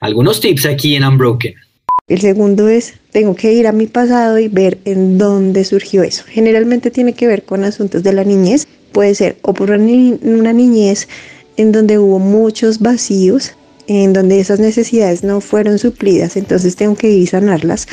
Algunos 0.00 0.42
tips 0.42 0.66
aquí 0.66 0.94
en 0.94 1.06
Unbroken. 1.06 1.54
El 2.06 2.20
segundo 2.20 2.68
es, 2.68 2.98
tengo 3.12 3.34
que 3.34 3.54
ir 3.54 3.66
a 3.66 3.72
mi 3.72 3.86
pasado 3.86 4.38
y 4.38 4.48
ver 4.48 4.76
en 4.84 5.16
dónde 5.16 5.64
surgió 5.64 6.02
eso. 6.02 6.22
Generalmente 6.28 6.90
tiene 6.90 7.14
que 7.14 7.26
ver 7.26 7.44
con 7.44 7.64
asuntos 7.64 8.02
de 8.02 8.12
la 8.12 8.24
niñez. 8.24 8.68
Puede 8.92 9.14
ser 9.14 9.38
o 9.40 9.54
por 9.54 9.70
una 9.70 10.52
niñez 10.52 11.08
en 11.56 11.72
donde 11.72 11.98
hubo 11.98 12.18
muchos 12.18 12.80
vacíos 12.80 13.54
en 13.86 14.12
donde 14.12 14.40
esas 14.40 14.60
necesidades 14.60 15.22
no 15.22 15.40
fueron 15.40 15.78
suplidas, 15.78 16.36
entonces 16.36 16.76
tengo 16.76 16.96
que 16.96 17.10
ir 17.10 17.28
sanarlas, 17.28 17.86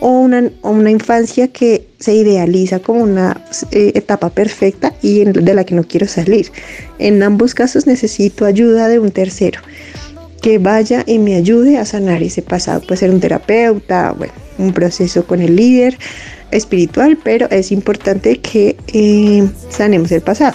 o 0.00 0.10
una, 0.10 0.50
una 0.62 0.90
infancia 0.90 1.48
que 1.48 1.88
se 1.98 2.14
idealiza 2.14 2.78
como 2.78 3.02
una 3.02 3.42
eh, 3.70 3.92
etapa 3.94 4.30
perfecta 4.30 4.94
y 5.02 5.24
de 5.24 5.54
la 5.54 5.64
que 5.64 5.74
no 5.74 5.84
quiero 5.84 6.06
salir. 6.06 6.50
En 6.98 7.22
ambos 7.22 7.54
casos 7.54 7.86
necesito 7.86 8.44
ayuda 8.44 8.88
de 8.88 8.98
un 8.98 9.10
tercero 9.10 9.60
que 10.42 10.58
vaya 10.58 11.04
y 11.06 11.18
me 11.18 11.36
ayude 11.36 11.78
a 11.78 11.86
sanar 11.86 12.22
ese 12.22 12.42
pasado. 12.42 12.82
Puede 12.82 12.98
ser 12.98 13.10
un 13.10 13.20
terapeuta, 13.20 14.14
un 14.58 14.74
proceso 14.74 15.26
con 15.26 15.40
el 15.40 15.56
líder 15.56 15.96
espiritual, 16.50 17.18
pero 17.24 17.48
es 17.50 17.72
importante 17.72 18.40
que 18.40 18.76
eh, 18.92 19.48
sanemos 19.70 20.12
el 20.12 20.20
pasado. 20.20 20.54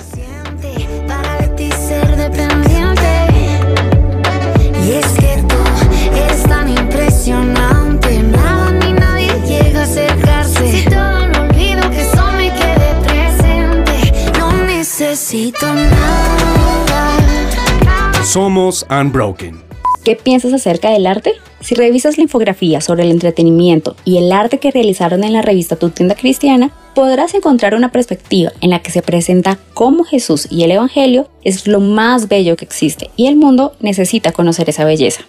Somos 18.24 18.84
Unbroken. 18.90 19.62
¿Qué 20.04 20.16
piensas 20.16 20.54
acerca 20.54 20.90
del 20.90 21.06
arte? 21.06 21.34
Si 21.60 21.76
revisas 21.76 22.18
la 22.18 22.24
infografía 22.24 22.82
sobre 22.82 23.04
el 23.04 23.12
entretenimiento 23.12 23.96
y 24.06 24.18
el 24.18 24.32
arte 24.32 24.58
que 24.58 24.72
realizaron 24.72 25.24
en 25.24 25.34
la 25.34 25.44
revista 25.44 25.76
Tu 25.76 25.92
tienda 25.92 26.16
cristiana, 26.16 26.72
podrás 26.96 27.36
encontrar 27.36 27.76
una 27.76 27.92
perspectiva 27.92 28.54
en 28.62 28.72
la 28.72 28.80
que 28.80 28.90
se 28.90 29.04
presenta 29.04 29.60
cómo 29.76 30.04
Jesús 30.04 30.48
y 30.50 30.64
el 30.64 30.72
Evangelio 30.72 31.30
es 31.44 31.68
lo 31.68 31.80
más 31.80 32.28
bello 32.28 32.56
que 32.56 32.66
existe 32.66 33.12
y 33.16 33.28
el 33.28 33.36
mundo 33.36 33.74
necesita 33.82 34.32
conocer 34.32 34.68
esa 34.70 34.84
belleza. 34.84 35.22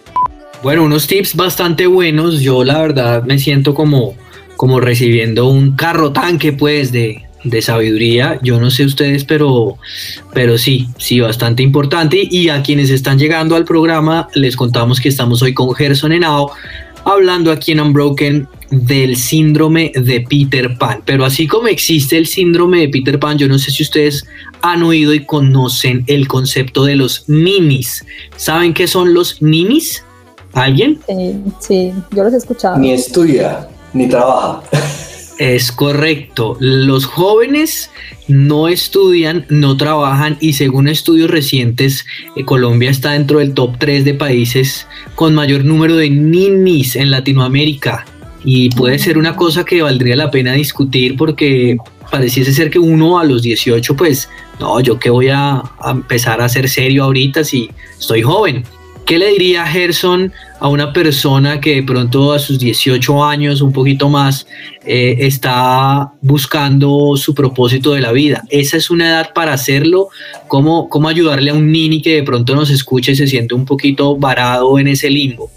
Bueno, 0.63 0.83
unos 0.83 1.05
tips 1.05 1.35
bastante 1.35 1.85
buenos. 1.85 2.39
Yo 2.39 2.63
la 2.63 2.81
verdad 2.81 3.21
me 3.23 3.37
siento 3.37 3.75
como, 3.75 4.15
como 4.55 4.79
recibiendo 4.79 5.47
un 5.47 5.75
carro 5.75 6.11
tanque 6.11 6.53
pues 6.53 6.91
de, 6.91 7.21
de 7.43 7.61
sabiduría. 7.61 8.39
Yo 8.41 8.59
no 8.59 8.71
sé 8.71 8.85
ustedes, 8.85 9.23
pero, 9.23 9.77
pero 10.33 10.57
sí, 10.57 10.87
sí, 10.97 11.19
bastante 11.19 11.63
importante. 11.63 12.27
Y 12.29 12.49
a 12.49 12.61
quienes 12.61 12.89
están 12.89 13.17
llegando 13.19 13.55
al 13.55 13.65
programa, 13.65 14.27
les 14.35 14.55
contamos 14.55 14.99
que 14.99 15.09
estamos 15.09 15.41
hoy 15.41 15.53
con 15.53 15.73
Gerson 15.73 16.11
Henao, 16.11 16.51
hablando 17.03 17.51
aquí 17.51 17.71
en 17.71 17.81
Unbroken 17.81 18.47
del 18.69 19.17
síndrome 19.17 19.91
de 19.95 20.21
Peter 20.21 20.77
Pan. 20.77 21.01
Pero 21.05 21.25
así 21.25 21.45
como 21.47 21.67
existe 21.67 22.17
el 22.17 22.27
síndrome 22.27 22.81
de 22.81 22.89
Peter 22.89 23.19
Pan, 23.19 23.37
yo 23.37 23.47
no 23.47 23.57
sé 23.59 23.71
si 23.71 23.83
ustedes 23.83 24.25
han 24.61 24.83
oído 24.83 25.13
y 25.13 25.25
conocen 25.25 26.03
el 26.07 26.27
concepto 26.27 26.85
de 26.85 26.95
los 26.95 27.27
ninis. 27.27 28.05
¿Saben 28.37 28.73
qué 28.73 28.87
son 28.87 29.13
los 29.13 29.41
ninis? 29.41 30.03
¿Alguien? 30.53 30.99
Sí, 31.07 31.35
sí, 31.59 31.93
yo 32.11 32.23
los 32.23 32.33
he 32.33 32.37
escuchado. 32.37 32.77
Ni 32.77 32.91
estudia, 32.91 33.67
ni 33.93 34.07
trabaja. 34.07 34.61
Es 35.41 35.71
correcto. 35.71 36.55
Los 36.59 37.05
jóvenes 37.05 37.89
no 38.27 38.67
estudian, 38.67 39.47
no 39.49 39.75
trabajan 39.75 40.37
y 40.39 40.53
según 40.53 40.87
estudios 40.87 41.31
recientes, 41.31 42.05
eh, 42.35 42.45
Colombia 42.45 42.91
está 42.91 43.13
dentro 43.13 43.39
del 43.39 43.55
top 43.55 43.75
3 43.79 44.05
de 44.05 44.13
países 44.13 44.85
con 45.15 45.33
mayor 45.33 45.65
número 45.65 45.95
de 45.95 46.11
ninis 46.11 46.95
en 46.95 47.09
Latinoamérica. 47.09 48.05
Y 48.45 48.69
puede 48.69 48.99
ser 48.99 49.17
una 49.17 49.35
cosa 49.35 49.65
que 49.65 49.81
valdría 49.81 50.15
la 50.15 50.29
pena 50.29 50.53
discutir 50.53 51.17
porque 51.17 51.75
pareciese 52.11 52.53
ser 52.53 52.69
que 52.69 52.77
uno 52.77 53.17
a 53.17 53.23
los 53.23 53.41
18, 53.41 53.95
pues, 53.95 54.29
no, 54.59 54.79
yo 54.79 54.99
que 54.99 55.09
voy 55.09 55.29
a, 55.29 55.55
a 55.55 55.89
empezar 55.89 56.39
a 56.39 56.49
ser 56.49 56.69
serio 56.69 57.05
ahorita 57.05 57.43
si 57.43 57.67
estoy 57.97 58.21
joven. 58.21 58.63
¿Qué 59.11 59.19
le 59.19 59.27
diría 59.27 59.65
Gerson 59.65 60.31
a 60.61 60.69
una 60.69 60.93
persona 60.93 61.59
que 61.59 61.75
de 61.75 61.83
pronto 61.83 62.31
a 62.31 62.39
sus 62.39 62.57
18 62.57 63.25
años, 63.25 63.59
un 63.59 63.73
poquito 63.73 64.07
más, 64.07 64.47
eh, 64.85 65.17
está 65.19 66.13
buscando 66.21 67.17
su 67.17 67.35
propósito 67.35 67.91
de 67.91 67.99
la 67.99 68.13
vida? 68.13 68.45
¿Esa 68.49 68.77
es 68.77 68.89
una 68.89 69.09
edad 69.09 69.33
para 69.35 69.51
hacerlo? 69.51 70.07
¿Cómo, 70.47 70.87
¿Cómo 70.87 71.09
ayudarle 71.09 71.51
a 71.51 71.55
un 71.55 71.73
nini 71.73 72.01
que 72.01 72.15
de 72.15 72.23
pronto 72.23 72.55
nos 72.55 72.69
escuche 72.69 73.11
y 73.11 73.17
se 73.17 73.27
siente 73.27 73.53
un 73.53 73.65
poquito 73.65 74.15
varado 74.15 74.79
en 74.79 74.87
ese 74.87 75.09
limbo? 75.09 75.51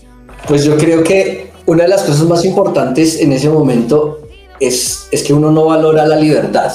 Pues 0.49 0.65
yo 0.65 0.77
creo 0.77 1.05
que 1.05 1.53
una 1.67 1.85
de 1.85 1.91
las 1.91 2.03
cosas 2.03 2.25
más 2.25 2.45
importantes 2.45 3.21
en 3.21 3.31
ese 3.31 3.49
momento 3.49 4.19
es, 4.59 5.07
es 5.13 5.23
que 5.23 5.33
uno 5.33 5.53
no 5.53 5.67
valora 5.67 6.05
la 6.07 6.17
libertad, 6.17 6.73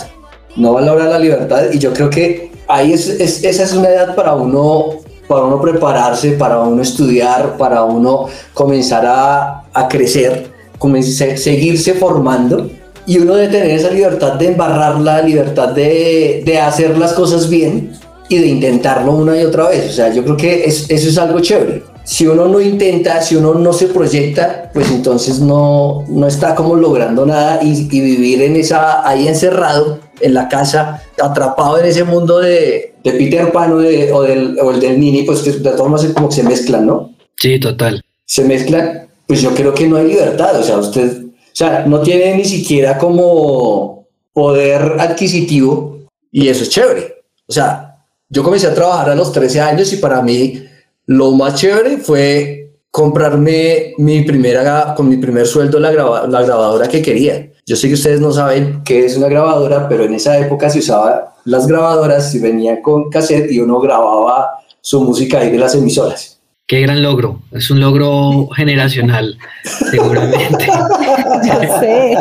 no 0.56 0.72
valora 0.72 1.10
la 1.10 1.20
libertad 1.20 1.74
y 1.74 1.78
yo 1.78 1.92
creo 1.92 2.10
que 2.10 2.54
ahí 2.70 2.94
es, 2.94 3.10
es, 3.10 3.44
esa 3.44 3.64
es 3.64 3.74
una 3.74 3.90
edad 3.90 4.16
para 4.16 4.34
uno, 4.34 5.02
para 5.30 5.44
uno 5.44 5.62
prepararse, 5.62 6.32
para 6.32 6.58
uno 6.60 6.82
estudiar, 6.82 7.56
para 7.56 7.84
uno 7.84 8.26
comenzar 8.56 9.06
a, 9.06 9.64
a 9.72 9.88
crecer, 9.88 10.52
comenzar, 10.80 11.38
seguirse 11.38 11.94
formando 11.94 12.68
y 13.06 13.20
uno 13.20 13.36
de 13.36 13.48
tener 13.48 13.70
esa 13.70 13.92
libertad 13.92 14.34
de 14.34 14.48
embarrar 14.48 15.00
la 15.00 15.22
libertad 15.22 15.70
de, 15.70 16.42
de 16.44 16.60
hacer 16.60 16.98
las 16.98 17.14
cosas 17.14 17.48
bien 17.48 17.92
y 18.28 18.40
de 18.40 18.48
intentarlo 18.48 19.12
una 19.12 19.40
y 19.40 19.44
otra 19.44 19.70
vez. 19.70 19.92
O 19.92 19.94
sea, 19.94 20.12
yo 20.12 20.24
creo 20.24 20.36
que 20.36 20.66
es, 20.66 20.90
eso 20.90 21.10
es 21.10 21.18
algo 21.20 21.40
chévere. 21.40 21.84
Si 22.04 22.26
uno 22.26 22.48
no 22.48 22.60
intenta, 22.60 23.22
si 23.22 23.36
uno 23.36 23.54
no 23.54 23.72
se 23.72 23.86
proyecta, 23.86 24.72
pues 24.74 24.90
entonces 24.90 25.40
no, 25.40 26.06
no 26.08 26.26
está 26.26 26.56
como 26.56 26.76
logrando 26.76 27.24
nada 27.24 27.60
y, 27.62 27.88
y 27.96 28.02
vivir 28.02 28.42
en 28.42 28.56
esa, 28.56 29.08
ahí 29.08 29.28
encerrado 29.28 30.00
en 30.22 30.34
la 30.34 30.48
casa, 30.48 31.04
atrapado 31.22 31.78
en 31.78 31.86
ese 31.86 32.04
mundo 32.04 32.40
de, 32.40 32.96
de 33.12 33.18
Peter 33.18 33.51
Pan 33.51 33.74
o, 33.74 33.78
de, 33.78 34.12
o, 34.12 34.24
del, 34.24 34.57
o 34.60 34.72
el 34.72 34.80
del 34.80 34.99
Nini, 34.99 35.24
pues 35.24 35.41
que 35.41 35.51
de 35.51 35.60
todas 35.60 35.80
formas 35.80 36.05
como 36.05 36.30
que 36.30 36.36
se 36.36 36.43
mezclan, 36.43 36.86
¿no? 36.86 37.14
Sí, 37.38 37.60
total. 37.60 38.03
Se 38.26 38.43
mezclan, 38.43 39.07
pues 39.28 39.41
yo 39.41 39.53
creo 39.53 39.74
que 39.74 39.88
no 39.88 39.97
hay 39.97 40.07
libertad, 40.07 40.60
o 40.60 40.64
sea, 40.64 40.78
usted, 40.78 41.24
o 41.26 41.55
sea, 41.55 41.86
no 41.86 42.01
tiene 42.01 42.36
ni 42.36 42.45
siquiera 42.45 42.97
como 42.97 44.07
poder 44.34 44.95
adquisitivo 44.99 45.99
y 46.32 46.47
eso 46.47 46.64
es 46.64 46.70
chévere. 46.70 47.24
O 47.47 47.51
sea, 47.51 47.97
yo 48.30 48.43
comencé 48.43 48.68
a 48.68 48.74
trabajar 48.74 49.10
a 49.10 49.16
los 49.16 49.32
13 49.32 49.62
años 49.62 49.91
y 49.91 49.97
para 49.97 50.22
mí 50.22 50.64
lo 51.07 51.32
más 51.32 51.55
chévere 51.55 51.97
fue 51.97 52.72
comprarme 52.91 53.93
mi 53.97 54.22
primera, 54.24 54.93
con 54.95 55.10
mi 55.10 55.18
primer 55.18 55.47
sueldo 55.47 55.80
la, 55.80 55.91
graba, 55.91 56.28
la 56.28 56.41
grabadora 56.41 56.88
que 56.88 57.01
quería. 57.01 57.49
Yo 57.70 57.76
sé 57.76 57.88
que 57.88 57.94
ustedes 57.94 58.20
no 58.20 58.32
saben 58.32 58.82
qué 58.84 59.06
es 59.06 59.16
una 59.16 59.28
grabadora, 59.28 59.88
pero 59.88 60.04
en 60.04 60.16
esa 60.16 60.40
época 60.40 60.72
se 60.72 60.80
usaba 60.80 61.36
las 61.46 61.68
grabadoras 61.68 62.34
y 62.34 62.40
venía 62.40 62.82
con 62.82 63.12
cassette 63.12 63.52
y 63.52 63.60
uno 63.60 63.80
grababa 63.80 64.50
su 64.82 65.04
música 65.04 65.38
ahí 65.38 65.52
de 65.52 65.60
las 65.60 65.76
emisoras. 65.76 66.40
Qué 66.66 66.82
gran 66.82 67.04
logro. 67.04 67.42
Es 67.52 67.70
un 67.70 67.80
logro 67.80 68.48
generacional, 68.56 69.38
seguramente. 69.92 70.66
ya 71.46 71.80
sé. 71.80 72.18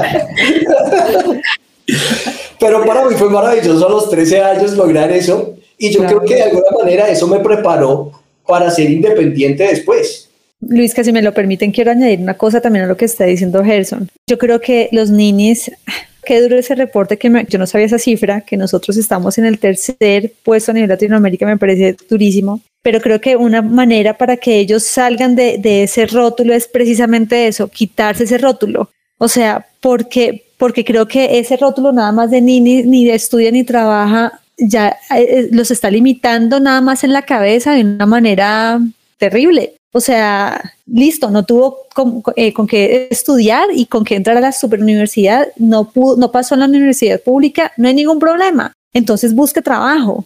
Pero 2.60 2.84
para 2.84 3.08
mí 3.08 3.14
fue 3.14 3.30
maravilloso 3.30 3.86
a 3.86 3.90
los 3.90 4.10
13 4.10 4.42
años 4.42 4.72
lograr 4.72 5.10
eso. 5.12 5.54
Y 5.78 5.90
yo 5.90 6.00
claro. 6.00 6.18
creo 6.18 6.28
que 6.28 6.34
de 6.34 6.42
alguna 6.42 6.76
manera 6.78 7.08
eso 7.08 7.26
me 7.26 7.38
preparó 7.38 8.12
para 8.46 8.70
ser 8.70 8.90
independiente 8.90 9.62
después. 9.62 10.27
Luis, 10.60 10.92
que 10.92 11.04
si 11.04 11.12
me 11.12 11.22
lo 11.22 11.32
permiten, 11.32 11.70
quiero 11.70 11.92
añadir 11.92 12.20
una 12.20 12.34
cosa 12.34 12.60
también 12.60 12.84
a 12.84 12.88
lo 12.88 12.96
que 12.96 13.04
está 13.04 13.24
diciendo 13.24 13.64
Gerson. 13.64 14.08
Yo 14.26 14.38
creo 14.38 14.60
que 14.60 14.88
los 14.92 15.10
ninis, 15.10 15.70
qué 16.24 16.40
duro 16.40 16.58
ese 16.58 16.74
reporte 16.74 17.16
que 17.16 17.46
yo 17.48 17.58
no 17.58 17.66
sabía 17.66 17.86
esa 17.86 17.98
cifra, 17.98 18.40
que 18.40 18.56
nosotros 18.56 18.96
estamos 18.96 19.38
en 19.38 19.44
el 19.44 19.58
tercer 19.58 20.32
puesto 20.42 20.72
a 20.72 20.74
nivel 20.74 20.90
Latinoamérica, 20.90 21.46
me 21.46 21.56
parece 21.56 21.96
durísimo. 22.08 22.60
Pero 22.82 23.00
creo 23.00 23.20
que 23.20 23.36
una 23.36 23.62
manera 23.62 24.16
para 24.16 24.36
que 24.36 24.58
ellos 24.58 24.84
salgan 24.84 25.36
de, 25.36 25.60
ese 25.82 26.06
rótulo 26.06 26.54
es 26.54 26.66
precisamente 26.66 27.46
eso, 27.46 27.68
quitarse 27.68 28.24
ese 28.24 28.38
rótulo. 28.38 28.90
O 29.18 29.28
sea, 29.28 29.66
porque, 29.80 30.44
porque 30.58 30.84
creo 30.84 31.06
que 31.06 31.38
ese 31.38 31.56
rótulo 31.56 31.92
nada 31.92 32.12
más 32.12 32.30
de 32.30 32.40
ni, 32.40 32.60
ni, 32.60 33.04
de 33.04 33.14
estudia 33.14 33.50
ni 33.50 33.64
trabaja 33.64 34.40
ya 34.60 34.96
eh, 35.16 35.48
los 35.52 35.70
está 35.70 35.88
limitando 35.88 36.58
nada 36.58 36.80
más 36.80 37.04
en 37.04 37.12
la 37.12 37.22
cabeza 37.22 37.74
de 37.74 37.82
una 37.82 38.06
manera 38.06 38.80
terrible. 39.18 39.77
O 39.98 40.00
sea, 40.00 40.74
listo, 40.86 41.28
no 41.28 41.44
tuvo 41.44 41.78
con, 41.92 42.22
eh, 42.36 42.52
con 42.52 42.68
qué 42.68 43.08
estudiar 43.10 43.66
y 43.74 43.86
con 43.86 44.04
qué 44.04 44.14
entrar 44.14 44.36
a 44.36 44.40
la 44.40 44.52
superuniversidad, 44.52 45.48
no, 45.56 45.90
pudo, 45.90 46.16
no 46.16 46.30
pasó 46.30 46.54
en 46.54 46.60
la 46.60 46.66
universidad 46.66 47.20
pública, 47.20 47.72
no 47.76 47.88
hay 47.88 47.94
ningún 47.94 48.20
problema. 48.20 48.72
Entonces 48.92 49.34
busque 49.34 49.60
trabajo. 49.60 50.24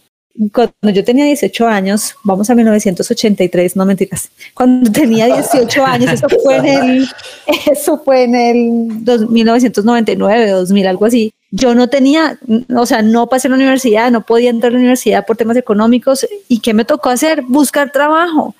Cuando 0.53 0.91
yo 0.91 1.03
tenía 1.03 1.25
18 1.25 1.67
años, 1.67 2.13
vamos 2.23 2.51
a 2.51 2.55
1983, 2.55 3.75
no 3.75 3.87
mentiras, 3.87 4.29
cuando 4.53 4.91
tenía 4.91 5.25
18 5.25 5.83
años, 5.83 6.11
eso 6.11 6.27
fue 6.43 6.57
en 6.57 6.65
el, 6.67 7.07
eso 7.71 7.97
fue 8.05 8.23
en 8.25 8.35
el 8.35 9.03
dos, 9.03 9.27
1999, 9.27 10.51
2000, 10.51 10.85
algo 10.85 11.05
así. 11.07 11.33
Yo 11.49 11.73
no 11.73 11.89
tenía, 11.89 12.37
o 12.75 12.85
sea, 12.85 13.01
no 13.01 13.25
pasé 13.25 13.47
a 13.47 13.49
la 13.49 13.55
universidad, 13.55 14.11
no 14.11 14.23
podía 14.23 14.51
entrar 14.51 14.69
a 14.69 14.73
la 14.73 14.79
universidad 14.79 15.25
por 15.25 15.35
temas 15.35 15.57
económicos. 15.57 16.27
¿Y 16.47 16.59
qué 16.59 16.75
me 16.75 16.85
tocó 16.85 17.09
hacer? 17.09 17.41
Buscar 17.41 17.91
trabajo 17.91 18.53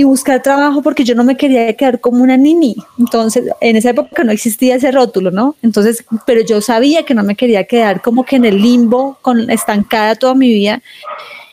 y 0.00 0.04
buscar 0.04 0.42
trabajo 0.42 0.80
porque 0.80 1.04
yo 1.04 1.14
no 1.14 1.24
me 1.24 1.36
quería 1.36 1.70
quedar 1.74 2.00
como 2.00 2.22
una 2.22 2.38
nini. 2.38 2.74
Entonces, 2.98 3.44
en 3.60 3.76
esa 3.76 3.90
época 3.90 4.24
no 4.24 4.32
existía 4.32 4.76
ese 4.76 4.90
rótulo, 4.90 5.30
¿no? 5.30 5.56
Entonces, 5.62 6.04
pero 6.24 6.40
yo 6.40 6.62
sabía 6.62 7.04
que 7.04 7.14
no 7.14 7.22
me 7.22 7.36
quería 7.36 7.64
quedar 7.64 8.00
como 8.00 8.24
que 8.24 8.36
en 8.36 8.46
el 8.46 8.62
limbo, 8.62 9.18
con 9.20 9.50
estancada 9.50 10.14
toda 10.14 10.34
mi 10.34 10.48
vida. 10.48 10.82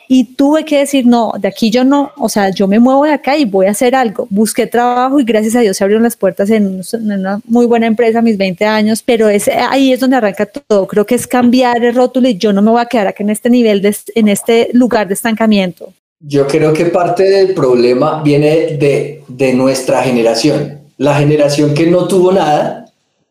Y 0.08 0.36
tuve 0.36 0.64
que 0.64 0.78
decir, 0.78 1.06
no, 1.06 1.34
de 1.38 1.50
aquí 1.50 1.70
yo 1.70 1.84
no, 1.84 2.14
o 2.16 2.30
sea, 2.30 2.50
yo 2.52 2.70
me 2.70 2.80
muevo 2.80 3.04
de 3.04 3.12
acá 3.12 3.36
y 3.36 3.44
voy 3.44 3.66
a 3.66 3.72
hacer 3.72 3.94
algo. 3.94 4.28
Busqué 4.30 4.66
trabajo 4.66 5.20
y 5.20 5.26
gracias 5.26 5.56
a 5.56 5.60
Dios 5.60 5.76
se 5.76 5.84
abrieron 5.84 6.04
las 6.04 6.16
puertas 6.16 6.50
en, 6.50 6.82
una 7.02 7.42
muy 7.44 7.66
buena 7.66 7.88
empresa 7.88 8.20
a 8.20 8.22
mis 8.22 8.38
20 8.38 8.64
años, 8.66 9.04
pero 9.04 9.28
es, 9.28 9.50
ahí 9.50 9.92
es 9.92 10.00
donde 10.00 10.16
arranca 10.16 10.46
todo. 10.46 10.88
Creo 10.88 11.06
que 11.06 11.16
es 11.16 11.28
cambiar 11.28 11.84
el 11.84 11.94
rótulo 11.94 12.30
y 12.30 12.38
yo 12.38 12.54
no 12.54 12.62
me 12.62 12.72
voy 12.72 12.80
a 12.80 12.86
quedar 12.86 13.08
aquí 13.08 13.24
en 13.24 13.30
este 13.30 13.50
nivel, 13.50 13.82
de, 13.82 13.94
en 14.16 14.30
este 14.30 14.70
lugar 14.72 15.10
de 15.10 15.16
estancamiento. 15.16 15.94
Yo 16.20 16.48
creo 16.48 16.74
que 16.74 16.86
parte 16.86 17.24
del 17.24 17.54
problema 17.54 18.24
viene 18.24 18.78
de, 18.78 19.24
de 19.28 19.54
nuestra 19.54 20.02
generación, 20.02 20.80
la 20.98 21.16
generación 21.16 21.74
que 21.74 21.88
no 21.88 22.08
tuvo 22.08 22.32
nada 22.32 22.86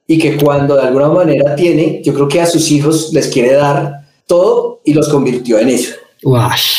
y 0.07 0.19
que 0.19 0.37
cuando 0.37 0.77
de 0.77 0.83
alguna 0.83 1.09
manera 1.09 1.57
tiene, 1.57 2.01
yo 2.05 2.15
creo 2.15 2.29
que 2.29 2.41
a 2.41 2.47
sus 2.47 2.71
hijos 2.71 3.13
les 3.13 3.27
quiere 3.27 3.55
dar 3.55 4.07
todo 4.27 4.81
y 4.85 4.95
los 4.95 5.09
convirtió 5.09 5.59
en 5.59 5.71
eso. 5.71 5.95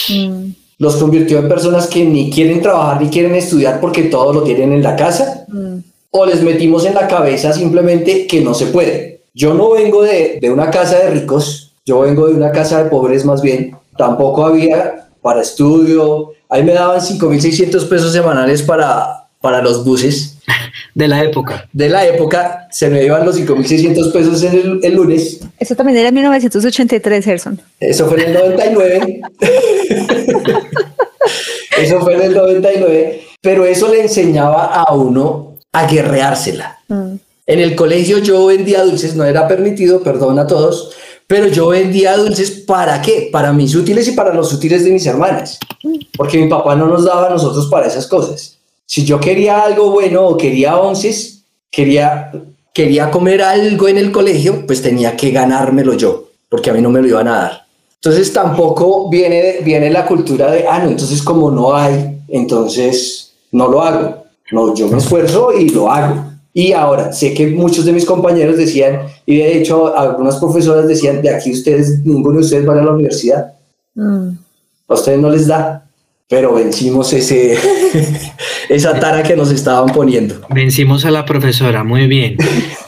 Mm. 0.09 0.51
Los 0.79 0.95
convirtió 0.95 1.39
en 1.39 1.49
personas 1.49 1.87
que 1.87 2.05
ni 2.05 2.29
quieren 2.29 2.61
trabajar 2.61 3.01
ni 3.01 3.09
quieren 3.09 3.35
estudiar 3.35 3.81
porque 3.81 4.03
todo 4.03 4.31
lo 4.31 4.43
tienen 4.43 4.71
en 4.73 4.83
la 4.83 4.95
casa. 4.95 5.45
Mm. 5.49 5.79
O 6.11 6.25
les 6.25 6.41
metimos 6.41 6.85
en 6.85 6.95
la 6.95 7.07
cabeza 7.07 7.51
simplemente 7.51 8.27
que 8.27 8.41
no 8.41 8.53
se 8.53 8.67
puede. 8.67 9.21
Yo 9.33 9.53
no 9.53 9.71
vengo 9.71 10.03
de, 10.03 10.39
de 10.41 10.49
una 10.49 10.71
casa 10.71 10.99
de 10.99 11.09
ricos, 11.11 11.73
yo 11.85 11.99
vengo 12.01 12.27
de 12.27 12.33
una 12.33 12.51
casa 12.51 12.83
de 12.83 12.89
pobres 12.89 13.25
más 13.25 13.41
bien. 13.41 13.75
Tampoco 13.97 14.45
había 14.45 15.06
para 15.21 15.41
estudio. 15.41 16.31
Ahí 16.49 16.63
me 16.63 16.73
daban 16.73 16.99
5.600 16.99 17.87
pesos 17.87 18.13
semanales 18.13 18.61
para, 18.61 19.27
para 19.41 19.61
los 19.61 19.83
buses. 19.83 20.37
De 20.95 21.07
la 21.07 21.23
época. 21.23 21.67
De 21.73 21.89
la 21.89 22.05
época, 22.05 22.67
se 22.71 22.89
me 22.89 23.03
iban 23.03 23.25
los 23.25 23.39
5.600 23.39 24.11
pesos 24.11 24.43
en 24.43 24.53
el, 24.53 24.79
el, 24.83 24.95
lunes. 24.95 25.39
Eso 25.59 25.75
también 25.75 25.97
era 25.99 26.09
en 26.09 26.15
1983, 26.15 27.25
Gerson. 27.25 27.61
Eso 27.79 28.07
fue 28.07 28.23
en 28.23 28.29
el 28.29 28.33
99. 28.33 29.21
eso 31.77 32.01
fue 32.01 32.15
en 32.15 32.21
el 32.21 32.33
99. 32.33 33.21
Pero 33.41 33.65
eso 33.65 33.89
le 33.89 34.01
enseñaba 34.01 34.65
a 34.65 34.93
uno 34.93 35.57
a 35.71 35.85
guerreársela. 35.85 36.79
Mm. 36.87 37.15
En 37.45 37.59
el 37.59 37.75
colegio 37.75 38.17
yo 38.19 38.47
vendía 38.47 38.83
dulces, 38.83 39.15
no 39.15 39.23
era 39.23 39.47
permitido, 39.47 40.01
perdón 40.03 40.37
a 40.37 40.47
todos, 40.47 40.91
pero 41.27 41.47
yo 41.47 41.67
vendía 41.67 42.15
dulces 42.15 42.51
para 42.51 43.01
qué? 43.01 43.29
Para 43.31 43.51
mis 43.51 43.75
útiles 43.75 44.07
y 44.07 44.13
para 44.13 44.33
los 44.33 44.53
útiles 44.53 44.85
de 44.85 44.91
mis 44.91 45.05
hermanas. 45.05 45.59
Porque 46.15 46.37
mi 46.37 46.47
papá 46.47 46.75
no 46.75 46.87
nos 46.87 47.03
daba 47.03 47.27
a 47.27 47.29
nosotros 47.29 47.67
para 47.67 47.87
esas 47.87 48.07
cosas. 48.07 48.57
Si 48.85 49.03
yo 49.03 49.19
quería 49.19 49.59
algo 49.59 49.91
bueno 49.91 50.25
o 50.25 50.37
quería 50.37 50.77
onces, 50.77 51.43
quería, 51.69 52.31
quería 52.73 53.11
comer 53.11 53.41
algo 53.41 53.89
en 53.89 53.97
el 53.97 54.13
colegio, 54.13 54.65
pues 54.65 54.81
tenía 54.81 55.17
que 55.17 55.31
ganármelo 55.31 55.93
yo, 55.93 56.29
porque 56.47 56.69
a 56.69 56.73
mí 56.73 56.81
no 56.81 56.89
me 56.89 57.01
lo 57.01 57.07
iban 57.09 57.27
a 57.27 57.37
dar. 57.37 57.65
Entonces 57.95 58.31
tampoco 58.31 59.09
viene, 59.09 59.57
viene 59.63 59.89
la 59.89 60.05
cultura 60.05 60.49
de, 60.49 60.65
ah, 60.65 60.79
no, 60.79 60.91
entonces 60.91 61.21
como 61.21 61.51
no 61.51 61.75
hay, 61.75 62.21
entonces 62.29 63.33
no 63.51 63.67
lo 63.67 63.81
hago. 63.81 64.23
No, 64.51 64.73
yo 64.73 64.87
me 64.87 64.97
esfuerzo 64.97 65.51
y 65.51 65.69
lo 65.69 65.91
hago. 65.91 66.26
Y 66.57 66.73
ahora, 66.73 67.13
sé 67.13 67.35
que 67.35 67.45
muchos 67.45 67.85
de 67.85 67.93
mis 67.93 68.03
compañeros 68.03 68.57
decían, 68.57 69.01
y 69.27 69.37
de 69.37 69.59
hecho 69.59 69.95
algunas 69.95 70.37
profesoras 70.37 70.87
decían, 70.87 71.21
de 71.21 71.29
aquí 71.29 71.51
ustedes, 71.51 72.03
ninguno 72.03 72.39
de 72.39 72.45
ustedes 72.45 72.65
van 72.65 72.79
a 72.79 72.83
la 72.83 72.93
universidad. 72.93 73.53
Mm. 73.93 74.29
A 74.87 74.93
ustedes 74.95 75.19
no 75.19 75.29
les 75.29 75.45
da, 75.45 75.87
pero 76.27 76.55
vencimos 76.55 77.13
ese, 77.13 77.59
esa 78.69 78.99
tara 78.99 79.21
que 79.21 79.35
nos 79.35 79.51
estaban 79.51 79.93
poniendo. 79.93 80.41
Vencimos 80.49 81.05
a 81.05 81.11
la 81.11 81.25
profesora, 81.25 81.83
muy 81.83 82.07
bien. 82.07 82.37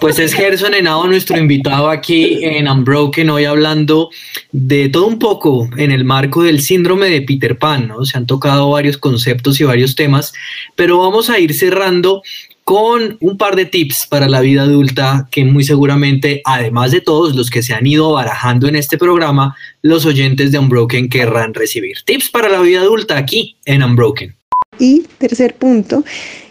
Pues 0.01 0.17
es 0.17 0.33
Gerson 0.33 0.73
Henao, 0.73 1.05
nuestro 1.05 1.37
invitado 1.37 1.89
aquí 1.89 2.43
en 2.43 2.67
Unbroken, 2.67 3.29
hoy 3.29 3.45
hablando 3.45 4.09
de 4.51 4.89
todo 4.89 5.05
un 5.05 5.19
poco 5.19 5.69
en 5.77 5.91
el 5.91 6.05
marco 6.05 6.41
del 6.41 6.61
síndrome 6.61 7.09
de 7.09 7.21
Peter 7.21 7.55
Pan, 7.55 7.87
¿no? 7.87 8.03
Se 8.03 8.17
han 8.17 8.25
tocado 8.25 8.71
varios 8.71 8.97
conceptos 8.97 9.61
y 9.61 9.63
varios 9.63 9.93
temas, 9.93 10.33
pero 10.75 10.97
vamos 10.97 11.29
a 11.29 11.37
ir 11.37 11.53
cerrando 11.53 12.23
con 12.69 13.17
un 13.19 13.35
par 13.35 13.55
de 13.55 13.65
tips 13.65 14.05
para 14.05 14.29
la 14.29 14.41
vida 14.41 14.61
adulta 14.61 15.27
que 15.31 15.43
muy 15.43 15.63
seguramente, 15.63 16.43
además 16.45 16.91
de 16.91 17.01
todos 17.01 17.35
los 17.35 17.49
que 17.49 17.63
se 17.63 17.73
han 17.73 17.87
ido 17.87 18.11
barajando 18.11 18.67
en 18.67 18.75
este 18.75 18.95
programa, 18.95 19.55
los 19.81 20.05
oyentes 20.05 20.51
de 20.51 20.59
Unbroken 20.59 21.09
querrán 21.09 21.55
recibir. 21.55 21.97
Tips 22.05 22.29
para 22.29 22.47
la 22.47 22.61
vida 22.61 22.81
adulta 22.81 23.17
aquí 23.17 23.55
en 23.65 23.81
Unbroken. 23.81 24.35
Y 24.77 25.01
tercer 25.17 25.55
punto 25.55 26.05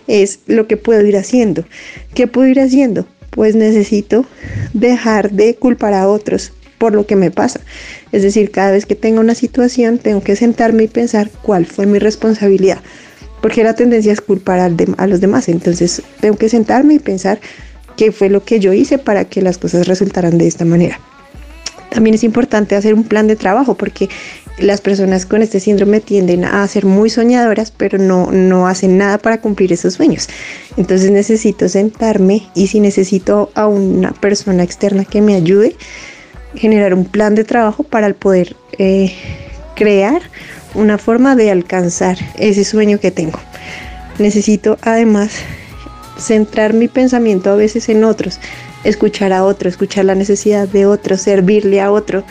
es 0.09 0.41
lo 0.49 0.67
que 0.67 0.77
puedo 0.77 1.07
ir 1.07 1.17
haciendo. 1.17 1.65
¿Qué 2.17 2.27
puedo 2.27 2.49
ir 2.49 2.59
haciendo? 2.59 3.07
pues 3.31 3.55
necesito 3.55 4.27
dejar 4.73 5.31
de 5.31 5.55
culpar 5.55 5.95
a 5.95 6.09
otros 6.09 6.53
por 6.79 6.93
lo 6.93 7.07
que 7.07 7.15
me 7.15 7.31
pasa. 7.31 7.61
Es 8.11 8.25
decir, 8.25 8.51
cada 8.51 8.73
vez 8.73 8.87
que 8.87 8.97
tengo 8.97 9.21
una 9.21 9.37
situación, 9.37 9.99
tengo 9.99 10.23
que 10.23 10.35
sentarme 10.35 10.83
y 10.83 10.89
pensar 10.89 11.31
cuál 11.43 11.65
fue 11.65 11.87
mi 11.87 12.01
responsabilidad, 12.01 12.81
porque 13.41 13.65
la 13.65 13.75
tendencia 13.75 14.13
es 14.13 14.21
culpar 14.21 14.61
a 14.61 15.07
los 15.07 15.21
demás. 15.21 15.49
Entonces, 15.49 16.03
tengo 16.21 16.37
que 16.37 16.49
sentarme 16.49 16.95
y 16.95 16.99
pensar 16.99 17.41
qué 17.97 18.13
fue 18.13 18.29
lo 18.29 18.45
que 18.45 18.61
yo 18.61 18.73
hice 18.73 18.99
para 18.99 19.25
que 19.25 19.43
las 19.43 19.59
cosas 19.59 19.87
resultaran 19.87 20.39
de 20.39 20.47
esta 20.47 20.65
manera. 20.65 21.01
También 21.91 22.15
es 22.15 22.25
importante 22.25 22.77
hacer 22.77 22.95
un 22.95 23.05
plan 23.05 23.27
de 23.27 23.37
trabajo 23.37 23.75
porque 23.75 24.09
las 24.59 24.81
personas 24.81 25.25
con 25.25 25.43
este 25.43 25.61
síndrome 25.61 26.01
tienden 26.01 26.45
a 26.45 26.67
ser 26.69 26.85
muy 26.85 27.11
soñadoras, 27.11 27.71
pero 27.71 27.99
no, 27.99 28.31
no 28.31 28.67
hacen 28.67 28.99
nada 28.99 29.19
para 29.19 29.41
cumplir 29.41 29.73
esos 29.73 29.95
sueños. 29.95 30.29
Entonces 30.77 31.11
necesito 31.11 31.69
sentarme 31.69 32.49
y 32.55 32.67
si 32.67 32.81
necesito 32.81 33.51
a 33.55 33.67
una 33.67 34.13
persona 34.13 34.63
externa 34.63 35.05
que 35.05 35.23
me 35.23 35.35
ayude, 35.35 35.77
generar 36.55 36.95
un 36.95 37.05
plan 37.05 37.35
de 37.35 37.45
trabajo 37.45 37.85
para 37.85 38.13
poder 38.15 38.57
eh, 38.79 39.13
crear 39.79 40.21
una 40.75 40.99
forma 40.99 41.37
de 41.37 41.53
alcanzar 41.53 42.19
ese 42.37 42.65
sueño 42.65 42.99
que 42.99 43.13
tengo. 43.13 43.39
Necesito 44.19 44.77
además 44.83 45.31
centrar 46.19 46.75
mi 46.75 46.89
pensamiento 46.89 47.51
a 47.51 47.55
veces 47.55 47.89
en 47.89 48.03
otros, 48.03 48.41
escuchar 48.83 49.33
a 49.33 49.45
otro, 49.45 49.69
escuchar 49.69 50.05
la 50.05 50.17
necesidad 50.17 50.67
de 50.67 50.85
otro, 50.85 51.17
servirle 51.17 51.81
a 51.81 51.93
otro, 51.93 52.25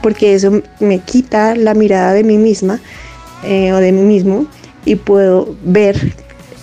porque 0.00 0.34
eso 0.34 0.62
me 0.78 1.00
quita 1.00 1.56
la 1.56 1.74
mirada 1.74 2.12
de 2.12 2.22
mí 2.22 2.38
misma 2.38 2.78
eh, 3.42 3.72
o 3.72 3.78
de 3.78 3.90
mí 3.90 4.02
mismo 4.02 4.46
y 4.84 4.94
puedo 4.94 5.56
ver 5.64 6.14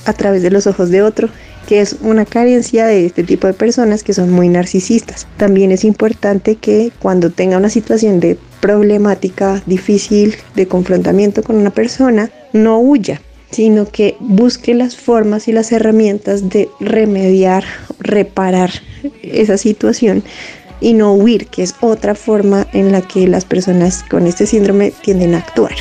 a 0.06 0.14
través 0.14 0.42
de 0.42 0.52
los 0.52 0.68
ojos 0.68 0.90
de 0.90 1.02
otro 1.02 1.30
que 1.70 1.82
es 1.82 1.98
una 2.02 2.26
carencia 2.26 2.88
de 2.88 3.06
este 3.06 3.24
tipo 3.24 3.46
de 3.46 3.54
personas 3.54 4.02
que 4.02 4.16
son 4.16 4.32
muy 4.32 4.50
narcisistas. 4.50 5.28
También 5.38 5.72
es 5.72 5.84
importante 5.84 6.56
que 6.56 6.92
cuando 6.98 7.30
tenga 7.30 7.58
una 7.58 7.70
situación 7.70 8.20
de 8.20 8.40
problemática 8.60 9.62
difícil, 9.68 10.36
de 10.56 10.68
confrontamiento 10.68 11.44
con 11.44 11.58
una 11.58 11.70
persona, 11.70 12.32
no 12.54 12.80
huya, 12.80 13.22
sino 13.52 13.86
que 13.86 14.18
busque 14.20 14.74
las 14.74 14.96
formas 14.96 15.48
y 15.48 15.52
las 15.52 15.72
herramientas 15.72 16.50
de 16.50 16.70
remediar, 16.80 17.66
reparar 18.00 18.72
esa 19.22 19.60
situación 19.60 20.24
y 20.82 20.94
no 20.94 21.14
huir, 21.14 21.46
que 21.50 21.62
es 21.62 21.76
otra 21.82 22.16
forma 22.16 22.66
en 22.74 22.92
la 22.92 23.02
que 23.02 23.28
las 23.28 23.46
personas 23.46 24.04
con 24.10 24.26
este 24.26 24.48
síndrome 24.48 24.92
tienden 25.04 25.36
a 25.36 25.38
actuar. 25.38 25.76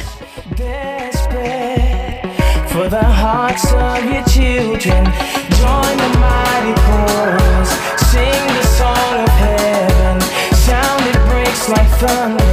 thunder. 12.01 12.48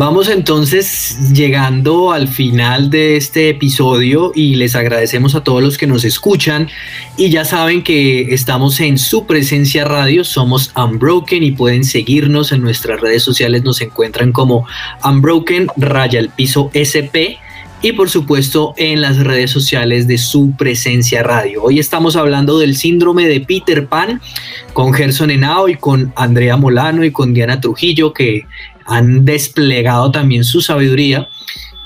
Vamos 0.00 0.30
entonces 0.30 1.18
llegando 1.34 2.12
al 2.12 2.26
final 2.26 2.88
de 2.88 3.18
este 3.18 3.50
episodio 3.50 4.32
y 4.34 4.54
les 4.54 4.74
agradecemos 4.74 5.34
a 5.34 5.44
todos 5.44 5.62
los 5.62 5.76
que 5.76 5.86
nos 5.86 6.06
escuchan 6.06 6.70
y 7.18 7.28
ya 7.28 7.44
saben 7.44 7.82
que 7.82 8.32
estamos 8.32 8.80
en 8.80 8.96
su 8.96 9.26
presencia 9.26 9.84
radio, 9.84 10.24
somos 10.24 10.72
Unbroken 10.74 11.42
y 11.42 11.50
pueden 11.50 11.84
seguirnos 11.84 12.50
en 12.50 12.62
nuestras 12.62 12.98
redes 13.02 13.22
sociales, 13.22 13.62
nos 13.62 13.82
encuentran 13.82 14.32
como 14.32 14.66
Unbroken 15.04 15.66
raya 15.76 16.18
el 16.18 16.30
piso 16.30 16.70
SP 16.72 17.36
y 17.82 17.92
por 17.92 18.08
supuesto 18.08 18.72
en 18.78 19.02
las 19.02 19.18
redes 19.18 19.50
sociales 19.50 20.06
de 20.08 20.16
su 20.16 20.54
presencia 20.56 21.22
radio. 21.22 21.62
Hoy 21.62 21.78
estamos 21.78 22.16
hablando 22.16 22.58
del 22.58 22.74
síndrome 22.74 23.26
de 23.26 23.40
Peter 23.40 23.86
Pan 23.86 24.22
con 24.72 24.94
Gerson 24.94 25.30
Henao 25.30 25.68
y 25.68 25.74
con 25.74 26.10
Andrea 26.16 26.56
Molano 26.56 27.04
y 27.04 27.10
con 27.10 27.34
Diana 27.34 27.60
Trujillo 27.60 28.14
que 28.14 28.46
han 28.90 29.24
desplegado 29.24 30.10
también 30.10 30.44
su 30.44 30.60
sabiduría. 30.60 31.28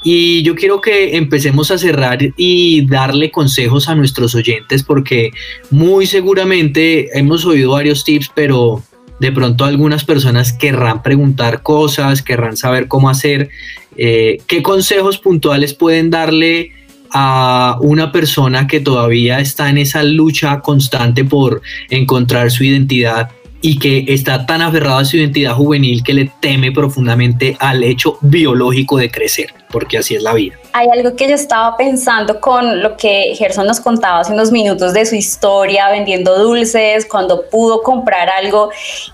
Y 0.02 0.42
yo 0.42 0.54
quiero 0.54 0.80
que 0.80 1.16
empecemos 1.16 1.70
a 1.70 1.78
cerrar 1.78 2.18
y 2.36 2.86
darle 2.86 3.30
consejos 3.30 3.88
a 3.88 3.94
nuestros 3.94 4.34
oyentes 4.34 4.82
porque 4.82 5.30
muy 5.70 6.06
seguramente 6.06 7.16
hemos 7.18 7.44
oído 7.46 7.72
varios 7.72 8.04
tips, 8.04 8.30
pero 8.34 8.82
de 9.20 9.32
pronto 9.32 9.64
algunas 9.64 10.04
personas 10.04 10.52
querrán 10.52 11.02
preguntar 11.02 11.62
cosas, 11.62 12.22
querrán 12.22 12.56
saber 12.56 12.88
cómo 12.88 13.08
hacer. 13.08 13.50
Eh, 13.96 14.38
¿Qué 14.46 14.62
consejos 14.62 15.18
puntuales 15.18 15.72
pueden 15.72 16.10
darle 16.10 16.72
a 17.10 17.78
una 17.80 18.12
persona 18.12 18.66
que 18.66 18.80
todavía 18.80 19.38
está 19.40 19.70
en 19.70 19.78
esa 19.78 20.02
lucha 20.02 20.60
constante 20.60 21.24
por 21.24 21.62
encontrar 21.88 22.50
su 22.50 22.64
identidad 22.64 23.30
y 23.66 23.78
que 23.78 24.04
está 24.08 24.44
tan 24.44 24.60
aferrado 24.60 24.98
a 24.98 25.06
su 25.06 25.16
identidad 25.16 25.54
juvenil 25.54 26.04
que 26.04 26.12
le 26.12 26.30
teme 26.40 26.70
profundamente 26.70 27.56
al 27.60 27.82
hecho 27.82 28.18
biológico 28.20 28.98
de 28.98 29.10
crecer, 29.10 29.54
porque 29.70 29.96
así 29.96 30.14
es 30.14 30.22
la 30.22 30.34
vida. 30.34 30.54
Hay 30.74 30.86
algo 30.92 31.16
que 31.16 31.26
yo 31.26 31.34
estaba 31.34 31.74
pensando 31.78 32.42
con 32.42 32.82
lo 32.82 32.94
que 32.98 33.32
Gerson 33.34 33.66
nos 33.66 33.80
contaba 33.80 34.20
hace 34.20 34.34
unos 34.34 34.52
minutos 34.52 34.92
de 34.92 35.06
su 35.06 35.14
historia 35.14 35.88
vendiendo 35.88 36.38
dulces, 36.38 37.06
cuando 37.06 37.48
pudo 37.48 37.82
comprar 37.82 38.28
algo, 38.28 38.68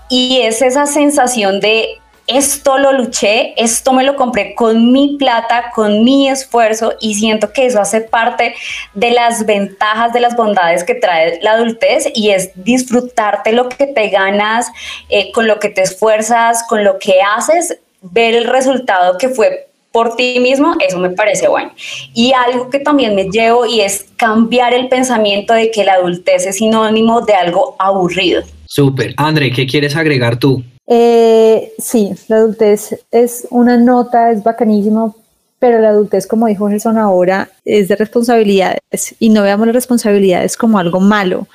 y 0.09 0.41
es 0.41 0.61
esa 0.61 0.85
sensación 0.85 1.61
de 1.61 2.00
esto 2.27 2.77
lo 2.77 2.93
luché, 2.93 3.53
esto 3.57 3.93
me 3.93 4.03
lo 4.03 4.15
compré 4.15 4.55
con 4.55 4.91
mi 4.91 5.17
plata, 5.17 5.71
con 5.73 6.03
mi 6.03 6.29
esfuerzo 6.29 6.93
y 6.99 7.15
siento 7.15 7.51
que 7.51 7.65
eso 7.65 7.81
hace 7.81 8.01
parte 8.01 8.55
de 8.93 9.11
las 9.11 9.45
ventajas, 9.45 10.13
de 10.13 10.19
las 10.19 10.35
bondades 10.35 10.83
que 10.83 10.95
trae 10.95 11.39
la 11.41 11.53
adultez 11.53 12.09
y 12.13 12.29
es 12.29 12.51
disfrutarte 12.55 13.51
lo 13.51 13.69
que 13.69 13.87
te 13.87 14.09
ganas, 14.09 14.71
eh, 15.09 15.31
con 15.31 15.47
lo 15.47 15.59
que 15.59 15.69
te 15.69 15.81
esfuerzas, 15.81 16.63
con 16.67 16.83
lo 16.83 16.99
que 16.99 17.15
haces, 17.21 17.77
ver 18.01 18.35
el 18.35 18.45
resultado 18.45 19.17
que 19.17 19.29
fue 19.29 19.67
por 19.91 20.15
ti 20.15 20.39
mismo, 20.39 20.75
eso 20.79 20.97
me 20.97 21.09
parece 21.09 21.47
bueno. 21.47 21.71
Y 22.13 22.31
algo 22.33 22.69
que 22.69 22.79
también 22.79 23.13
me 23.13 23.25
llevo 23.25 23.65
y 23.65 23.81
es 23.81 24.05
cambiar 24.15 24.73
el 24.73 24.87
pensamiento 24.87 25.53
de 25.53 25.69
que 25.69 25.83
la 25.83 25.95
adultez 25.95 26.45
es 26.45 26.57
sinónimo 26.57 27.21
de 27.21 27.33
algo 27.33 27.75
aburrido. 27.77 28.43
Súper. 28.65 29.13
André, 29.17 29.51
¿qué 29.51 29.67
quieres 29.67 29.97
agregar 29.97 30.37
tú? 30.37 30.63
Eh, 30.93 31.71
sí, 31.77 32.11
la 32.27 32.35
adultez 32.35 32.99
es 33.11 33.47
una 33.49 33.77
nota, 33.77 34.29
es 34.29 34.43
bacanísimo, 34.43 35.15
pero 35.57 35.79
la 35.79 35.87
adultez, 35.87 36.27
como 36.27 36.47
dijo 36.47 36.67
Gerson 36.67 36.97
ahora, 36.97 37.49
es 37.63 37.87
de 37.87 37.95
responsabilidades 37.95 39.15
y 39.17 39.29
no 39.29 39.41
veamos 39.41 39.67
las 39.67 39.75
responsabilidades 39.75 40.57
como 40.57 40.79
algo 40.79 40.99
malo. 40.99 41.39
O 41.43 41.47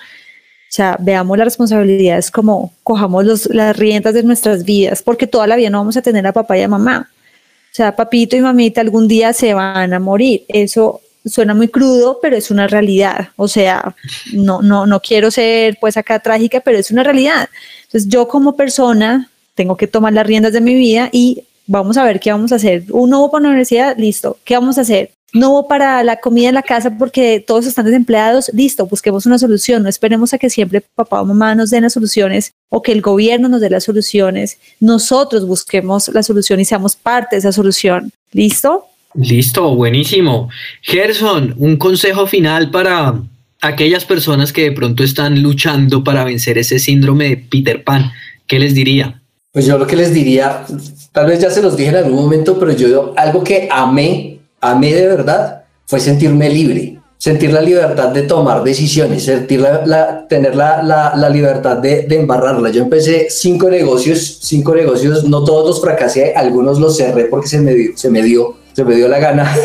sea, 0.71 0.97
veamos 0.99 1.37
las 1.37 1.49
responsabilidades 1.49 2.31
como 2.31 2.73
cojamos 2.83 3.47
las 3.51 3.77
riendas 3.77 4.15
de 4.15 4.23
nuestras 4.23 4.65
vidas, 4.65 5.03
porque 5.03 5.27
toda 5.27 5.47
la 5.47 5.57
vida 5.57 5.69
no 5.69 5.81
vamos 5.81 5.99
a 5.99 6.03
tener 6.03 6.27
a 6.27 6.33
papá 6.33 6.57
y 6.57 6.63
a 6.63 6.69
mamá. 6.69 7.11
O 7.11 7.75
sea, 7.75 7.95
papito 7.95 8.37
y 8.37 8.41
mamita 8.41 8.81
algún 8.81 9.07
día 9.07 9.35
se 9.35 9.53
van 9.53 9.93
a 9.93 10.01
morir. 10.01 10.47
Eso 10.49 11.03
suena 11.27 11.55
muy 11.55 11.69
crudo, 11.69 12.19
pero 12.23 12.37
es 12.37 12.51
una 12.51 12.67
realidad. 12.67 13.29
O 13.37 13.49
sea, 13.49 13.95
no, 14.33 14.63
no, 14.63 14.87
no 14.87 15.01
quiero 15.01 15.31
ser 15.31 15.77
pues 15.81 15.97
acá 15.97 16.21
trágica, 16.21 16.61
pero 16.61 16.79
es 16.79 16.91
una 16.91 17.03
realidad. 17.03 17.49
Entonces 17.85 18.09
yo 18.09 18.29
como 18.29 18.57
persona 18.57 19.31
tengo 19.55 19.77
que 19.77 19.87
tomar 19.87 20.13
las 20.13 20.27
riendas 20.27 20.53
de 20.53 20.61
mi 20.61 20.75
vida 20.75 21.09
y 21.13 21.45
vamos 21.67 21.97
a 21.97 22.05
ver 22.05 22.21
qué 22.21 22.31
vamos 22.31 22.53
a 22.53 22.57
hacer. 22.57 22.85
Un 22.91 23.11
nuevo 23.11 23.31
para 23.31 23.43
la 23.43 23.49
universidad, 23.49 23.97
listo. 23.99 24.39
¿Qué 24.45 24.55
vamos 24.55 24.79
a 24.79 24.83
hacer? 24.83 25.11
No 25.33 25.67
para 25.69 26.03
la 26.05 26.21
comida 26.21 26.49
en 26.49 26.55
la 26.55 26.63
casa 26.63 26.97
porque 26.97 27.45
todos 27.45 27.67
están 27.67 27.85
desempleados, 27.85 28.51
listo, 28.55 28.87
busquemos 28.87 29.27
una 29.27 29.39
solución. 29.39 29.83
No 29.83 29.89
esperemos 29.89 30.33
a 30.33 30.39
que 30.39 30.49
siempre 30.49 30.83
papá 30.95 31.21
o 31.21 31.25
mamá 31.25 31.55
nos 31.55 31.71
den 31.71 31.83
las 31.83 31.95
soluciones 31.95 32.53
o 32.71 32.81
que 32.83 32.93
el 32.93 33.03
gobierno 33.03 33.49
nos 33.49 33.61
dé 33.61 33.69
las 33.69 33.85
soluciones. 33.85 34.59
Nosotros 34.81 35.47
busquemos 35.47 36.09
la 36.09 36.23
solución 36.23 36.61
y 36.61 36.65
seamos 36.65 36.97
parte 36.97 37.37
de 37.37 37.41
esa 37.41 37.53
solución. 37.53 38.13
¿Listo? 38.33 38.87
Listo, 39.17 39.75
buenísimo. 39.75 40.49
Gerson, 40.83 41.55
un 41.59 41.77
consejo 41.77 42.27
final 42.27 42.71
para 42.71 43.15
aquellas 43.63 44.05
personas 44.05 44.53
que 44.53 44.65
de 44.65 44.73
pronto 44.73 45.03
están 45.03 45.43
luchando 45.43 46.05
para 46.05 46.25
vencer 46.25 46.59
ese 46.59 46.79
síndrome 46.79 47.29
de 47.31 47.37
Peter 47.39 47.83
Pan. 47.83 48.13
¿Qué 48.47 48.59
les 48.59 48.75
diría? 48.75 49.23
Pues 49.53 49.65
yo 49.65 49.79
lo 49.79 49.87
que 49.87 49.97
les 49.97 50.13
diría, 50.13 50.65
tal 51.13 51.27
vez 51.27 51.41
ya 51.41 51.51
se 51.51 51.63
los 51.63 51.77
dije 51.77 51.89
en 51.89 51.97
algún 51.97 52.17
momento, 52.17 52.59
pero 52.59 52.73
yo 52.73 53.15
algo 53.17 53.43
que 53.43 53.69
amé, 53.71 54.39
amé 54.61 54.93
de 54.93 55.07
verdad, 55.07 55.63
fue 55.87 55.99
sentirme 55.99 56.51
libre, 56.51 56.99
sentir 57.17 57.53
la 57.53 57.63
libertad 57.63 58.09
de 58.11 58.23
tomar 58.23 58.63
decisiones, 58.63 59.25
sentir 59.25 59.61
la, 59.61 60.27
tener 60.29 60.55
la, 60.55 60.83
la, 60.83 61.31
libertad 61.31 61.79
de, 61.79 62.03
de, 62.03 62.17
embarrarla. 62.17 62.69
Yo 62.69 62.83
empecé 62.83 63.29
cinco 63.31 63.71
negocios, 63.71 64.41
cinco 64.43 64.75
negocios, 64.75 65.25
no 65.25 65.43
todos 65.43 65.67
los 65.67 65.81
fracasé, 65.81 66.35
algunos 66.37 66.79
los 66.79 66.99
cerré 66.99 67.25
porque 67.25 67.49
se 67.49 67.61
me 67.61 67.73
dio, 67.73 67.97
se 67.97 68.11
me 68.11 68.23
dio 68.23 68.57
se 68.77 68.85
me 68.85 68.95
dio 68.95 69.09
la 69.09 69.19
gana. 69.19 69.57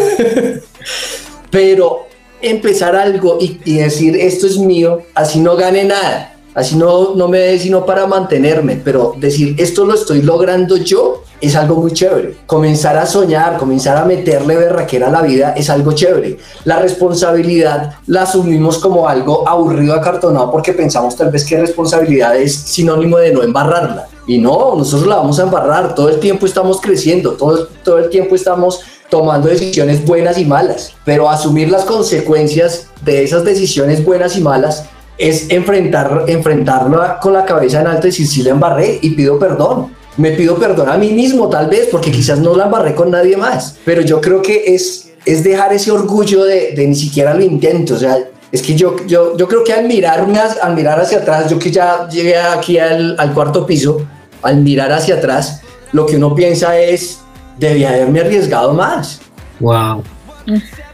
Pero 1.51 2.07
empezar 2.41 2.95
algo 2.95 3.39
y, 3.41 3.73
decir, 3.73 4.15
esto 4.15 4.47
es 4.47 4.57
mío, 4.57 5.01
así 5.13 5.41
no 5.41 5.57
gane 5.57 5.83
nada, 5.83 6.35
así 6.55 6.77
no, 6.77 7.13
no 7.15 7.27
me 7.27 7.39
dé 7.39 7.59
sino 7.59 7.85
para 7.85 8.07
mantenerme, 8.07 8.81
pero 8.83 9.13
decir, 9.17 9.55
esto 9.59 9.85
lo 9.85 9.93
estoy 9.93 10.23
logrando 10.23 10.77
yo, 10.77 11.23
es 11.39 11.55
algo 11.55 11.75
muy 11.75 11.91
chévere. 11.91 12.37
Comenzar 12.47 12.97
a 12.97 13.05
soñar, 13.05 13.57
comenzar 13.57 13.97
a 13.97 14.05
meterle 14.05 14.55
berraquera 14.55 15.09
a 15.09 15.11
la 15.11 15.21
vida 15.21 15.53
es 15.57 15.69
algo 15.69 15.91
chévere. 15.91 16.37
La 16.63 16.79
responsabilidad 16.79 17.95
la 18.07 18.23
asumimos 18.23 18.79
como 18.79 19.07
algo 19.07 19.47
aburrido, 19.47 19.93
acartonado, 19.93 20.51
porque 20.51 20.73
pensamos 20.73 21.15
tal 21.15 21.31
vez 21.31 21.43
que 21.43 21.59
responsabilidad 21.59 22.35
es 22.37 22.55
sinónimo 22.55 23.17
de 23.17 23.33
no 23.33 23.43
embarrarla. 23.43 24.07
Y 24.27 24.37
no, 24.37 24.75
nosotros 24.77 25.07
la 25.07 25.17
vamos 25.17 25.39
a 25.39 25.43
embarrar. 25.43 25.95
Todo 25.95 26.09
el 26.09 26.19
tiempo 26.19 26.45
estamos 26.45 26.79
creciendo, 26.79 27.33
todo, 27.33 27.67
todo 27.83 27.97
el 27.97 28.09
tiempo 28.09 28.35
estamos 28.35 28.81
tomando 29.11 29.47
decisiones 29.47 30.03
buenas 30.03 30.39
y 30.39 30.45
malas. 30.45 30.93
Pero 31.05 31.29
asumir 31.29 31.69
las 31.69 31.85
consecuencias 31.85 32.87
de 33.05 33.23
esas 33.23 33.43
decisiones 33.43 34.03
buenas 34.03 34.35
y 34.35 34.41
malas 34.41 34.85
es 35.19 35.51
enfrentar, 35.51 36.23
enfrentarlo 36.25 36.99
con 37.21 37.33
la 37.33 37.45
cabeza 37.45 37.81
en 37.81 37.87
alto 37.87 38.07
y 38.07 38.09
decir, 38.09 38.25
sí 38.25 38.41
la 38.41 38.49
embarré 38.49 38.97
y 39.03 39.11
pido 39.11 39.37
perdón 39.37 40.01
me 40.17 40.31
pido 40.31 40.55
perdón 40.55 40.89
a 40.89 40.97
mí 40.97 41.11
mismo 41.11 41.49
tal 41.49 41.67
vez, 41.67 41.87
porque 41.91 42.11
quizás 42.11 42.39
no 42.39 42.55
la 42.55 42.65
embarré 42.65 42.93
con 42.93 43.11
nadie 43.11 43.37
más, 43.37 43.77
pero 43.85 44.01
yo 44.01 44.19
creo 44.19 44.41
que 44.41 44.75
es, 44.75 45.09
es 45.25 45.43
dejar 45.43 45.73
ese 45.73 45.91
orgullo 45.91 46.43
de, 46.43 46.73
de 46.73 46.87
ni 46.87 46.95
siquiera 46.95 47.33
lo 47.33 47.41
intento, 47.41 47.95
o 47.95 47.97
sea, 47.97 48.17
es 48.51 48.61
que 48.61 48.75
yo, 48.75 48.97
yo, 49.07 49.37
yo 49.37 49.47
creo 49.47 49.63
que 49.63 49.71
al 49.71 49.87
mirarme, 49.87 50.37
al 50.37 50.75
mirar 50.75 50.99
hacia 50.99 51.19
atrás, 51.19 51.49
yo 51.49 51.57
que 51.57 51.71
ya 51.71 52.09
llegué 52.09 52.35
aquí 52.35 52.77
al, 52.77 53.15
al 53.17 53.33
cuarto 53.33 53.65
piso, 53.65 54.05
al 54.41 54.57
mirar 54.57 54.91
hacia 54.91 55.15
atrás, 55.15 55.61
lo 55.93 56.05
que 56.05 56.17
uno 56.17 56.35
piensa 56.35 56.77
es, 56.77 57.20
debía 57.57 57.89
haberme 57.89 58.21
arriesgado 58.21 58.73
más. 58.73 59.21
Wow. 59.59 60.03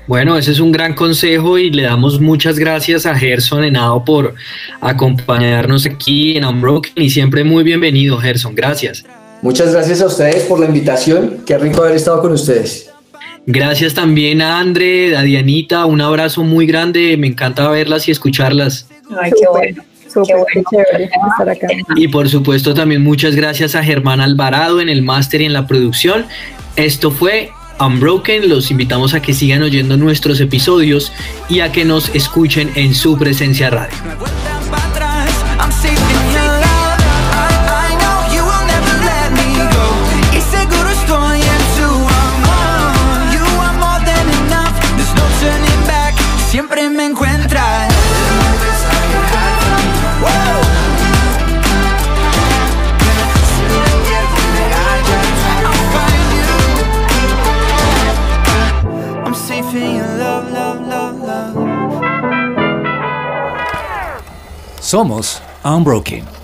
Bueno, 0.07 0.37
ese 0.37 0.51
es 0.51 0.59
un 0.59 0.71
gran 0.71 0.93
consejo 0.93 1.57
y 1.57 1.69
le 1.69 1.83
damos 1.83 2.19
muchas 2.19 2.57
gracias 2.57 3.05
a 3.05 3.15
Gerson 3.15 3.63
Henao 3.63 4.05
por 4.05 4.35
acompañarnos 4.79 5.85
aquí 5.85 6.37
en 6.37 6.45
Unbroken 6.45 6.93
y 6.95 7.09
siempre 7.09 7.43
muy 7.43 7.63
bienvenido, 7.63 8.17
Gerson. 8.17 8.55
Gracias. 8.55 9.03
Muchas 9.41 9.73
gracias 9.73 10.01
a 10.01 10.07
ustedes 10.07 10.43
por 10.43 10.59
la 10.59 10.65
invitación. 10.65 11.39
Qué 11.45 11.57
rico 11.57 11.83
haber 11.83 11.95
estado 11.95 12.21
con 12.21 12.31
ustedes. 12.31 12.89
Gracias 13.45 13.93
también 13.93 14.41
a 14.41 14.59
André, 14.59 15.15
a 15.15 15.21
Dianita. 15.21 15.85
Un 15.85 16.01
abrazo 16.01 16.43
muy 16.43 16.65
grande. 16.65 17.15
Me 17.17 17.27
encanta 17.27 17.69
verlas 17.69 18.07
y 18.07 18.11
escucharlas. 18.11 18.87
Ay, 19.21 19.31
qué 19.31 19.47
bueno. 19.49 19.83
Qué 20.25 20.33
bueno. 20.33 21.85
Y 21.95 22.07
por 22.07 22.29
supuesto 22.29 22.73
también 22.73 23.03
muchas 23.03 23.35
gracias 23.35 23.75
a 23.75 23.83
Germán 23.83 24.21
Alvarado 24.21 24.81
en 24.81 24.89
el 24.89 25.01
máster 25.01 25.41
y 25.41 25.45
en 25.45 25.53
la 25.53 25.67
producción. 25.67 26.25
Esto 26.75 27.11
fue 27.11 27.51
Unbroken. 27.79 28.49
Los 28.49 28.71
invitamos 28.71 29.13
a 29.13 29.21
que 29.21 29.33
sigan 29.33 29.63
oyendo 29.63 29.97
nuestros 29.97 30.39
episodios 30.39 31.11
y 31.49 31.59
a 31.61 31.71
que 31.71 31.85
nos 31.85 32.13
escuchen 32.15 32.71
en 32.75 32.93
su 32.93 33.17
presencia 33.17 33.69
radio. 33.69 33.95
Somos 64.87 65.41
Unbroken. 65.65 66.36